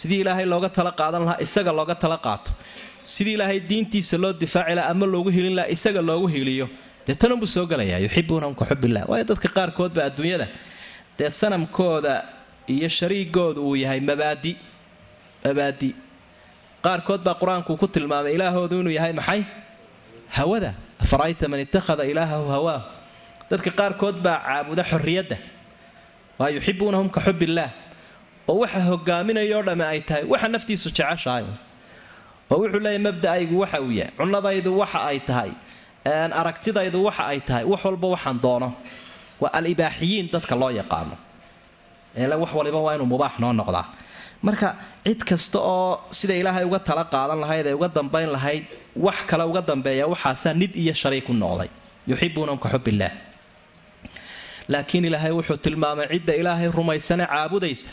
Sidii 0.00 0.20
ilaahay 0.22 0.46
looga 0.52 0.68
tala 0.76 0.90
qaadan 1.00 1.22
lahaa 1.26 1.40
isaga 1.46 1.72
looga 1.78 1.94
tala 2.02 2.16
qaato. 2.26 2.50
Sidii 3.14 3.34
ilaahay 3.36 3.58
diintiisa 3.70 4.16
loo 4.22 4.32
difaaci 4.42 4.74
laha 4.78 4.88
ama 4.92 5.06
loogu 5.12 5.30
helin 5.36 5.54
laha 5.58 5.68
isaga 5.76 6.00
loogu 6.08 6.26
heliyo. 6.34 6.66
Dee 7.06 7.14
tanunbuu 7.20 7.46
soo 7.54 7.64
gelayaa 7.70 7.98
yuxibuunahum 8.04 8.54
ka 8.60 8.64
xubillah 8.70 9.02
waayo 9.10 9.24
dadka 9.30 9.48
qaarkoodba 9.56 10.00
adduunyada 10.08 10.46
dee 11.18 11.30
sanamkooda 11.40 12.14
iyo 12.74 12.88
shariigooda 12.98 13.60
uu 13.60 13.76
yahay 13.82 14.00
mabaadi 14.10 14.52
mabaadi 15.44 15.88
qaarkood 16.84 17.22
baa 17.26 17.34
qur'aanku 17.40 17.72
ku 17.80 17.86
tilmaamay 17.94 18.34
ilaahoodu 18.36 18.74
inuu 18.80 18.92
yahay 18.98 19.12
maxay? 19.12 19.40
Hawada. 20.36 20.70
Afara'ayta 21.02 21.48
man 21.52 21.60
ittakhada 21.64 22.04
ilaahahu 22.12 22.46
hawaahu 22.54 22.84
dadka 23.50 23.70
qaarkood 23.80 24.16
baa 24.26 24.36
caabuda 24.46 24.82
xorriyadda 24.90 25.36
waa 26.38 26.50
yuxibuunahum 26.56 27.08
ka 27.14 27.20
xubillaah 27.26 27.70
oo 28.50 28.58
waxa 28.62 28.80
hogaaminayoo 28.90 29.62
dhamme 29.68 29.84
ay 29.92 30.00
tahay 30.08 30.24
waxa 30.32 30.48
naftiisu 30.54 30.88
jeceshahay 30.98 31.44
oo 32.50 32.56
wuxuu 32.62 32.80
leeyahy 32.84 32.98
mabda'aygu 33.08 33.54
waxa 33.62 33.78
uu 33.86 33.92
yahay 34.00 34.12
cunadaydu 34.18 34.70
waxa 34.80 34.98
ay 35.10 35.18
tahay 35.28 35.50
aragtidaydu 36.40 36.98
waxa 37.08 37.22
ay 37.32 37.40
tahay 37.48 37.64
wax 37.72 37.80
walba 37.88 38.06
waxaan 38.14 38.38
doono. 38.44 38.68
Waa 39.40 39.50
alibaaxiyiin 39.58 40.26
dadka 40.34 40.54
loo 40.60 40.70
yaqaano. 40.80 41.16
Eele 42.20 42.34
wax 42.42 42.50
waliba 42.58 42.78
waa 42.86 42.94
inuu 42.98 43.06
mubaax 43.12 43.34
noo 43.42 43.52
noqdaa 43.60 43.84
marka 44.46 44.68
cid 45.06 45.20
kasta 45.30 45.58
oo 45.74 45.90
sida 46.18 46.34
ilaahay 46.40 46.64
uga 46.70 46.78
tala 46.88 47.04
qaadan 47.14 47.38
lahayd 47.44 47.66
ee 47.70 47.74
uga 47.78 47.88
dambayn 47.98 48.28
lahayd 48.36 48.64
wax 49.06 49.18
kale 49.30 49.44
uga 49.50 49.62
dambeeya 49.70 50.04
waxaasaa 50.12 50.54
nid 50.62 50.72
iyo 50.82 50.92
shariik 51.02 51.26
u 51.28 51.34
noqday. 51.42 51.68
Yuxibuunahum 52.10 52.58
ka 52.64 52.68
xubillaah 52.74 53.12
laakiin 54.72 55.04
ilaahay 55.08 55.32
wuxuu 55.38 55.56
tilmaamay 55.64 56.06
cidda 56.12 56.32
ilaahay 56.40 56.68
rumaysane 56.78 57.24
caabudaysa 57.32 57.90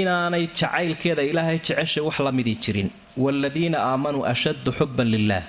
inaanay 0.00 0.44
jacaylkeeda 0.60 1.22
ilaahay 1.30 1.58
jeceshay 1.66 2.02
wax 2.08 2.16
la 2.26 2.32
midii 2.38 2.56
jirin. 2.64 2.88
Waaladiina 3.22 3.78
aamanuu 3.90 4.24
ashaddu 4.32 4.70
xubban 4.78 5.08
lilaah 5.14 5.44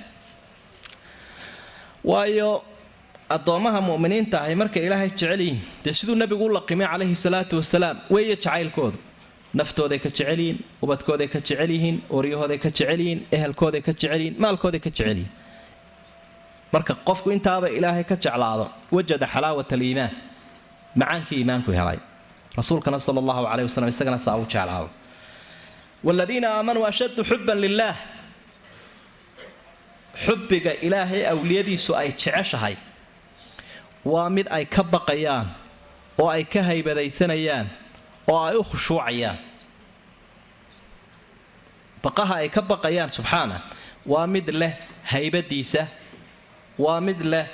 waayo 2.10 2.50
addoommaha 3.36 3.80
mu'miniinta 3.90 4.36
ahay 4.44 4.56
markay 4.62 4.84
ilaahay 4.88 5.10
jecel 5.20 5.40
yihiin 5.46 5.60
dee 5.84 5.94
siduu 6.00 6.16
nebigu 6.22 6.46
u 6.50 6.54
laqimay 6.58 6.88
calayhi 6.94 7.16
salaatu 7.26 7.54
wasalaam 7.62 7.98
weeye 8.14 8.36
jacaylkoodu 8.46 8.98
naftooday 9.60 10.00
ka 10.04 10.10
jecel 10.18 10.40
yihiin 10.44 10.58
ubadkooday 10.84 11.28
ka 11.34 11.40
jecel 11.48 11.70
yihiin 11.76 11.98
oryahooday 12.18 12.58
ka 12.64 12.70
jecel 12.78 13.00
yihiin 13.04 13.20
ehelkooday 13.38 13.82
ka 13.88 13.92
jecel 14.00 14.20
yihiin 14.22 14.36
maalkooday 14.44 14.80
ka 14.86 14.90
jecel 14.98 15.18
yihiin 15.22 15.32
marka 16.74 16.94
qofku 17.08 17.28
intaaba 17.36 17.68
ilaahay 17.78 18.04
ka 18.12 18.16
jeclaado 18.26 18.66
wajada 18.96 19.26
xalaawat 19.34 19.70
aliimaan 19.78 20.12
macaankii 21.00 21.38
iimaanku 21.42 21.72
helay. 21.80 22.00
Rasuulkana 22.60 22.98
sala 23.06 23.20
allahu 23.24 23.42
caleyh 23.50 23.66
wasalam 23.70 23.90
isagana 23.94 24.18
saa 24.26 24.38
u 24.42 24.46
jeclaado. 24.54 24.90
Waaladiina 26.06 26.48
aamanuu 26.58 26.86
ashaddu 26.92 27.22
xubban 27.30 27.58
lilaah 27.66 27.98
xubbiga 30.26 30.72
ilaahay 30.86 31.22
awliyadiisu 31.34 31.92
ay 32.02 32.10
jeceshahay. 32.22 32.76
Waa 34.06 34.30
mid 34.30 34.48
ay 34.58 34.66
ka 34.66 34.84
baqayaan 34.84 35.48
oo 36.22 36.30
ay 36.36 36.44
ka 36.54 36.62
haybadaysanayaan 36.70 37.68
oo 38.32 38.44
ay 38.46 38.56
u 38.56 38.64
khushuucayaan. 38.64 39.38
Baqaha 42.04 42.36
ay 42.44 42.50
ka 42.50 42.62
baqayaan 42.62 43.10
subxaana 43.10 43.62
waa 44.06 44.28
mid 44.28 44.50
leh 44.52 44.74
haybadiisa 45.12 45.88
waa 46.78 47.00
mid 47.02 47.22
leh 47.24 47.46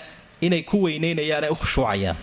inay 0.41 0.63
ku 0.65 0.77
weynaynayaan 0.89 1.43
ay 1.45 1.51
u 1.53 1.55
khushuucayaan. 1.55 2.17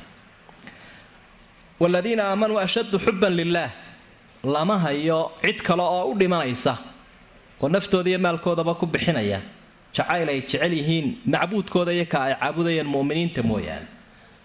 Waaladiina 1.81 2.23
aamanuu 2.31 2.59
ashaddu 2.59 2.99
xubban 2.99 3.33
lilaah 3.37 3.71
lama 4.45 4.79
hayo 4.79 5.33
cid 5.43 5.63
kale 5.63 5.83
oo 5.83 6.11
u 6.11 6.15
dhimanaysa 6.19 6.75
oo 7.63 7.69
naftooda 7.69 8.11
iyo 8.11 8.19
maalkoodaba 8.19 8.75
ku 8.75 8.87
bixinaya. 8.87 9.41
Jacayl 9.95 10.29
ay 10.29 10.41
jecel 10.43 10.73
yihiin 10.73 11.07
macbuudkooda 11.27 11.93
iyo 11.93 12.07
ka 12.11 12.19
ay 12.27 12.35
caabudayaan 12.41 12.89
mu'miniinta 12.95 13.43
mooyaane 13.43 13.87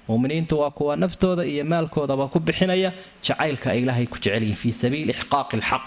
muminiintu 0.08 0.60
waa 0.60 0.70
kuwa 0.78 0.96
naftooda 0.98 1.44
iyo 1.46 1.64
maalkoodaba 1.66 2.28
ku 2.28 2.40
bixinaya 2.40 2.92
jacaylka 3.26 3.68
ay 3.72 3.80
ilaahay 3.84 4.06
ku 4.08 4.18
jecel 4.24 4.44
yihiin 4.44 4.56
fii 4.62 4.72
sabiili 4.82 5.12
ixqaaqi 5.14 5.56
alxaq 5.60 5.84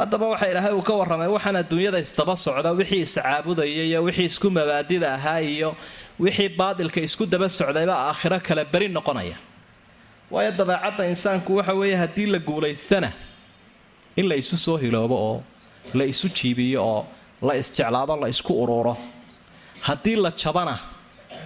haddaba 0.00 0.26
waxa 0.32 0.46
ilaahay 0.50 0.72
uu 0.78 0.82
ka 0.88 0.94
warramay 1.00 1.28
waxaan 1.36 1.56
adduunyada 1.62 1.98
isdaba 2.06 2.34
socda 2.36 2.70
wixii 2.78 3.00
iscaabudaya 3.06 3.84
iyo 3.88 4.00
wixii 4.06 4.24
isku 4.30 4.48
mabaadida 4.50 5.08
ahaa 5.14 5.40
iyo 5.40 5.70
wixii 6.24 6.48
baadilka 6.58 7.00
isku 7.00 7.26
daba 7.26 7.48
socdayba 7.58 7.94
aakhiro 8.08 8.38
kale 8.46 8.64
beri 8.72 8.88
noqonaya. 8.88 9.36
Waayo 10.30 10.50
dabeecadda 10.60 11.02
insaanku 11.12 11.50
waxa 11.58 11.74
weeye 11.80 11.96
haddii 12.02 12.26
la 12.34 12.38
guulaystana 12.38 13.10
in 14.16 14.26
la 14.28 14.34
isu 14.42 14.56
soo 14.56 14.76
hiloobo 14.76 15.16
oo 15.28 15.42
la 15.94 16.04
isu 16.04 16.28
jiibiyo 16.28 16.80
oo 16.84 17.06
la 17.42 17.54
isjeclaado 17.60 18.16
la 18.22 18.28
isku 18.28 18.52
ururo. 18.62 18.96
Haddii 19.86 20.16
la 20.16 20.30
jabana 20.42 20.78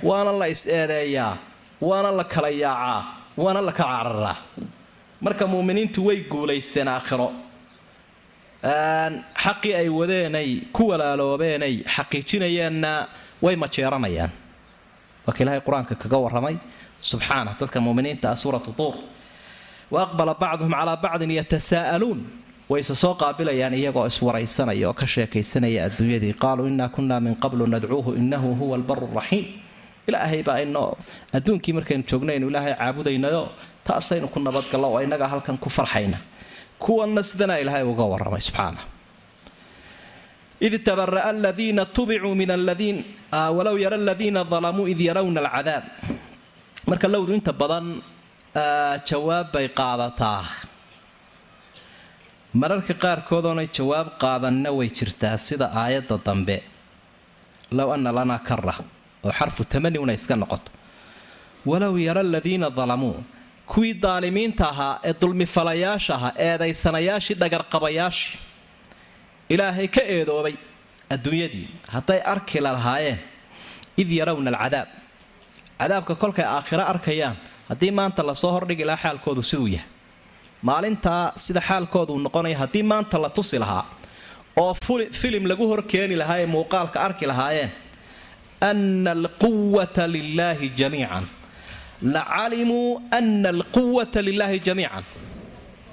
waana 0.09 0.33
la 0.41 0.47
is-eedeeyaa 0.55 1.33
waana 1.81 2.11
la 2.19 2.25
kala 2.25 2.49
yaacaa 2.65 3.01
waana 3.37 3.61
la 3.69 3.73
kala 3.73 3.93
cararaa 3.99 4.37
marka 5.25 5.47
muuminiintu 5.47 5.99
way 6.07 6.19
guulaysteen 6.33 6.89
aakhiro. 6.89 7.29
Xaqii 9.45 9.75
ay 9.81 9.89
wadeenay 9.89 10.49
ku 10.73 10.89
walaaloobeenay 10.89 11.85
xaqiijinayeenna 11.95 12.93
way 13.45 13.57
majeeranayaan 13.57 14.33
waaka 15.27 15.39
ilaahay 15.43 15.61
qur'aanka 15.67 15.95
kaga 16.03 16.17
warramay 16.25 16.57
subxaana 17.01 17.57
dadka 17.61 17.81
muminiinta 17.81 18.31
ah 18.33 18.37
suuratu 18.37 18.73
tuur. 18.79 18.95
Wa 19.91 20.03
aqbala 20.09 20.35
bacduhum 20.43 20.73
calaa 20.73 20.97
bacdin 20.97 21.31
yatasaa'aluun 21.41 22.21
wayse 22.69 22.95
soo 23.03 23.15
qaabilayaan 23.23 23.75
iyagoo 23.81 24.07
iswaraysanaya 24.09 24.89
oo 24.89 24.95
ka 25.01 25.07
sheekaysanaya 25.07 25.85
adduunyadii. 25.89 26.33
Qaaluu 26.43 26.67
innaa 26.73 26.89
kunna 26.89 27.21
min 27.21 27.35
qablu 27.37 27.67
nadcuuhu 27.67 28.11
innahu 28.21 28.55
huwa 28.61 28.77
albaru 28.81 29.09
raxiim 29.15 29.45
ilaahay 30.09 30.41
baa 30.49 30.59
inoo 30.67 30.91
adduunkii 31.37 31.73
markaynu 31.79 32.05
joognaynu 32.11 32.47
ilaahay 32.51 32.75
caabudaynayo 32.81 33.43
taasaynu 33.89 34.27
ku 34.35 34.39
nabadgallo 34.47 34.89
oo 34.95 35.01
innagaa 35.07 35.29
halkan 35.33 35.57
ku 35.65 35.69
farxayna. 35.77 36.19
Kuwanna 36.83 37.23
sidana 37.29 37.55
ilaahay 37.63 37.85
uga 37.93 38.05
warramay 38.13 38.43
subxaana 38.49 38.83
id 40.67 40.75
tabara'a 40.87 41.29
aladiina 41.33 41.83
tubicuu 41.97 42.35
min 42.41 42.51
aladiin 42.59 42.99
walow 43.57 43.77
yara 43.85 43.97
aladiina 44.03 44.41
dalamuu 44.53 44.87
id 44.93 45.01
yarawna 45.09 45.41
alcadaab. 45.45 45.85
Marka 46.89 47.07
lowdu 47.15 47.33
inta 47.39 47.53
badan 47.61 47.87
jawaab 49.09 49.47
bay 49.55 49.67
qaadataa. 49.81 50.43
Mararka 52.61 52.95
qaarkoodoonay 53.05 53.69
jawaab 53.77 54.09
qaadanna 54.23 54.71
way 54.79 54.89
jirtaa 54.99 55.37
sida 55.47 55.67
aayadda 55.83 56.17
dambe. 56.27 56.57
Low 57.77 57.89
anna 57.97 58.11
lanaa 58.19 58.39
kara 58.49 58.75
oo 59.25 59.33
xarfu 59.39 59.63
tamani 59.73 59.99
una 60.05 60.13
iska 60.19 60.35
noqoto. 60.43 60.71
Walow 61.67 61.95
yara 62.07 62.21
aladiina 62.21 62.69
dalamuu 62.79 63.17
kuwii 63.71 63.95
daalimiinta 64.05 64.65
ahaa 64.73 64.95
ee 65.09 65.15
dulmifalayaasha 65.21 66.13
ahaa 66.19 66.33
eedaysanayaashii 66.47 67.35
dhagarqabayaashii 67.43 68.39
ilaahay 69.55 69.89
ka 69.97 70.03
eedoobay 70.15 70.55
adduunyadii 71.15 71.67
hadday 71.95 72.21
arki 72.33 72.59
lahaayeen 72.67 73.19
id 74.03 74.09
yarawna 74.19 74.51
alcadaab. 74.51 74.89
Cadaabka 75.81 76.15
kolkay 76.23 76.45
aakhiro 76.57 76.85
arkayaan 76.93 77.37
haddii 77.69 77.91
maanta 77.99 78.23
la 78.29 78.35
soo 78.43 78.51
hordhigi 78.57 78.85
lahaa 78.91 79.03
xaalkoodu 79.05 79.43
siduu 79.51 79.67
yahay. 79.75 79.89
Maalintaa 80.69 81.33
sida 81.45 81.61
xaalkoodu 81.69 82.13
noqonaya 82.27 82.57
haddii 82.63 82.83
maanta 82.93 83.17
la 83.25 83.29
tusi 83.37 83.59
lahaa 83.65 83.85
oo 84.63 84.75
filim 85.21 85.45
lagu 85.51 85.65
horkeeni 85.73 86.17
lahaa 86.23 86.39
ee 86.43 86.47
muuqaalka 86.55 86.99
arki 87.07 87.27
lahaayeen 87.31 87.71
ana 88.71 89.11
alquwata 89.19 90.05
lilaahi 90.15 90.69
jamiican 90.81 91.25
la 92.15 92.23
calimuu 92.35 92.89
ana 93.19 93.49
alquwata 93.55 94.21
lilaahi 94.29 94.59
jamiican 94.67 95.05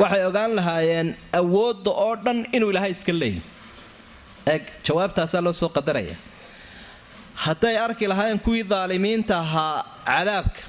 waxay 0.01 0.23
ogaan 0.29 0.51
lahaayeen 0.59 1.09
awoodda 1.39 1.91
oo 2.05 2.15
dhan 2.25 2.39
inuu 2.55 2.69
ilaahay 2.73 2.91
iska 2.97 3.13
leeyahy 3.21 3.41
eeg 4.53 4.63
jawaabtaasaa 4.87 5.41
loo 5.45 5.53
soo 5.61 5.69
qadaraya. 5.77 6.15
Hadday 7.43 7.75
arki 7.85 8.05
lahaayeen 8.11 8.39
kuwii 8.45 8.63
daalimiinta 8.73 9.33
ahaa 9.43 9.77
cadaabka 10.09 10.61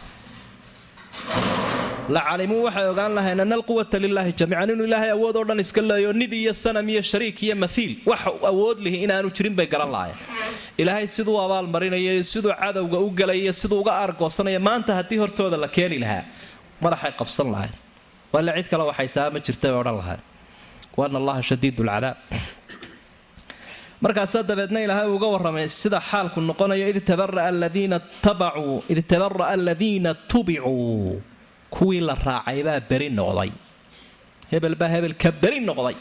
la 2.14 2.20
calimuu 2.28 2.60
waxay 2.66 2.86
ogaan 2.92 3.12
lahayn 3.18 3.40
ana 3.44 3.54
alquwata 3.58 3.96
lilaahi 4.04 4.32
jamiican 4.40 4.70
inuu 4.74 4.86
ilaahay 4.90 5.10
awood 5.16 5.36
oo 5.40 5.44
dhan 5.48 5.60
iska 5.64 5.82
leeyo 5.90 6.10
nid 6.20 6.32
iyo 6.40 6.52
sanam 6.62 6.86
iyo 6.92 7.02
shariik 7.10 7.38
iyo 7.46 7.54
mathiil 7.64 7.92
wax 8.10 8.20
awood 8.52 8.78
lihi 8.86 8.96
inaanu 9.06 9.28
jirin 9.36 9.54
bay 9.58 9.66
garan 9.74 9.90
lahayen 9.96 10.18
ilaahay 10.82 11.06
siduu 11.16 11.36
abaal 11.44 11.66
marinaya 11.74 12.14
siduu 12.32 12.52
cadowga 12.62 12.98
u 13.06 13.08
galaya 13.20 13.52
siduu 13.60 13.78
uga 13.84 13.92
aargoosanaya 14.02 14.60
maanta 14.68 14.92
haddii 14.98 15.20
hortooda 15.24 15.56
la 15.64 15.68
keeni 15.76 15.98
lahaa 16.04 16.24
madaxay 16.84 17.12
qabsan 17.20 17.48
lahayn 17.54 17.74
waale 18.34 18.50
cid 18.58 18.68
kale 18.72 18.84
waxaysaa 18.90 19.28
ma 19.34 19.38
jirta 19.46 19.66
bay 19.72 19.78
odhan 19.82 19.96
lahayn 20.02 20.20
waana 20.98 21.16
allaha 21.22 21.40
shadiid 21.50 21.76
lcadaab 21.88 22.16
markaasaa 24.04 24.42
dabeedna 24.50 24.78
ilaahay 24.86 25.08
uga 25.16 25.26
warramay 25.34 25.66
sida 25.80 25.98
xaalku 26.10 26.38
noqonayo 26.50 26.86
id 26.92 26.98
tabara'a 27.10 27.46
aladiina 27.54 27.96
tabacuu 28.26 28.76
id 28.92 28.98
tabara'a 29.12 29.48
aladiina 29.56 30.10
tubicuu 30.30 31.22
kuwii 31.74 32.00
la 32.08 32.14
raacay 32.26 32.58
baa 32.66 32.80
beri 32.90 33.08
noqday. 33.18 33.50
Hebel 34.50 34.74
baa 34.80 34.88
hebel 34.94 35.14
ka 35.22 35.30
beri 35.42 35.60
noqday. 35.68 35.96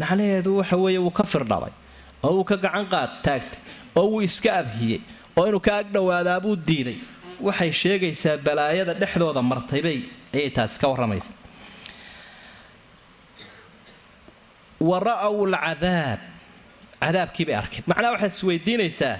Macnaheedu 0.00 0.50
waxa 0.60 0.76
weeye 0.82 0.98
wuu 1.04 1.14
ka 1.18 1.24
firdhalay 1.32 1.72
oo 2.24 2.32
wuu 2.36 2.44
ka 2.50 2.56
gacan 2.64 2.84
qaad 2.92 3.10
taagtay 3.24 3.60
oo 3.98 4.06
wuu 4.12 4.22
iska 4.28 4.50
abhiyey 4.60 5.00
oo 5.38 5.44
inuu 5.48 5.60
ka 5.66 5.72
agdhowaadaa 5.80 6.40
buu 6.44 6.56
diiday. 6.68 6.98
Waxay 7.46 7.70
sheegaysaa 7.80 8.36
balaayada 8.46 8.92
dhexdooda 9.00 9.42
martaybay 9.50 9.98
ayay 10.36 10.50
taasi 10.56 10.76
ka 10.80 10.86
warramaysa 10.92 11.32
wa 14.88 14.98
ra'aw 15.00 15.34
alcadaab 15.48 16.20
cadaabkii 17.00 17.44
bay 17.48 17.56
arkeen. 17.62 17.84
Macnaha 17.90 18.12
waxaad 18.14 18.32
isweydiinaysaa 18.36 19.14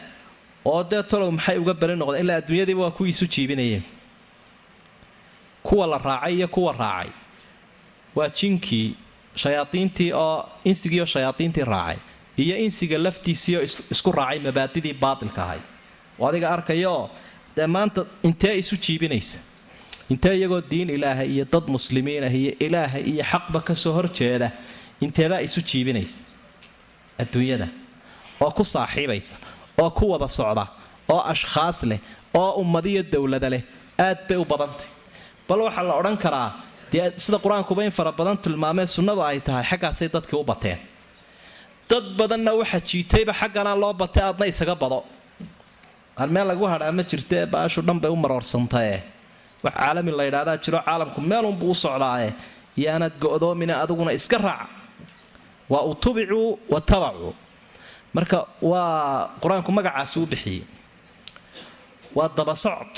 oo 0.70 0.82
dee 0.90 1.02
tolow 1.10 1.30
maxay 1.36 1.56
uga 1.62 1.74
beri 1.80 1.94
noqdeen? 2.00 2.22
Ilaa 2.24 2.36
adduunyadiiba 2.42 2.82
waa 2.84 2.96
kuwii 2.96 3.12
isu 3.16 3.26
jiibinayeen 3.34 3.82
kuwa 5.66 5.86
la 5.92 5.98
raacay 5.98 6.34
iyo 6.38 6.48
kuwa 6.48 6.72
raacay. 6.82 7.10
Waa 8.16 8.28
jinkii 8.38 8.94
shayaadiintii 9.42 10.12
oo 10.12 10.48
insigii 10.64 11.00
oo 11.00 11.06
shayaadiintii 11.14 11.64
raacay 11.74 11.98
iyo 12.42 12.56
insiga 12.64 12.98
laftiisii 12.98 13.56
oo 13.56 13.62
isku 13.94 14.12
raacay 14.12 14.38
mabaadidii 14.46 14.92
baatilka 15.02 15.40
ahayd 15.44 15.62
oo 16.18 16.28
adiga 16.28 16.48
arkayaoo 16.56 17.10
dee 17.56 17.66
maanta 17.66 18.00
intee 18.22 18.54
isu 18.62 18.76
jiibinaysa? 18.84 19.38
Intee 20.12 20.34
iyagoo 20.38 20.60
diin 20.70 20.90
ilaahay 20.96 21.28
iyo 21.34 21.44
dad 21.52 21.66
muslimiin 21.76 22.24
ah 22.24 22.34
iyo 22.40 22.52
ilaahay 22.66 23.02
iyo 23.12 23.24
xaqba 23.32 23.60
ka 23.66 23.74
soo 23.74 23.92
horjeeda 23.98 24.50
inteebaa 25.00 25.40
isu 25.46 25.60
jiibinaysa? 25.70 26.20
Adduunyada 27.18 27.68
oo 28.40 28.50
ku 28.50 28.64
saaxiibaysa 28.64 29.36
oo 29.82 29.90
ku 29.90 30.04
wada 30.12 30.28
socda 30.28 30.66
oo 31.08 31.20
ashkhaas 31.32 31.82
leh 31.90 31.98
oo 32.34 32.50
ummadiyo 32.62 33.02
dowladda 33.12 33.48
leh 33.54 33.62
aad 33.98 34.18
bay 34.28 34.38
u 34.38 34.44
badantay 34.44 34.88
bal 35.48 35.60
waxaa 35.66 35.84
la 35.88 35.94
odhan 36.00 36.16
karaa 36.24 36.48
dee 36.92 37.04
sida 37.24 37.38
qur'aankuba 37.44 37.80
in 37.86 37.90
fara 37.98 38.12
badan 38.18 38.36
tilmaamee 38.44 38.86
sunnadu 38.96 39.22
ay 39.30 39.38
tahay 39.46 39.64
xaggaasay 39.70 40.08
dadkii 40.14 40.38
u 40.38 40.44
bateen. 40.50 40.78
Dad 41.90 42.04
badanna 42.18 42.50
waxa 42.60 42.78
jiitayba 42.88 43.32
xaggana 43.40 43.72
loo 43.82 43.92
batay 44.02 44.22
aadna 44.28 44.46
isaga 44.52 44.74
bado. 44.82 44.98
Meel 46.34 46.46
lagu 46.50 46.64
hadhaa 46.72 46.92
ma 46.98 47.02
jirte 47.10 47.38
baashu 47.52 47.80
dhan 47.86 47.98
bay 48.02 48.10
u 48.10 48.16
maroorsantae 48.16 48.94
wax 49.64 49.74
caalami 49.78 50.10
la 50.18 50.24
ydhahdaa 50.30 50.56
jiro 50.64 50.78
caalamku 50.86 51.20
meelunbuu 51.30 51.70
u 51.70 51.74
socdaae 51.84 52.28
yaanaad 52.84 53.14
go'doomina 53.24 53.74
adiguna 53.82 54.12
iska 54.18 54.38
raaca 54.46 54.66
waa 55.72 55.82
utubicuu 55.90 56.58
wa 56.72 56.80
tabacuu 56.90 57.32
marka 58.16 58.38
waa 58.70 59.28
qur'aanku 59.42 59.70
magacaasi 59.78 60.16
u 60.22 60.26
bixiyey. 60.32 60.62
Waa 62.16 62.28
daba 62.36 62.54
socod 62.64 62.92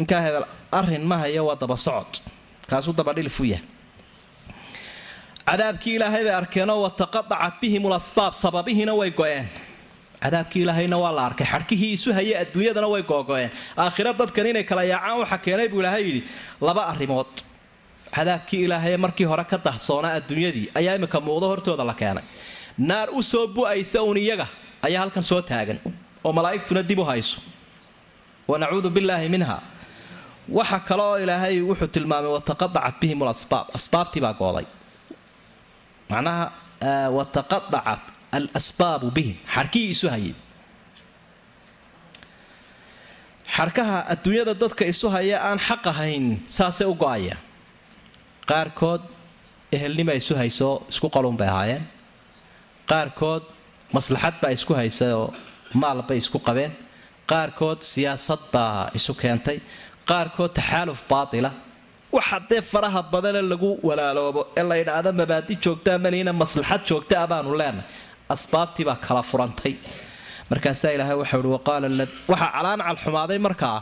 ninkaa 0.00 0.20
hebel 0.26 0.44
arrin 0.78 1.04
ma 1.10 1.16
hayo 1.22 1.42
waa 1.48 1.56
daba 1.62 1.76
socod. 1.86 2.12
Kaasuu 2.70 2.92
dabadhilif 3.00 3.36
u 3.40 3.44
yahay 3.52 3.64
cadaabkii 5.50 5.94
ilaahay 5.98 6.22
bay 6.26 6.34
arkeenoo 6.40 6.78
wataqadacat 6.86 7.54
bihim 7.60 7.84
lasbaab 7.92 8.34
sababihiina 8.42 8.92
way 9.00 9.10
go-een. 9.20 9.46
Cadaabkii 10.22 10.62
ilaahayna 10.64 10.96
waa 11.02 11.12
la 11.16 11.22
arkay. 11.28 11.46
Xadhkihii 11.52 11.92
isu 11.96 12.12
hayay 12.18 12.36
adduunyadana 12.42 12.88
way 12.92 13.02
googo-een 13.02 13.50
aakhira 13.76 14.12
dadkan 14.20 14.46
inay 14.50 14.64
kala 14.70 14.82
yaacaan 14.92 15.18
waxa 15.22 15.38
keenay 15.44 15.68
buu 15.72 15.80
ilaahay 15.82 16.02
yidhi 16.08 16.22
laba 16.60 16.82
arrimood. 16.92 17.32
Cadaabkii 18.16 18.60
ilaahaye 18.66 18.96
markii 19.04 19.24
hore 19.32 19.44
ka 19.44 19.58
dahsoonaa 19.66 20.12
adduunyadii 20.20 20.66
ayaa 20.78 20.94
imika 20.98 21.18
muuqdo 21.26 21.46
hortooda 21.52 21.84
la 21.90 21.94
keenay. 21.94 22.24
Naar 22.78 23.08
u 23.10 23.22
soo 23.22 23.46
bu-aysa 23.54 24.02
uun 24.06 24.16
iyaga 24.16 24.46
ayaa 24.86 25.00
halkan 25.02 25.22
soo 25.30 25.40
taagan 25.42 25.78
oo 26.24 26.32
malaa'igtuna 26.32 26.82
dib 26.88 26.98
u 26.98 27.04
hayso. 27.04 27.40
Wanacuudu 28.48 28.90
billaahi 28.90 29.28
minha 29.28 29.56
waxa 30.58 30.78
kaleoo 30.88 31.16
ilaahay 31.24 31.56
wuxuu 31.70 31.88
tilmaamay 31.94 32.30
wataqadacat 32.36 32.94
bihim 33.02 33.18
lasbaab 33.30 33.66
asbaabtii 33.78 34.22
baa 34.24 34.34
gooday 34.40 34.66
macnaha 36.12 36.44
wataqadacat 37.16 38.02
alasbaabu 38.38 39.06
bihim. 39.16 39.36
Xarkihii 39.54 39.90
isu 39.94 40.06
hayay. 40.14 40.34
Xarkaha 43.56 43.98
adduunyada 44.12 44.54
dadka 44.54 44.84
isu 44.92 45.06
haya 45.14 45.36
aan 45.48 45.58
xaq 45.58 45.82
ahayn 45.92 46.24
saasay 46.56 46.86
u 46.86 46.94
go'aya 47.02 47.36
qaarkood 48.50 49.02
ehelnima 49.76 50.14
isu 50.20 50.34
hayso 50.40 50.70
isku 50.92 51.08
qalun 51.14 51.34
bay 51.40 51.48
ahaayeen. 51.54 51.82
Qaarkood 52.90 53.42
maslaxad 53.96 54.34
baa 54.42 54.52
isku 54.58 54.72
haysayoo 54.80 55.26
maal 55.82 55.98
bay 56.08 56.18
isku 56.22 56.38
qabeen. 56.48 56.72
Qaarkood 57.30 57.82
siyaasad 57.92 58.42
baa 58.54 58.90
isu 58.98 59.12
keentay 59.22 59.58
qaarkood 60.10 60.52
taxaaluf 60.58 61.00
baatila. 61.12 61.50
Waxa 62.16 62.38
dee 62.50 62.60
faraha 62.72 63.00
badane 63.12 63.40
lagu 63.52 63.70
walaaloobo 63.88 64.40
ee 64.58 64.64
la 64.70 64.74
yidhaahdo 64.80 65.10
mabaadi 65.20 65.54
joogtaa 65.64 65.98
maliina 66.04 66.32
maslaxad 66.42 66.82
joogtaa 66.90 67.24
baanu 67.32 67.50
leenahay. 67.60 67.86
Asbaabtii 68.34 68.84
baa 68.88 68.98
kala 69.06 69.22
furantay. 69.30 69.74
Markaasaa 70.50 70.92
ilaahay 70.96 71.16
waxau 71.22 71.40
ihi 71.44 71.50
waqaala 71.56 71.86
waxaa 72.32 72.50
calaancal 72.56 72.96
xumaaday 73.04 73.38
markaa 73.46 73.76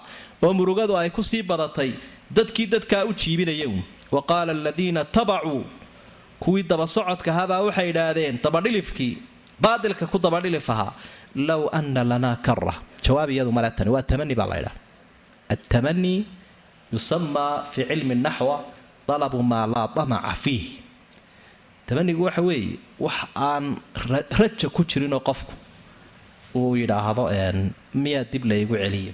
oo 0.44 0.52
murugadu 0.58 0.92
ay 1.00 1.10
ku 1.16 1.22
sii 1.30 1.42
badatay 1.50 1.90
dadkii 2.36 2.66
dadkaa 2.74 3.02
u 3.10 3.12
jiibinaya 3.20 3.68
wa 4.14 4.20
qaala 4.30 4.50
aladiina 4.58 5.02
tabacuu 5.16 5.62
kuwii 6.42 6.64
daba 6.70 6.86
socodka 6.96 7.28
ahaabaa 7.34 7.60
waxay 7.68 7.88
idhaahdeen 7.92 8.34
dabadhilifkii 8.44 9.12
baadilka 9.64 10.04
ku 10.12 10.18
dabadhilif 10.24 10.66
ahaa 10.74 10.92
low 11.48 11.62
ana 11.78 12.02
lanaa 12.10 12.36
kara 12.46 12.74
jawaab 13.04 13.28
iyadu 13.34 13.50
male 13.56 13.70
tani 13.78 13.90
waa 13.94 14.04
tamani 14.10 14.34
baa 14.40 14.48
la 14.52 14.56
ydhaha 14.60 14.76
attamani 15.54 16.14
yusamaa 16.92 17.62
fii 17.70 17.84
cilmi 17.90 18.14
naxwa 18.14 18.56
dalabu 19.08 19.42
maa 19.50 19.66
laa 19.74 19.88
damaca 19.96 20.34
fiih 20.42 20.66
tamanigu 21.86 22.22
waxa 22.26 22.42
weeye 22.48 22.76
wax 23.04 23.18
aan 23.36 23.64
raja 24.40 24.68
ku 24.76 24.80
jirinoo 24.90 25.20
qofku 25.28 25.52
uu 26.54 26.76
yidhaahdo 26.80 27.24
miyaa 28.02 28.24
dib 28.32 28.44
laygu 28.50 28.74
celiyo? 28.82 29.12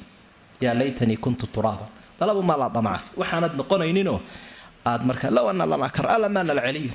Yaa 0.61 0.75
laytanii 0.75 1.17
kuntu 1.25 1.47
turaaba 1.55 1.87
dalabu 2.19 2.43
maa 2.49 2.59
laa 2.63 2.71
damaca 2.77 2.99
fiih 3.05 3.19
waxaanad 3.21 3.53
noqonayninoo 3.59 4.19
aad 4.91 5.03
marka 5.09 5.31
low 5.37 5.47
ana 5.51 5.65
lanaa 5.71 5.91
kar 5.97 6.07
alla 6.15 6.29
maa 6.35 6.45
nala 6.49 6.63
celiyo 6.67 6.93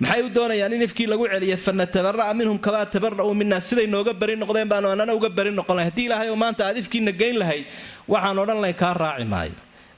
maxay 0.00 0.22
u 0.26 0.28
doonayaan 0.36 0.72
in 0.76 0.82
ifkii 0.88 1.06
lagu 1.12 1.24
celiya 1.32 1.56
fanatabaraa 1.66 2.34
minhum 2.38 2.58
kamaa 2.58 2.86
tabara'uu 2.94 3.34
minaa 3.40 3.60
siday 3.68 3.86
nooga 3.94 4.12
beri 4.20 4.34
noqdeen 4.42 4.68
baanu 4.72 4.88
anana 4.94 5.12
uga 5.18 5.28
beri 5.38 5.50
noqon 5.58 5.76
lahay. 5.76 5.90
Hadii 5.90 6.06
ilaahay 6.08 6.28
oo 6.32 6.36
maanta 6.42 6.62
aad 6.68 6.76
ifkiina 6.82 7.12
geyn 7.20 7.36
lahayd 7.42 7.64
waxaan 8.12 8.38
odhan 8.42 8.58
lahayn 8.62 8.76
kaa 8.82 8.94
raaci 9.02 9.24
maayo. 9.34 9.54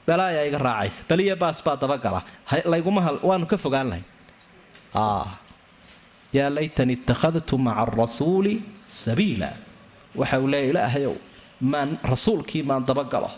Balaayaa 0.07 0.45
iga 0.49 0.59
raacaysa. 0.67 0.99
Baliya 1.09 1.35
baas 1.35 1.59
baa 1.65 1.75
dabagala 1.81 2.21
layguma 2.71 3.01
hal 3.05 3.17
waanu 3.29 3.45
ka 3.51 3.57
fogaan 3.57 3.87
lahayn. 3.91 4.05
Yaa 6.37 6.49
laytani 6.55 6.93
ittakhadtu 6.97 7.55
maca 7.57 7.81
arasuuli 7.87 8.53
sabiila. 9.03 9.49
Waxa 10.19 10.37
uu 10.39 10.47
leeya 10.51 10.69
ilaahayow 10.71 11.15
maan 11.71 11.89
rasuulkii 12.11 12.63
maan 12.69 12.83
dabagalo 12.87 13.29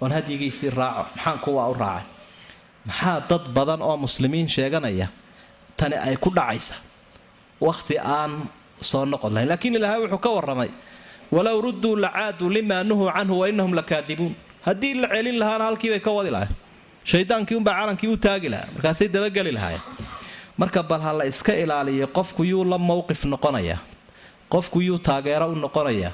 oon 0.00 0.12
hadyigiisii 0.16 0.70
raaco. 0.70 1.02
Maxaan 1.16 1.38
kuwaa 1.44 1.68
u 1.70 1.74
raacay? 1.74 2.04
Maxaa 2.86 3.20
dad 3.30 3.44
badan 3.56 3.80
oo 3.82 3.96
muslimiin 3.96 4.48
sheeganaya 4.48 5.08
tani 5.76 5.96
ay 5.96 6.16
ku 6.16 6.30
dhacaysa. 6.30 6.74
Wakhti 7.60 7.98
aan 7.98 8.32
soo 8.80 9.04
noqon 9.04 9.32
lahayn. 9.34 9.48
Laakiin 9.48 9.74
ilaahay 9.78 10.00
wuxuu 10.04 10.18
ka 10.24 10.30
warramay 10.36 10.70
walow 11.32 11.60
rudduu 11.60 11.96
lacaaduu 11.96 12.50
limaa 12.50 12.82
nuhuu 12.84 13.10
canhu 13.16 13.38
wa 13.40 13.48
innahum 13.48 13.72
lakaadibuun 13.74 14.34
haddii 14.66 14.94
la 14.94 15.08
celin 15.08 15.38
lahaana 15.38 15.64
halkiibay 15.64 16.00
ka 16.00 16.10
wadi 16.10 16.30
lahayn. 16.30 16.52
Shaydaankii 17.04 17.56
unbaa 17.56 17.74
calankii 17.80 18.08
u 18.08 18.16
taagi 18.16 18.48
lahaa. 18.48 18.68
Markaasay 18.74 19.08
dabageli 19.08 19.52
lahaayeen. 19.52 19.82
Marka 20.58 20.82
bal 20.82 21.00
ha 21.00 21.12
la 21.12 21.24
iska 21.26 21.52
ilaaliyo 21.54 22.06
qofku 22.06 22.44
yuu 22.44 22.64
la 22.64 22.78
mowqif 22.78 23.24
noqonayaa 23.24 23.78
qofku 24.48 24.80
yuu 24.80 24.98
taageero 24.98 25.46
u 25.52 25.54
noqonayaa 25.64 26.12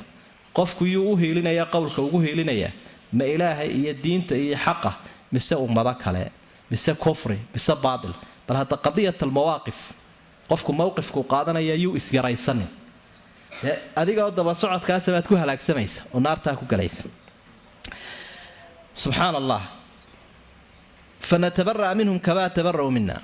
qofku 0.57 0.85
yuu 0.95 1.13
u 1.13 1.17
hiilinaya 1.17 1.65
qowlka 1.75 2.03
ugu 2.03 2.19
hiilinayaa 2.21 2.73
ma 3.13 3.25
ilaahay 3.25 3.69
iyo 3.81 3.93
diinta 4.03 4.35
iyo 4.37 4.57
xaqa 4.65 4.93
mise 5.33 5.55
ummado 5.55 5.95
kale 5.95 6.31
mise 6.71 6.95
kufri 6.95 7.39
mise 7.55 7.75
baatil 7.85 8.11
bal 8.53 8.57
hadda 8.69 8.77
qadiyat 8.87 9.17
almawaaqif 9.27 9.79
qofku 10.51 10.71
mowqifkuu 10.81 11.25
qaadanaya 11.33 11.73
yuu 11.85 11.95
isyaraysanin 12.01 12.69
dee 13.65 13.75
adigaoo 14.01 14.29
daba 14.39 14.53
socodkaasa 14.63 15.09
baad 15.17 15.25
ku 15.31 15.35
halaagsamaysa 15.43 16.01
oo 16.15 16.21
naartaa 16.27 16.55
ku 16.61 16.65
galaysa 16.73 17.03
subxaan 19.03 19.35
allah 19.41 19.63
fanatabaraa 21.29 21.95
minhum 21.99 22.19
kamaa 22.27 22.49
tabara'uu 22.57 22.91
mina 22.99 23.17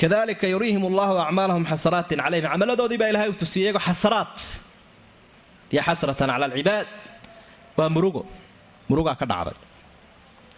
kadalika 0.00 0.46
yuriihim 0.52 0.82
allahu 0.90 1.14
acmaalahum 1.26 1.64
xasanaatin 1.72 2.18
calayhim 2.24 2.46
camaladoodii 2.52 2.98
baa 3.02 3.10
ilahay 3.12 3.28
u 3.30 3.36
tusiyay 3.42 3.64
iyagoo 3.70 3.84
xasaraat 3.88 4.36
iyo 5.72 5.82
xasratan 5.88 6.28
cala 6.32 6.44
alcibaad 6.48 6.88
waa 7.78 7.88
murugo. 7.94 8.22
Murugaa 8.88 9.16
ka 9.20 9.26
dhacday. 9.30 9.56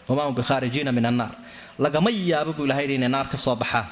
Wamaa 0.09 0.25
hum 0.29 0.35
bikhaarijiina 0.39 0.91
min 0.97 1.05
annaar 1.11 1.33
lagama 1.85 2.11
yaabo 2.31 2.53
buu 2.57 2.65
ilahay 2.69 2.87
inay 2.97 3.09
naar 3.15 3.27
ka 3.33 3.37
soo 3.45 3.55
baxaan 3.63 3.87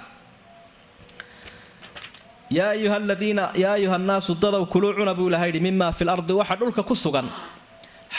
yaa 2.56 2.70
ayuha 2.76 2.96
aladiina 3.02 3.44
yaa 3.62 3.74
ayuha 3.78 3.98
nnaasu 3.98 4.32
dadow 4.42 4.64
kuluu 4.72 4.92
cuna 4.96 5.14
buu 5.18 5.28
ilahay 5.30 5.48
yidhi 5.50 5.60
mima 5.68 5.88
fi 5.92 6.04
lardi 6.04 6.32
waxa 6.40 6.54
dhulka 6.60 6.82
ku 6.88 6.94
sugan 6.94 7.26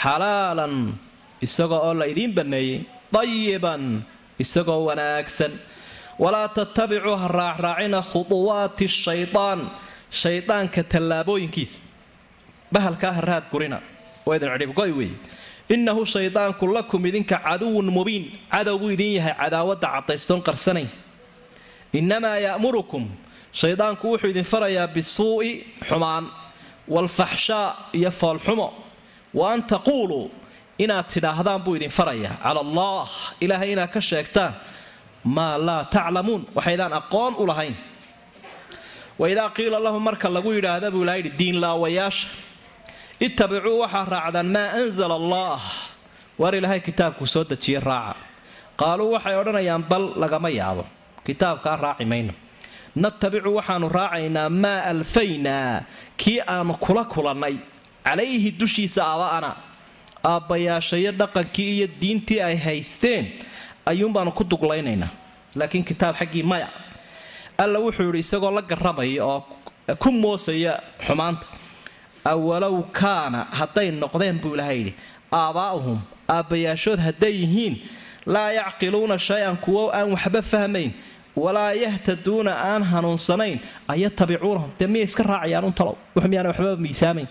xalaalan 0.02 0.74
isagoo 1.46 1.80
oo 1.88 1.94
la 2.00 2.04
idiin 2.12 2.32
banneeyey 2.38 2.84
dayiban 3.14 3.82
isagoo 4.42 4.84
wanaagsan. 4.88 5.52
Walaa 6.22 6.48
tattabicuu 6.56 7.14
ha 7.22 7.28
raacraacina 7.40 7.98
khuduwaati 8.10 8.86
shaydaan 9.04 9.60
shaydaanka 10.20 10.82
tallaabooyinkiisa. 10.92 11.78
Bahalkaa 12.74 13.12
ha 13.16 13.20
raad 13.30 13.44
gurina 13.52 13.78
waa 14.26 14.36
idin 14.36 14.50
cidhibgoy 14.54 14.90
weeye 14.98 15.16
innahu 15.74 16.02
shaydaanku 16.14 16.64
lakum 16.76 17.00
idinka 17.06 17.36
caduwun 17.46 17.86
mubiin. 17.96 18.24
Cadowbuu 18.52 18.90
idin 18.94 19.12
yahay 19.18 19.34
cadaawadda 19.40 19.88
cadaystoon 19.94 20.40
qarsanayn. 20.48 20.88
Innamaa 21.98 22.38
ya'murukum 22.46 23.04
shaydaanku 23.60 24.04
wuxuu 24.12 24.30
idin 24.32 24.44
farayaa 24.52 24.86
bisuu'i 24.94 25.50
xumaan 25.88 26.24
waalfaxshaa 26.88 27.68
iyo 27.98 28.10
foolxumo. 28.20 28.68
Wa 29.34 29.52
an 29.52 29.62
taquuluu 29.72 30.30
inaad 30.78 31.06
tidhaahdaan 31.12 31.60
buu 31.64 31.74
idin 31.76 31.90
farayaa. 31.98 32.34
Cala 32.42 32.60
allah 32.66 33.08
ilaahay 33.44 33.70
inaad 33.72 33.90
ka 33.94 34.00
sheegtaan 34.00 34.52
maa 35.24 35.58
laa 35.66 35.84
taclamuun. 35.94 36.42
Waxaydaan 36.56 36.92
aqoon 37.00 37.34
u 37.36 37.44
lahayn. 37.50 37.74
Waidaa 39.18 39.50
qiila 39.56 39.78
lahum 39.86 40.02
marka 40.02 40.28
lagu 40.30 40.50
yidhaahda 40.56 40.90
buu 40.94 41.02
ilaha 41.04 41.16
yidhi 41.20 41.30
diinlaawayaasha 41.38 42.28
ittabicuu 43.26 43.78
waxaa 43.82 44.04
raacdaan 44.14 44.46
maa 44.54 44.70
anzala 44.80 45.14
allah. 45.20 45.60
Waar 46.38 46.54
ilaahay 46.54 46.80
kitaabkuu 46.80 47.26
soo 47.26 47.44
dejiye 47.44 47.80
raaca. 47.80 48.16
Qaaluu 48.80 49.10
waxay 49.14 49.34
odhanayaan 49.40 49.82
bal 49.90 50.04
lagama 50.22 50.48
yaabo. 50.50 50.84
Kitaabkaa 51.26 51.76
raaci 51.76 52.04
mayno. 52.04 52.32
Natabicu 52.96 53.50
waxaanu 53.58 53.88
raacaynaa 53.88 54.48
maa 54.50 54.82
alfaynaa 54.92 55.82
kii 56.16 56.40
aanu 56.46 56.74
kula 56.84 57.04
kulannay. 57.04 57.56
Calayhi 58.04 58.50
dushiisa 58.60 59.02
aaba'ana 59.04 59.50
aabbayaashayo 60.24 61.12
dhaqankii 61.12 61.68
iyo 61.76 61.86
diintii 62.00 62.40
ay 62.40 62.56
haysteen 62.56 63.24
ayuunbaanu 63.86 64.32
ku 64.32 64.44
duglaynaynaa 64.44 65.10
laakiin 65.58 65.84
kitaab 65.84 66.14
xaggii 66.16 66.42
maya. 66.42 66.68
Alla 67.58 67.78
wuxuu 67.78 68.06
yidhi 68.08 68.18
isagoo 68.24 68.50
la 68.50 68.62
garramaya 68.62 69.24
oo 69.26 69.40
ku 70.02 70.10
moosaya 70.12 70.80
xumaanta 71.06 71.46
awalow 72.24 72.82
kaana 73.00 73.46
hadday 73.58 73.90
noqdeen 73.90 74.40
buu 74.42 74.54
ilaahay 74.54 74.78
yidhi 74.78 74.94
aabbaa'uhum 75.32 75.98
aabbayaashood 76.36 76.98
hadday 77.06 77.32
yihiin 77.42 77.74
laa 78.26 78.50
yacqiluuna 78.60 79.18
shay-an 79.18 79.56
kuwo 79.56 79.90
aan 79.98 80.10
waxba 80.14 80.42
fahmayn 80.42 80.90
walaa 81.36 81.72
yahtaduuna 81.72 82.52
aan 82.70 82.82
hanuunsanayn 82.82 83.58
ayatabicuunahum. 83.88 84.70
Dee 84.78 84.86
miyay 84.86 85.04
iska 85.08 85.22
raacayaan 85.22 85.64
un 85.64 85.72
talow 85.72 85.96
wax 86.14 86.24
miyaana 86.30 86.48
waxbaba 86.50 86.76
miisaamayn. 86.76 87.28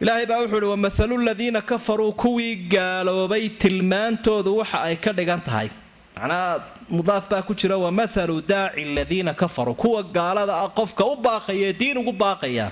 Ilaahay 0.00 0.26
baa 0.26 0.38
wuxuu 0.42 0.58
ihi 0.58 0.66
wamahalu 0.66 1.18
ladiina 1.18 1.60
kafaruu 1.62 2.12
kuwii 2.12 2.54
gaaloobay 2.74 3.48
tilmaantoodu 3.48 4.56
waxa 4.56 4.82
ay 4.82 4.96
ka 4.96 5.12
dhigan 5.12 5.40
tahay. 5.40 5.68
Macnaha 6.16 6.62
mudaaf 6.90 7.28
baa 7.30 7.42
ku 7.42 7.54
jira 7.54 7.76
wamahalu 7.78 8.42
daaci 8.42 8.82
aladiina 8.82 9.34
kafaruu 9.34 9.74
kuwa 9.74 10.02
gaalada 10.02 10.54
ah 10.62 10.68
qofka 10.68 11.04
u 11.04 11.16
baaqaya 11.16 11.72
diin 11.72 11.98
ugu 11.98 12.12
baaqaya 12.12 12.70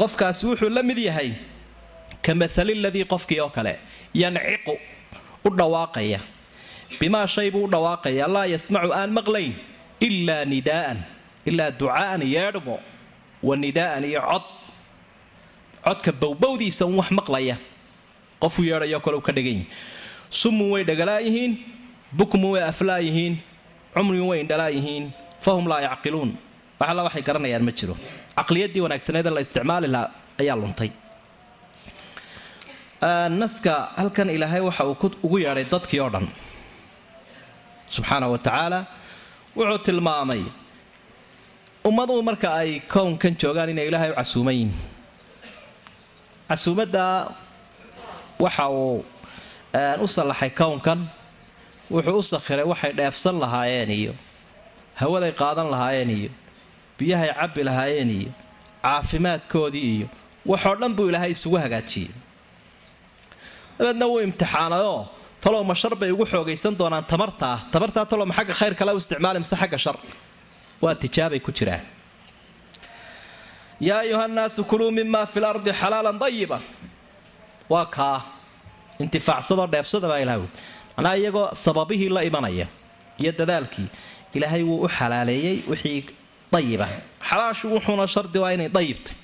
qofkaasi 0.00 0.42
wuxuu 0.48 0.70
la 0.76 0.82
mid 0.82 0.98
yahay 1.08 1.30
ka 2.24 2.32
mahali 2.40 2.74
ladii 2.84 3.04
qofkii 3.12 3.40
oo 3.44 3.50
kale 3.56 3.72
yanciqu 4.22 4.74
u 5.44 5.48
dhawaaqaya. 5.58 6.20
Bimaa 7.00 7.26
shay 7.34 7.48
buu 7.54 7.64
u 7.64 7.70
dhawaaqaya 7.74 8.24
laa 8.34 8.46
yasmacu 8.54 8.90
aan 8.98 9.10
maqlayn 9.18 9.52
ilaa 10.06 10.44
nidaa'an 10.52 10.98
ilaa 11.48 11.70
ducaa'an 11.80 12.22
yeedhmo 12.34 12.76
wa 13.46 13.54
nidaa'an 13.56 14.04
iyo 14.10 14.20
cod. 14.30 14.44
Codka 15.84 16.12
bowbowdiisa 16.12 16.84
un 16.86 16.96
wax 17.00 17.10
maqlaya. 17.10 17.56
Qofuu 18.42 18.64
yeedhayo 18.70 19.00
kale 19.04 19.16
u 19.16 19.20
ka 19.20 19.32
dhigan 19.36 19.52
yihiin 19.64 19.66
summun 20.30 20.70
way 20.72 20.82
dhagalaayihiin 20.84 21.52
bukmun 22.18 22.50
way 22.56 22.62
aflaayihiin 22.62 23.34
cumriyun 23.94 24.28
way 24.30 24.38
indhalaayihiin 24.40 25.04
fahum 25.44 25.66
laa 25.70 25.80
yacqiluun 25.86 26.30
wax 26.80 26.88
alla 26.90 27.02
waxay 27.06 27.22
garanayaan 27.28 27.62
ma 27.68 27.72
jiro. 27.78 27.94
Caqliyadii 28.38 28.80
wanaagsaneeda 28.84 29.30
la 29.36 29.40
isticmaali 29.44 29.88
lahaa 29.94 30.10
ayaa 30.40 30.56
luntay. 30.62 30.90
Naska 33.40 33.72
halkan 34.00 34.28
ilaahay 34.36 34.60
waxa 34.68 34.84
uu 34.90 34.96
ugu 35.24 35.36
yeedhay 35.44 35.64
dadkii 35.72 36.00
oo 36.04 36.10
dhan. 36.14 36.26
Subxaana 37.94 38.26
wa 38.32 38.38
tacaala 38.38 38.80
wuxuu 39.56 39.78
tilmaamay 39.86 40.42
ummaduhu 41.88 42.22
marka 42.28 42.48
ay 42.60 42.70
kownkan 42.94 43.32
joogaan 43.40 43.68
inay 43.72 43.86
ilaahay 43.88 44.10
u 44.12 44.14
casuuman 44.20 44.54
yihiin 44.54 44.72
waxa 48.44 48.64
uu 48.68 49.04
u 50.04 50.06
sallaxay 50.16 50.50
kownkan 50.60 51.00
wuxuu 51.94 52.18
u 52.18 52.22
sakhiray 52.32 52.66
waxay 52.72 52.92
dheefsan 52.98 53.36
lahaayeen 53.42 53.90
iyo 54.00 54.12
hawaday 55.00 55.32
qaadan 55.40 55.68
lahaayeen 55.74 56.10
iyo 56.18 56.30
biyahay 57.00 57.30
cabbi 57.40 57.62
lahaayeen 57.68 58.10
iyo 58.20 58.30
caafimaadkoodii 58.84 59.86
iyo 59.96 60.06
waxoo 60.52 60.74
dhan 60.80 60.92
buu 60.96 61.06
ilaahay 61.10 61.30
isugu 61.36 61.56
hagaajiyey. 61.64 62.10
Dabeedna 63.78 64.06
wuu 64.10 64.20
imtixaanayoo 64.26 65.00
talow 65.42 65.62
ma 65.70 65.74
shar 65.80 65.94
bay 66.00 66.10
ugu 66.14 66.24
xoogaysan 66.32 66.74
doonaan 66.80 67.04
tamartaa 67.12 67.56
tamartaa 67.72 68.04
talow 68.10 68.26
ma 68.30 68.34
xagga 68.38 68.54
khayr 68.60 68.74
kale 68.78 68.92
u 68.92 68.98
isticmaali 69.02 69.38
mise 69.42 69.56
xagga 69.62 69.78
shar? 69.84 69.96
Waa 70.82 70.94
tijaabay 71.02 71.40
ku 71.46 71.50
jiraan. 71.58 71.84
Yaa 73.88 74.00
ayuha 74.04 74.24
nnaasu 74.28 74.60
kuluu 74.70 74.90
mima 74.98 75.20
fi 75.32 75.38
lardi 75.44 75.72
xalaalan 75.80 76.16
dayiban 76.22 76.62
waa 77.72 77.86
kaa. 77.96 78.18
Intifaacsadoo 79.04 79.66
dheefsada 79.72 80.06
baa 80.12 80.20
ilaha 80.24 80.38
wi 80.44 80.48
macnaa 80.96 81.14
iyagoo 81.20 81.46
sababihii 81.64 82.08
la 82.16 82.22
imanaya 82.28 82.66
iyo 83.22 83.32
dadaalkii 83.38 83.88
ilaahay 84.36 84.62
wuu 84.68 84.84
u 84.84 84.88
xalaaleeyey 84.96 85.56
wixii 85.70 86.00
dayiba 86.52 86.86
xalaashu 87.28 87.66
wuxuuna 87.74 88.06
shardi 88.14 88.38
waa 88.42 88.52
inay 88.56 88.68
dayibtay 88.76 89.14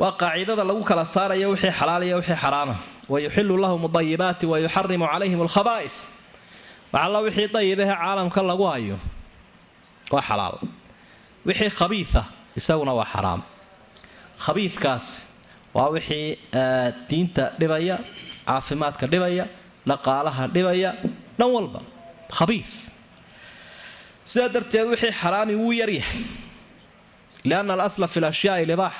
waa 0.00 0.12
qaacidada 0.20 0.64
lagu 0.68 0.82
kala 0.90 1.04
saaraya 1.14 1.46
wixii 1.52 1.70
xalaaliya 1.78 2.16
wixii 2.18 2.36
xaraama 2.42 2.76
wayuxilu 3.12 3.56
lahum 3.64 3.82
dayibaati 3.96 4.44
wayuxarimu 4.52 5.06
calayhim 5.12 5.40
alkhabaa'is 5.46 5.96
waxalla 6.92 7.18
wixii 7.26 7.48
dayibahe 7.56 7.92
caalamka 8.00 8.40
lagu 8.50 8.64
hayo 8.72 8.96
waa 10.14 10.22
xalaal 10.28 10.56
wixii 11.46 11.70
khabiia 11.78 12.22
isaguna 12.58 12.92
waa 12.98 13.06
xaraam 13.12 13.40
khabiidkaas 14.44 15.06
waa 15.74 15.88
wixii 15.94 16.26
diinta 17.08 17.44
dhibaya 17.60 17.96
caafimaadka 18.46 19.06
dhibaya 19.12 19.44
dhaqaalaha 19.90 20.44
dhibaya 20.54 20.90
dhan 21.38 21.50
walba 21.56 21.80
khabii 22.36 22.64
sidaa 24.24 24.48
darteed 24.54 24.86
wixii 24.92 25.12
xaraami 25.20 25.54
wuu 25.62 25.72
yaryahay 25.80 26.20
lianna 27.48 27.72
alasla 27.74 28.06
fi 28.08 28.20
lashyaai 28.20 28.66
libaax. 28.66 28.92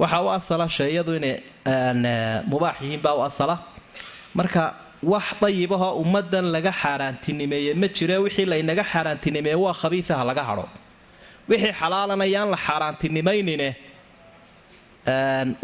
Waxa 0.00 0.22
u 0.22 0.28
asala 0.30 0.68
sheeyadu 0.68 1.12
inay 1.18 1.34
mubaax 2.50 2.76
yihiin 2.82 3.02
baa 3.04 3.14
u 3.14 3.22
asala. 3.28 3.54
Marka 4.34 4.74
wax 5.02 5.26
dayibahoo 5.40 5.92
ummadan 6.02 6.46
laga 6.54 6.72
xaaraantinimeeye 6.82 7.74
ma 7.74 7.88
jire 7.96 8.16
wixii 8.24 8.46
laynaga 8.52 8.84
xaaraantinimeeye 8.92 9.56
waa 9.64 9.74
khabiiaha 9.80 10.24
laga 10.30 10.42
hadho 10.48 10.66
wixii 11.50 11.72
xalaalana 11.80 12.24
yaan 12.34 12.50
la 12.50 12.56
xaaraantinimaynine 12.66 13.68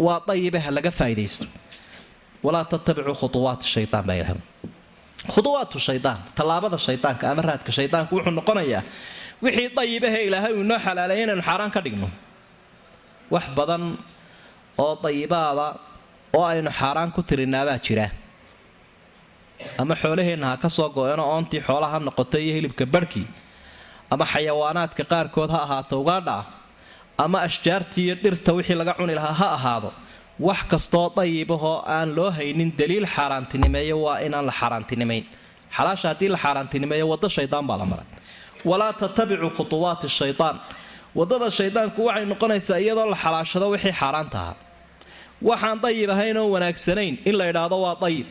waa 0.06 0.20
dayibaha 0.28 0.70
laga 0.76 0.90
faa'idaysto 0.98 1.46
walaa 2.44 2.64
tatabicuu 2.72 3.14
khuuwaati 3.20 3.66
shayaan 3.74 4.04
baa 4.08 4.16
ilaha 4.20 4.34
khuuwaatu 5.32 5.76
shayaan 5.86 6.18
tallaabada 6.36 6.78
shaydaanka 6.86 7.24
ama 7.32 7.42
raadka 7.48 7.70
shaydaanku 7.78 8.12
wuxuu 8.16 8.30
noqonayaa 8.38 8.82
wixii 9.44 9.68
dayibahe 9.78 10.18
ilaahay 10.28 10.52
uu 10.58 10.62
inoo 10.66 10.78
xalaaleeya 10.86 11.22
inaynu 11.26 11.42
xaaraan 11.48 11.70
ka 11.74 11.80
dhigno. 11.84 12.08
Wax 13.34 13.44
badan 13.58 13.82
oo 14.84 14.92
dayibaada 15.04 15.66
oo 16.38 16.44
aynu 16.52 16.70
xaaraan 16.80 17.10
ku 17.16 17.20
tirinaabaa 17.28 17.78
jira. 17.86 18.06
Ama 19.80 19.94
xoolaheenna 20.02 20.46
ha 20.50 20.56
ka 20.62 20.68
soo 20.76 20.88
go-eno 20.96 21.24
oontii 21.32 21.60
xoolaha 21.66 21.96
noqotay 22.06 22.42
iyo 22.46 22.54
hilibka 22.58 22.84
barhkii 22.94 23.26
ama 24.12 24.24
xayawaanaadka 24.32 25.02
qaarkood 25.12 25.50
ha 25.54 25.58
ahaato 25.66 25.94
ugaadha 26.02 26.36
ama 27.24 27.38
ashjaartii 27.46 28.04
iyo 28.06 28.14
dhirta 28.22 28.50
wixii 28.56 28.74
laga 28.80 28.92
cuni 28.98 29.14
lahaa 29.18 29.32
ha 29.40 29.46
ahaado 29.56 29.90
wax 30.38 30.64
kastoo 30.70 31.12
dayibahoo 31.16 31.82
aan 31.86 32.14
loo 32.16 32.30
haynin 32.30 32.70
daliil 32.78 33.06
xaaraantinimeeyo 33.06 33.96
waa 34.02 34.18
inaan 34.26 34.46
la 34.46 34.52
xaaraantinimayn 34.60 35.24
xalaasha 35.76 36.08
haddii 36.08 36.28
la 36.34 36.38
xaaraantinimeeyo 36.44 37.04
waddo 37.12 37.28
shaydaan 37.36 37.66
baa 37.66 37.78
la 37.78 37.86
maray. 37.86 38.06
Walaa 38.64 38.92
tatabicuu 38.92 39.50
khutuwaati 39.56 40.08
shaytaan 40.18 40.56
waddada 41.18 41.50
shaydaanku 41.58 42.00
waxay 42.08 42.24
noqonaysaa 42.32 42.78
iyadoo 42.84 43.06
la 43.12 43.16
xalaashado 43.24 43.66
wixii 43.74 43.92
xaaraanta 44.00 44.38
ahaa. 44.42 44.56
Waxaan 45.48 45.78
dayib 45.84 46.10
ahayn 46.14 46.36
oo 46.42 46.48
wanaagsanayn 46.54 47.14
in 47.28 47.34
la 47.38 47.44
idhaahdo 47.50 47.76
waa 47.84 47.94
dayib. 48.04 48.26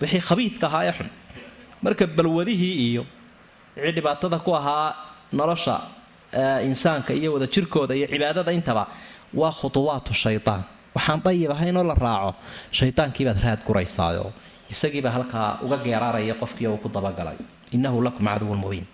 Wixii 0.00 0.20
khabiidka 0.28 0.66
ahaa 0.70 0.84
ee 0.88 0.92
xun. 0.98 1.08
Marka 1.82 2.04
balwadihii 2.16 2.74
iyo 2.90 3.02
wixii 3.76 3.92
dhibaatada 3.96 4.38
ku 4.46 4.50
ahaa 4.60 4.94
nolosha 5.32 5.74
insaanka 6.68 7.12
iyo 7.20 7.28
wadajirkooda 7.34 7.94
iyo 7.98 8.06
cibaadada 8.12 8.52
intaba 8.58 8.84
waa 9.40 9.52
khutuwaatu 9.60 10.12
shaydaan 10.22 10.62
waxaan 10.96 11.20
dayib 11.26 11.50
ahayn 11.56 11.76
oo 11.80 11.84
la 11.90 11.94
raaco. 12.04 12.30
Shaydaankiibaad 12.78 13.38
raad 13.44 13.60
guraysaayo. 13.68 14.26
Isagiiba 14.72 15.10
halkaa 15.16 15.48
uga 15.64 15.76
geeraaraya 15.86 16.34
qofkii 16.42 16.68
uu 16.72 16.78
ku 16.84 16.88
dabagalay. 16.96 17.36
Innahu 17.76 17.98
lakum 18.06 18.24
caduwun 18.30 18.58
mubiin. 18.64 18.86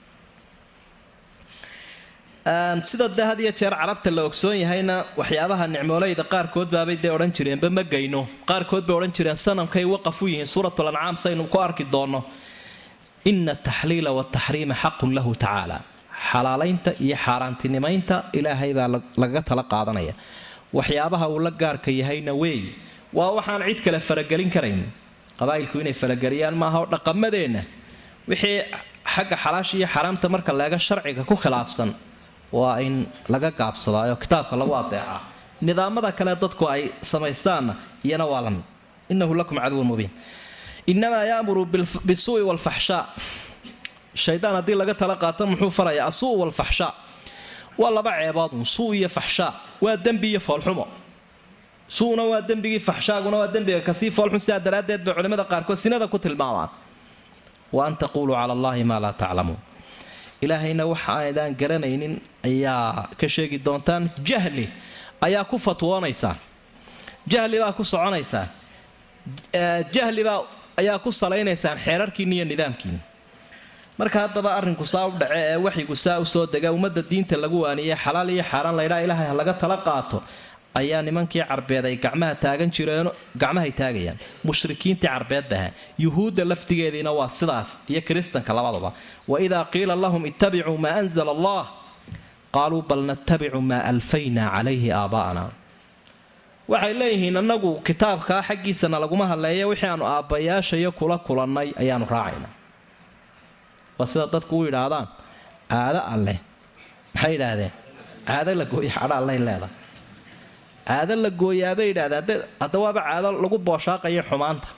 Sida 2.89 3.09
dee 3.17 3.25
had 3.25 3.41
iyo 3.41 3.53
jeer 3.61 3.73
carabta 3.81 4.11
la 4.17 4.23
ogsoon 4.29 4.57
yahayna 4.63 4.97
waxyaabaha 5.21 5.65
nicmooleyda 5.75 6.25
qaarkood 6.33 6.69
baabay 6.75 6.97
dee 7.03 7.11
odhan 7.17 7.33
jireenba 7.37 7.69
ma 7.77 7.83
geyno 7.95 8.21
qaarkood 8.51 8.85
bay 8.89 8.97
odhan 8.99 9.13
jireen 9.17 9.37
sanamkay 9.47 9.85
waqaf 9.95 10.19
u 10.23 10.27
yihiin 10.33 10.47
suuratul 10.55 10.89
ancaam 10.93 11.17
saynu 11.25 11.45
ku 11.53 11.59
arki 11.67 11.85
doonno 11.95 12.21
ina 13.31 13.53
ataxliila 13.57 14.11
wataxriima 14.19 14.75
xaqun 14.83 15.11
lahu 15.17 15.33
tacaala. 15.45 15.79
Xalaalaynta 16.31 16.91
iyo 17.05 17.17
xaaraantinimaynta 17.25 18.17
ilaahay 18.39 18.71
baa 18.79 18.89
lagaga 19.23 19.43
tala 19.49 19.65
qaadanaya 19.73 20.13
waxyaabaha 20.77 21.27
uu 21.35 21.39
la 21.47 21.51
gaarka 21.63 21.91
yahayna 22.01 22.33
weey 22.43 22.61
waa 23.19 23.31
waxaan 23.39 23.63
cid 23.69 23.81
kale 23.85 23.99
faragelin 24.09 24.51
karayn. 24.51 24.81
Qabaa'ilku 25.39 25.77
inay 25.83 25.93
farageliyaan 26.03 26.55
maaha 26.63 26.79
oo 26.83 26.87
dhaqamadeenna. 26.95 27.63
Wixii 28.29 28.59
xagga 29.15 29.37
xalaasha 29.45 29.75
iyo 29.79 29.87
xaraamta 29.95 30.27
marka 30.35 30.53
leega 30.61 30.79
sharciga 30.79 31.23
ku 31.31 31.35
khilaafsan 31.43 31.91
waa 32.53 32.79
in 32.87 33.07
laga 33.33 33.51
gaabsadaayo 33.61 34.15
kitaabka 34.23 34.55
lagu 34.61 34.75
adeecaa 34.83 35.21
nidaamada 35.67 36.11
kale 36.19 36.33
dadku 36.43 36.65
ay 36.75 36.83
samaystaanna 37.11 37.73
iyana 38.07 38.27
waa 38.33 38.53
inahu 39.13 39.33
lakum 39.41 39.57
caduwun 39.63 39.87
mubiin. 39.91 40.11
Inamaa 40.93 41.25
yaamuru 41.31 41.63
bisuui 42.09 42.43
walfaxshaa 42.49 43.03
shaydaan 44.25 44.55
haddii 44.59 44.75
laga 44.81 44.95
tala 45.01 45.17
qaato 45.23 45.43
muxuu 45.51 45.71
farayaa 45.79 46.07
asuu 46.11 46.33
walfaxshaa 46.43 46.93
waa 47.79 47.91
laba 47.97 48.11
ceeboodun 48.21 48.65
suu 48.65 48.93
iyo 48.95 49.09
faxshaa. 49.09 49.53
Waa 49.81 49.97
dembi 49.97 50.29
iyo 50.33 50.41
foolxumo 50.41 50.87
suuna 51.89 52.23
waa 52.31 52.41
dembigii 52.49 52.81
faxshaaguna 52.89 53.37
waa 53.43 53.49
dembiga 53.55 53.81
ka 53.87 53.93
sii 53.95 54.11
foolxun 54.11 54.41
sidaa 54.41 54.61
daraaddeed 54.67 55.01
bay 55.05 55.15
culimmada 55.15 55.45
qaarkood 55.45 55.77
sinada 55.79 56.07
ku 56.09 56.19
tilmaamaan. 56.19 56.71
Wa 57.73 57.87
an 57.87 57.97
taquuluu 57.97 58.35
cala 58.35 58.53
allaahi 58.57 58.85
maa 58.85 59.01
laa 59.05 59.13
taclamuun. 59.13 59.59
Ilaahayna 60.43 60.85
waxa 60.93 61.13
aydaan 61.25 61.53
garanaynin 61.61 62.15
ayaa 62.45 63.09
ka 63.21 63.27
sheegi 63.29 63.59
doontaan 63.67 64.11
jahli 64.29 64.67
ayaa 65.27 65.45
ku 65.51 65.57
fatwoonaysaan 65.59 66.37
jahli 67.33 67.57
baa 67.63 67.73
ku 67.73 67.85
soconaysaan 67.85 68.49
jahlibaa 69.95 70.41
ayaa 70.81 70.99
ku 71.05 71.11
salaynaysaan 71.13 71.79
xeerarkiinna 71.85 72.35
iyo 72.35 72.45
nidaamkiina 72.45 72.99
marka 73.99 74.19
haddaba 74.25 74.51
arrinku 74.59 74.85
saa 74.93 75.07
u 75.09 75.13
dhace 75.21 75.39
ee 75.51 75.57
waxyigu 75.67 75.95
saa 76.05 76.19
u 76.19 76.27
soo 76.35 76.45
dega 76.55 76.69
ummadda 76.77 77.03
diinta 77.11 77.37
lagu 77.45 77.59
waaniyey 77.65 77.97
xalaal 78.05 78.31
iyo 78.35 78.45
xaaraan 78.53 78.77
laydhaa 78.81 79.01
ilaahay 79.07 79.27
ha 79.31 79.35
laga 79.41 79.55
tala 79.63 79.77
qaato 79.87 80.19
ayaa 80.81 81.01
nimankii 81.09 81.43
carbeed 81.51 81.85
ay 81.91 81.97
gacmaha 82.05 82.35
taagan 82.45 82.71
jireen 82.77 83.09
gacmahay 83.43 83.73
taagayaan. 83.81 84.19
Mushrikiintii 84.49 85.07
carbeed 85.15 85.47
baha 85.53 85.69
yuhuudda 86.05 86.43
laftigeediina 86.51 87.11
waa 87.19 87.29
sidaas 87.39 87.69
iyo 87.93 88.01
kiristanka 88.07 88.51
labadaba. 88.59 88.91
Wa 89.31 89.37
idaa 89.47 89.65
qiila 89.73 89.95
lahum 90.05 90.23
ittabicuu 90.31 90.79
maa 90.85 90.97
anzala 91.03 91.31
allah 91.37 91.63
qaaluu 92.57 92.83
bal 92.89 93.03
nattabicu 93.11 93.61
maa 93.71 93.83
alfaynaa 93.93 94.49
calayhi 94.57 94.91
aabaa'ana. 95.01 95.43
Waxay 96.73 96.95
leeyihiin 97.01 97.37
annagu 97.43 97.71
kitaabkaa 97.89 98.41
xaggiisana 98.49 98.97
laguma 99.05 99.25
hadleeya 99.31 99.65
wixii 99.71 99.87
aanu 99.93 100.05
aabbayaashayo 100.15 100.91
kula 100.99 101.17
kulannay 101.27 101.69
ayaanu 101.83 102.07
raacaynaa 102.15 102.51
waa 103.99 104.07
sida 104.13 104.27
dadku 104.35 104.55
u 104.61 104.65
yidhaahdaan 104.69 105.07
caado 105.73 106.01
alleh 106.15 106.39
maxay 107.15 107.33
yidhaahdeen? 107.37 107.73
Caado 108.29 108.51
la 108.61 108.65
gooya 108.73 108.91
cadha 108.99 109.15
allay 109.21 109.39
leedahay. 109.47 109.73
Caado 110.89 111.15
la 111.25 111.31
gooyaabay 111.41 111.87
yidhahdeen 111.93 112.41
hadda 112.63 112.79
waaba 112.85 113.01
caado 113.09 113.29
lagu 113.45 113.57
booshaaqayo 113.69 114.23
xumaanta. 114.31 114.69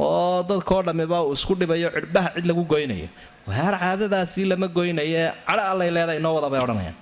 Oo 0.00 0.42
dadkao 0.50 0.80
dhammiba 0.86 1.18
uu 1.26 1.32
isku 1.38 1.54
dhibayo 1.60 1.88
cidhbaha 1.96 2.28
cid 2.36 2.46
lagu 2.50 2.62
goynayo. 2.72 3.08
Waar 3.48 3.74
caadadaasi 3.82 4.40
lama 4.50 4.66
goynaye 4.76 5.22
cadho 5.48 5.62
allay 5.72 5.88
leedahay 5.96 6.18
inoo 6.22 6.32
wada 6.36 6.48
bay 6.52 6.60
odhanayaan. 6.64 6.96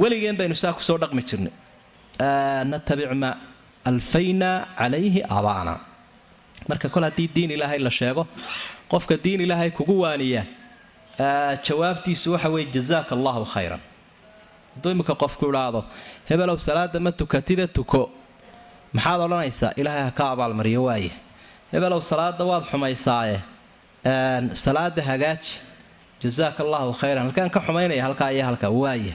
Weligeen 0.00 0.36
baynu 0.40 0.54
saa 0.62 0.72
ku 0.76 0.82
soo 0.88 0.98
dhaqmi 1.02 1.22
jirnay. 1.28 1.52
Natabic 2.70 3.10
ma 3.22 3.30
alfaynaa 3.90 4.54
calayhi 4.78 5.20
aabaana. 5.34 5.74
Marka 6.68 6.88
kol 6.94 7.04
haddii 7.08 7.28
diin 7.34 7.50
ilaahay 7.56 7.78
la 7.86 7.90
sheego 7.98 8.22
qofka 8.90 9.16
diin 9.24 9.40
ilaahay 9.40 9.70
kugu 9.70 9.94
waaniya 10.04 10.42
jawaabtiisu 11.66 12.32
waxa 12.32 12.48
weye 12.48 12.66
jazaaka 12.74 13.14
allahu 13.16 13.44
khayran. 13.44 13.80
Hadduu 14.74 14.90
imika 14.94 15.14
qofku 15.14 15.44
idhaahdo 15.50 15.84
hebelow 16.28 16.56
salaada 16.56 17.00
ma 17.00 17.10
tukatida 17.12 17.66
tuko. 17.66 18.10
Maxaad 18.92 19.20
odhanaysaa 19.26 19.72
ilaahay 19.76 20.02
ha 20.04 20.10
ka 20.10 20.24
abaalmariyo 20.32 20.82
waaye. 20.84 21.10
Hebelow 21.72 22.00
salaada 22.00 22.44
waad 22.44 22.64
xumaysaaye 22.70 23.38
salaada 24.52 25.02
hagaaji. 25.02 25.58
Jazaaka 26.22 26.60
allahu 26.64 26.92
khayran. 27.00 27.22
Halkaan 27.26 27.50
ka 27.50 27.60
xumaynaya 27.60 28.02
halkaa 28.06 28.30
iyo 28.32 28.44
halkaa 28.44 28.70
waaya 28.70 29.14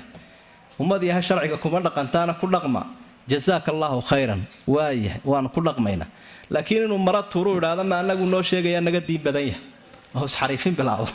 ummad 0.79 1.03
yahay 1.03 1.21
sharciga 1.21 1.57
kuma 1.57 1.79
dhaqantaana 1.79 2.33
ku 2.39 2.47
dhaqma. 2.47 2.85
Jazaaka 3.27 3.71
allahu 3.71 4.01
khayran 4.01 4.41
waaya 4.67 5.21
waanu 5.25 5.49
ku 5.49 5.61
dhaqmaynaa 5.61 6.07
laakiin 6.53 6.83
inuu 6.87 6.99
mara 7.07 7.21
tuuru 7.31 7.51
idhaahdo 7.59 7.83
ma 7.91 7.95
anagu 8.03 8.25
noo 8.33 8.41
sheegaya 8.49 8.79
naga 8.87 8.99
diin 9.07 9.21
badan 9.25 9.43
yahay 9.49 9.61
oo 10.17 10.25
isxariifin 10.29 10.73
bilaabo 10.79 11.07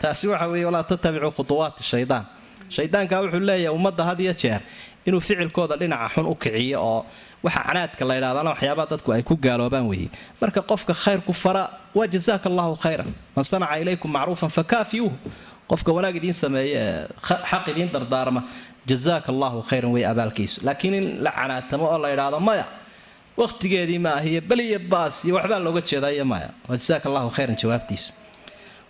taasi 0.00 0.24
waxa 0.32 0.46
weeye 0.52 0.64
walaa 0.68 0.82
tatabicuu 0.90 1.30
khutuwaati 1.36 1.82
shaydaan 1.92 2.24
shaydaanka 2.76 3.14
wuxuu 3.22 3.40
leeyahay 3.48 3.76
ummadda 3.78 4.04
had 4.08 4.20
iyo 4.24 4.34
jeer 4.42 4.60
inuu 5.06 5.20
ficilkooda 5.26 5.76
dhinaca 5.80 6.08
xun 6.14 6.26
u 6.26 6.34
kiciyo 6.42 6.78
oo 6.90 7.00
waxa 7.44 7.60
canaadka 7.68 8.02
la 8.08 8.14
ydhahdana 8.20 8.50
waxyaabaha 8.54 8.86
dadku 8.92 9.08
ay 9.16 9.22
ku 9.28 9.34
gaaloobaan 9.46 9.86
weeye 9.90 10.08
marka 10.40 10.60
qofka 10.70 10.92
khayrku 11.02 11.32
fara 11.42 11.64
waa 11.98 12.06
jazaaka 12.14 12.46
allahu 12.50 12.72
khayran 12.84 13.10
man 13.36 13.44
sanaca 13.50 13.76
ilaykum 13.82 14.10
macruufan 14.16 14.50
fakaafiyuuh 14.58 15.12
qofka 15.70 15.90
wanaag 15.96 16.14
idiin 16.20 16.34
sameeye 16.42 16.82
xaq 17.50 17.64
idiin 17.72 17.90
dardaarma 17.94 18.40
jazaaka 18.90 19.28
allahu 19.34 19.58
khayran 19.68 19.90
wey 19.96 20.04
abaalkiisu 20.12 20.56
laakiin 20.66 20.94
in 21.00 21.06
la 21.24 21.30
canaatamo 21.38 21.84
oo 21.92 21.98
la 22.04 22.08
ydhaahdo 22.14 22.40
maya 22.48 22.66
waqtigeedii 23.40 23.98
ma 24.04 24.10
ahiyo 24.20 24.40
beliya 24.50 24.78
baas 24.92 25.24
iyo 25.24 25.34
waxbaa 25.38 25.58
looga 25.66 25.80
jeedaa 25.88 26.10
iyo 26.16 26.24
maya. 26.32 26.50
Waa 26.68 26.76
jazaaka 26.80 27.06
allahu 27.08 27.30
khayran 27.36 27.56
jawaabtiisu. 27.62 28.10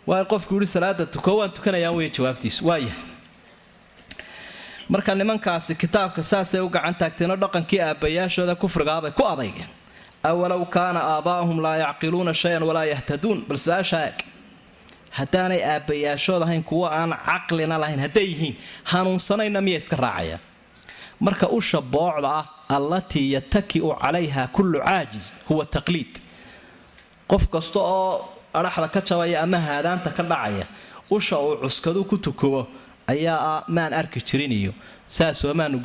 Waa 0.06 0.24
qofku 0.32 0.54
yihi 0.54 0.66
salaada 0.74 1.04
tuko 1.14 1.30
waan 1.38 1.50
tukanayaan 1.56 1.94
wey 1.98 2.08
jawaabtiisu. 2.16 2.60
Waayahay 2.68 3.02
marka 4.88 5.14
nimankaasi 5.14 5.74
kitaabka 5.74 6.22
saasay 6.22 6.60
u 6.60 6.68
gacan 6.74 6.94
taagteenoo 7.00 7.36
dhaqankii 7.42 7.80
aabbayaashooda 7.88 8.54
kufrigaabay 8.62 9.10
ku 9.18 9.24
adaygeen 9.32 9.66
awalow 10.22 10.62
kaana 10.76 11.00
aabaa'uhum 11.14 11.58
laa 11.64 11.76
yacqiluuna 11.84 12.34
shay-an 12.42 12.62
walaa 12.68 12.84
yahtaduun 12.92 13.38
bal 13.48 13.58
su'aashaa 13.64 14.02
eeg 14.08 14.18
haddaanay 15.18 15.60
aabbayaashood 15.72 16.42
ahayn 16.46 16.62
kuwo 16.70 16.86
aan 16.98 17.10
caqlina 17.28 17.76
lahayn 17.82 17.98
hadday 18.04 18.26
yihiin 18.32 18.54
hanuunsanayna 18.92 19.60
miya 19.66 19.78
iska 19.82 19.96
raacayaan 20.06 20.40
marka 21.20 21.48
usha 21.48 21.80
boocda 21.80 22.28
ah 22.40 22.44
allatii 22.76 23.32
yataki'u 23.36 23.94
calayha 24.02 24.48
kullu 24.56 24.78
caajis 24.80 25.34
huwa 25.48 25.64
taqliid. 25.66 26.20
Qof 27.30 27.46
kasta 27.50 27.78
oo 27.80 28.28
adhaxda 28.54 28.88
ka 28.88 29.00
jabaya 29.00 29.42
ama 29.42 29.58
haadaanta 29.58 30.10
ka 30.16 30.22
dhacaya 30.22 30.66
usha 31.10 31.38
uu 31.38 31.56
cuskadu 31.62 32.04
ku 32.04 32.16
tukubo 32.18 32.66
ayaa 33.06 33.38
ah 33.50 33.64
maan 33.68 33.92
arki 33.92 34.20
jirin 34.20 34.52
iyo 34.52 34.72
saasoo 35.06 35.54
maanu 35.54 35.78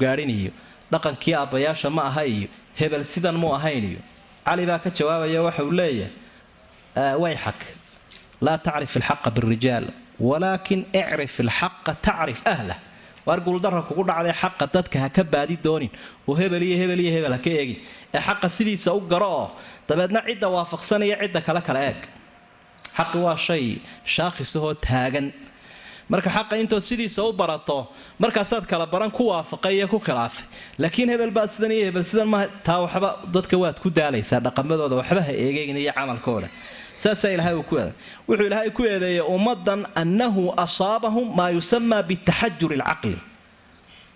dhaqankii 0.91 1.33
aabbayaasha 1.35 1.89
ma 1.89 2.03
aha 2.09 2.23
iyo 2.25 2.47
hebel 2.75 3.03
sidan 3.05 3.35
mu 3.35 3.53
ahayn 3.55 3.83
iyo 3.83 4.01
cali 4.45 4.65
baa 4.65 4.79
ka 4.79 4.89
jawaabaya 4.89 5.41
waxa 5.47 5.63
uu 5.63 5.71
leeyahay 5.71 7.15
wayxak 7.23 7.59
laa 8.41 8.57
tacrif 8.57 8.95
ilxaqa 8.95 9.29
birijaal 9.35 9.85
walaakin 10.19 10.85
icrif 11.01 11.39
ilxaqa 11.39 11.91
tacrif 12.07 12.41
ahlah 12.53 12.77
waar 13.25 13.39
guuldara 13.45 13.81
kugu 13.87 14.03
dhacday 14.09 14.33
xaqa 14.41 14.65
dadka 14.73 14.97
ha 15.03 15.09
ka 15.09 15.23
baadi 15.23 15.55
doonin. 15.65 15.91
Oo 16.27 16.35
hebel 16.35 16.63
iyo 16.63 16.77
hebel 16.81 16.99
iyo 16.99 17.11
hebel 17.17 17.33
ha 17.33 17.39
ka 17.45 17.49
eegin. 17.49 17.77
Ee 18.13 18.19
xaqa 18.27 18.47
sidiisa 18.57 18.89
u 18.93 18.99
garo 19.11 19.29
oo 19.41 19.47
dabeedna 19.87 20.19
cidda 20.27 20.47
waafaqsanaya 20.55 21.15
cidda 21.21 21.41
kale 21.47 21.61
kala 21.67 21.79
eeg. 21.89 21.99
Xaqi 22.97 23.17
waa 23.25 23.35
shay 23.45 23.81
shaakhisahoo 24.05 24.73
taagan. 24.87 25.27
Marka 26.11 26.29
xaqa 26.37 26.55
intood 26.61 26.83
sidiisa 26.89 27.21
u 27.23 27.31
barato 27.33 27.87
markaasaad 28.19 28.65
kala 28.71 28.85
baran 28.93 29.11
ku 29.11 29.23
waafaqay 29.31 29.73
iyo 29.79 29.87
ku 29.87 29.99
khilaafay. 29.99 30.43
Laakiin 30.81 31.09
hebel 31.13 31.31
baa 31.31 31.47
sidan 31.47 31.71
iyo 31.71 31.85
hebel 31.87 32.03
sidan 32.03 32.27
ma 32.27 32.39
taa 32.67 32.79
waxba 32.83 33.09
dadka 33.35 33.55
waad 33.63 33.77
ku 33.79 33.89
daalaysaa 33.89 34.39
dhaqamadooda 34.45 34.95
waxba 35.01 35.21
ha 35.27 35.31
eegeen 35.31 35.77
iyo 35.77 35.93
camalkooda 35.95 36.49
saasaa 37.03 37.31
ilahay 37.35 37.55
uu 37.59 37.65
ku 37.69 37.75
eeday. 37.81 37.93
Wuxuu 38.27 38.45
ilaahay 38.49 38.69
ku 38.77 38.81
eedeeyay 38.91 39.23
ummadan 39.35 39.81
annahu 40.01 40.43
asaabahum 40.65 41.27
maa 41.37 41.49
yusamaa 41.57 42.01
bitaxajur 42.09 42.71
alcaqli. 42.77 43.17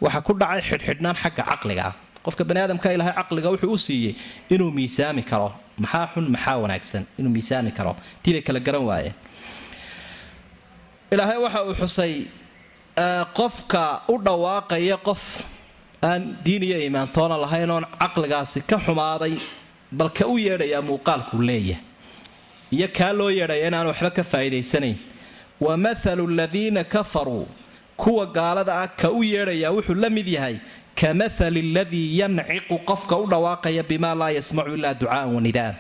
Waxa 0.04 0.20
ku 0.28 0.32
dhacay 0.42 0.62
xidhxidhnaan 0.70 1.16
xagga 1.22 1.44
caqliga 1.52 1.84
ah. 1.90 1.94
Qofka 2.26 2.44
bani 2.50 2.60
aadamka 2.64 2.88
ilaahay 2.96 3.14
caqliga 3.20 3.50
wuxuu 3.54 3.72
u 3.76 3.78
siiyey 3.86 4.14
inuu 4.54 4.72
miisaami 4.78 5.24
karo. 5.32 5.50
Maxaa 5.84 6.06
xun 6.14 6.26
maxaa 6.36 6.58
wanaagsan? 6.64 7.04
Inuu 7.20 7.32
miisaami 7.38 7.72
karo. 7.78 7.94
Tii 8.24 8.34
bay 8.36 8.44
kala 8.48 8.60
garan 8.68 8.84
waayeen 8.90 9.16
ilaahay 11.14 11.38
waxa 11.46 11.60
uu 11.68 11.74
xusay 11.82 12.14
qofka 13.38 13.84
u 14.14 14.16
dhawaaqaya 14.26 14.98
qof 15.08 15.24
aan 16.10 16.22
diin 16.46 16.64
iyo 16.68 16.78
iimaantoona 16.86 17.36
lahayn 17.44 17.72
caqligaasi 18.02 18.60
ka 18.70 18.78
xumaaday 18.86 19.34
balka 20.00 20.24
u 20.28 20.36
yeedhayaa 20.46 20.82
muuqaalkuu 20.90 21.42
leeyahay 21.50 21.82
iyo 22.72 22.88
kaa 22.98 23.14
loo 23.14 23.30
yeedhaya 23.30 23.68
inaan 23.68 23.88
waxba 23.92 24.10
ka 24.12 24.24
faa'iidaysanayn. 24.24 24.98
Wa 25.60 25.78
mathalu 25.78 26.28
aladiina 26.28 26.84
kafaruu 26.84 27.48
kuwa 27.98 28.26
gaalada 28.28 28.74
ah 28.84 28.88
ka 28.88 29.12
u 29.12 29.24
yeedhayaa 29.24 29.72
wuxuu 29.72 29.96
la 29.96 30.10
mid 30.10 30.28
yahay 30.28 30.60
ka 31.00 31.14
mathali 31.14 31.60
aladii 31.64 32.20
yanciqu 32.20 32.76
qofka 32.90 33.16
u 33.18 33.26
dhawaaqaya 33.32 33.84
bimaa 33.84 34.16
laa 34.16 34.32
yasmacu 34.38 34.76
ilaa 34.76 34.94
ducaaan 34.94 35.32
wanidaan 35.36 35.76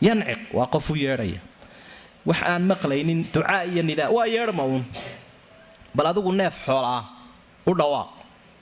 yanciq 0.00 0.40
waa 0.52 0.66
qof 0.74 0.90
u 0.90 0.96
yeedhaya. 0.96 1.40
Wax 2.26 2.40
aan 2.42 2.62
maqlaynin 2.70 3.24
ducaa 3.34 3.64
iyo 3.64 3.82
nidaa 3.82 4.08
waa 4.16 4.26
yeedhma 4.26 4.64
uun. 4.64 4.84
Bal 5.94 6.06
adigu 6.06 6.32
neef 6.32 6.56
xoola 6.66 6.88
ah 7.00 7.04
u 7.66 7.72
dhawaaq 7.74 8.08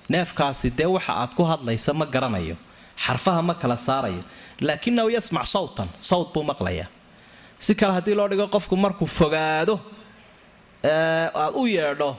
neefkaasi 0.09 0.71
dee 0.79 0.87
waxa 0.87 1.13
aad 1.23 1.35
ku 1.35 1.43
hadlaysa 1.45 1.91
ma 1.95 2.07
garanayo. 2.07 2.57
Xarfaha 3.05 3.43
ma 3.43 3.55
kala 3.55 3.77
saarayo 3.77 4.23
laakinahu 4.69 5.09
yasmac 5.17 5.45
sawtan. 5.55 5.89
Sawt 5.99 6.33
buu 6.35 6.43
maqlayaa. 6.51 6.89
Si 7.59 7.75
kale 7.75 7.93
haddii 7.99 8.15
loo 8.19 8.29
dhigo 8.29 8.47
qofku 8.55 8.75
markuu 8.85 9.07
fogaado 9.19 9.75
aad 10.85 11.55
u 11.55 11.67
yeedho 11.67 12.11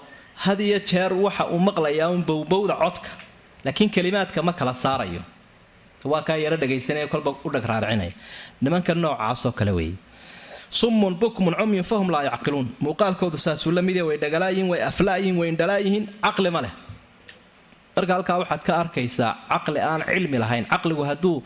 had 0.44 0.60
iyo 0.60 0.80
jeer 0.80 1.12
waxa 1.14 1.44
uu 1.54 1.60
maqlayaa 1.60 2.10
un 2.16 2.24
bowbowda 2.24 2.76
codka. 2.84 3.10
Laakiin 3.66 3.90
kelimaadka 3.90 4.42
ma 4.44 4.54
kala 4.54 4.74
saarayo. 4.74 5.22
Waa 6.04 6.22
kaa 6.28 6.36
yaro 6.36 6.58
dhagaysanaya 6.58 7.08
kolba 7.08 7.32
u 7.46 7.50
dhag 7.54 7.66
raaracinaya 7.72 8.12
nimanka 8.62 8.94
noocaasoo 8.94 9.52
kale 9.52 9.72
weeye. 9.72 9.96
Summun 10.70 11.14
bukmun 11.22 11.54
cumyun 11.60 11.84
fahum 11.84 12.10
laa 12.10 12.24
yacqiluun. 12.24 12.68
Muuqaalkoodu 12.82 13.38
saasuu 13.38 13.72
la 13.72 13.82
mid 13.82 13.98
way 14.02 14.18
dhagalaayihin 14.18 14.68
way 14.72 14.82
aflaayihin 14.90 15.38
way 15.40 15.48
indhalaayihiin 15.54 16.06
caqli 16.26 16.50
ma 16.56 16.62
leh. 16.66 16.74
Marka 17.96 18.14
halkaa 18.18 18.38
waxaad 18.42 18.64
ka 18.68 18.74
arkaysaa 18.84 19.32
caqli 19.52 19.80
aan 19.80 20.02
cilmi 20.12 20.38
lahayn. 20.44 20.66
Caqligu 20.74 21.04
hadduu 21.10 21.44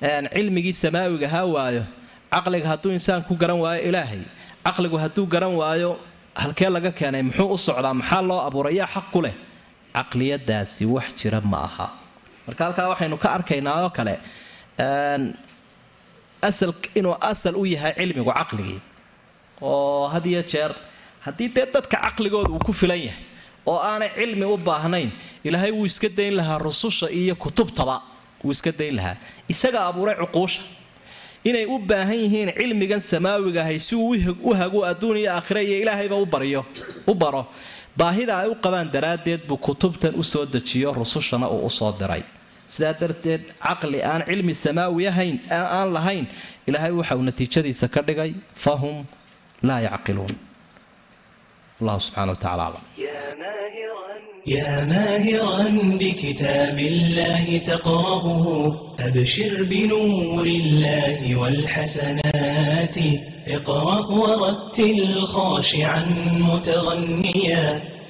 cilmigii 0.00 0.72
samaawiga 0.82 1.28
haa 1.28 1.44
waayo 1.54 1.84
caqliga 2.32 2.68
hadduu 2.72 2.92
insaan 2.98 3.22
ku 3.28 3.34
garan 3.42 3.58
waayo 3.64 3.80
ilaahay 3.88 4.22
caqligu 4.66 4.96
hadduu 5.04 5.26
garan 5.26 5.54
waayo 5.60 5.90
halkee 6.42 6.68
laga 6.76 6.90
keenay 6.98 7.22
muxuu 7.22 7.48
u 7.54 7.58
socdaa 7.58 7.94
maxaa 8.00 8.22
loo 8.28 8.40
abuuray? 8.48 8.74
Yaa 8.80 8.86
xaq 8.94 9.06
ku 9.12 9.20
leh. 9.24 9.34
Caqliyadaasi 9.96 10.84
wax 10.94 11.08
jira 11.20 11.40
ma 11.40 11.58
aha. 11.68 11.86
Marka 12.46 12.62
halkaa 12.64 12.88
waxaynu 12.92 13.16
ka 13.22 13.28
arkaynaa 13.36 13.76
oo 13.84 13.90
kale 13.96 14.14
asal 16.42 16.72
inuu 16.94 17.16
asal 17.30 17.54
u 17.56 17.64
yahay 17.66 17.92
cilmigu 17.98 18.32
caqligii 18.38 18.80
oo 19.62 20.08
had 20.12 20.24
jeer 20.52 20.72
haddii 21.24 21.48
dee 21.56 21.66
dadka 21.74 21.96
caqligooda 22.04 22.50
uu 22.52 22.58
ku 22.66 22.72
filan 22.72 23.00
yahay 23.08 23.24
oo 23.66 23.78
aanay 23.90 24.10
cilmi 24.18 24.44
u 24.44 24.56
baahnayn 24.68 25.10
ilaahay 25.44 25.72
wuu 25.72 25.86
iska 25.90 26.08
dayn 26.08 26.34
lahaa 26.36 26.58
rususha 26.58 27.08
iyo 27.10 27.34
kutubtaba 27.34 28.02
wuu 28.44 28.52
iska 28.52 28.72
dayn 28.72 28.94
lahaa. 28.98 29.16
Isaga 29.48 29.80
abuuray 29.88 30.16
cuquusha. 30.22 30.62
Inay 31.44 31.66
u 31.66 31.78
baahan 31.78 32.18
yihiin 32.24 32.50
cilmigan 32.58 33.00
samaawiga 33.00 33.60
ahay 33.62 33.78
si 33.78 33.94
uu 33.94 34.14
u 34.42 34.54
hago 34.54 34.84
adduun 34.84 35.16
iyo 35.16 35.30
aakhira 35.32 35.60
iyo 35.62 35.76
ilaahayba 35.82 36.16
u 37.06 37.14
baro. 37.14 37.46
Baahida 37.96 38.38
ay 38.42 38.48
u 38.48 38.54
qabaan 38.64 38.90
daraaddeed 38.92 39.46
buu 39.48 39.56
kutubtan 39.56 40.14
u 40.14 40.22
soo 40.22 40.44
dejiyo 40.46 40.92
rusushana 40.92 41.48
uu 41.48 41.66
u 41.66 41.70
soo 41.70 41.92
diray. 41.98 42.22
Sidaa 42.66 42.92
darteed 43.00 43.42
caqli 43.62 44.02
aan 44.02 44.22
cilmi 44.28 44.54
samaawi 44.54 45.06
ahayn 45.08 45.36
aan 45.50 45.92
lahayn 45.96 46.26
ilaahay 46.66 46.92
waxauu 46.98 47.22
natiijadiisa 47.28 47.88
ka 47.94 48.00
dhigay 48.02 48.34
fahum 48.64 49.06
laa 49.62 49.80
yacqiluun. 49.86 50.34
Allahu 51.80 52.00
subxana 52.00 52.32
wa 52.32 52.38
tacala 52.42 52.64
aclam 52.68 52.84
يا 54.46 54.84
ماهرا 54.84 55.62
بكتاب 56.00 56.78
الله 56.78 57.58
تقرأه 57.66 58.76
أبشر 59.00 59.62
بنور 59.62 60.46
الله 60.46 61.36
والحسنات 61.36 62.96
اقرأ 63.48 64.06
ورتل 64.06 65.20
خاشعا 65.20 66.04
متغنيا 66.38 67.80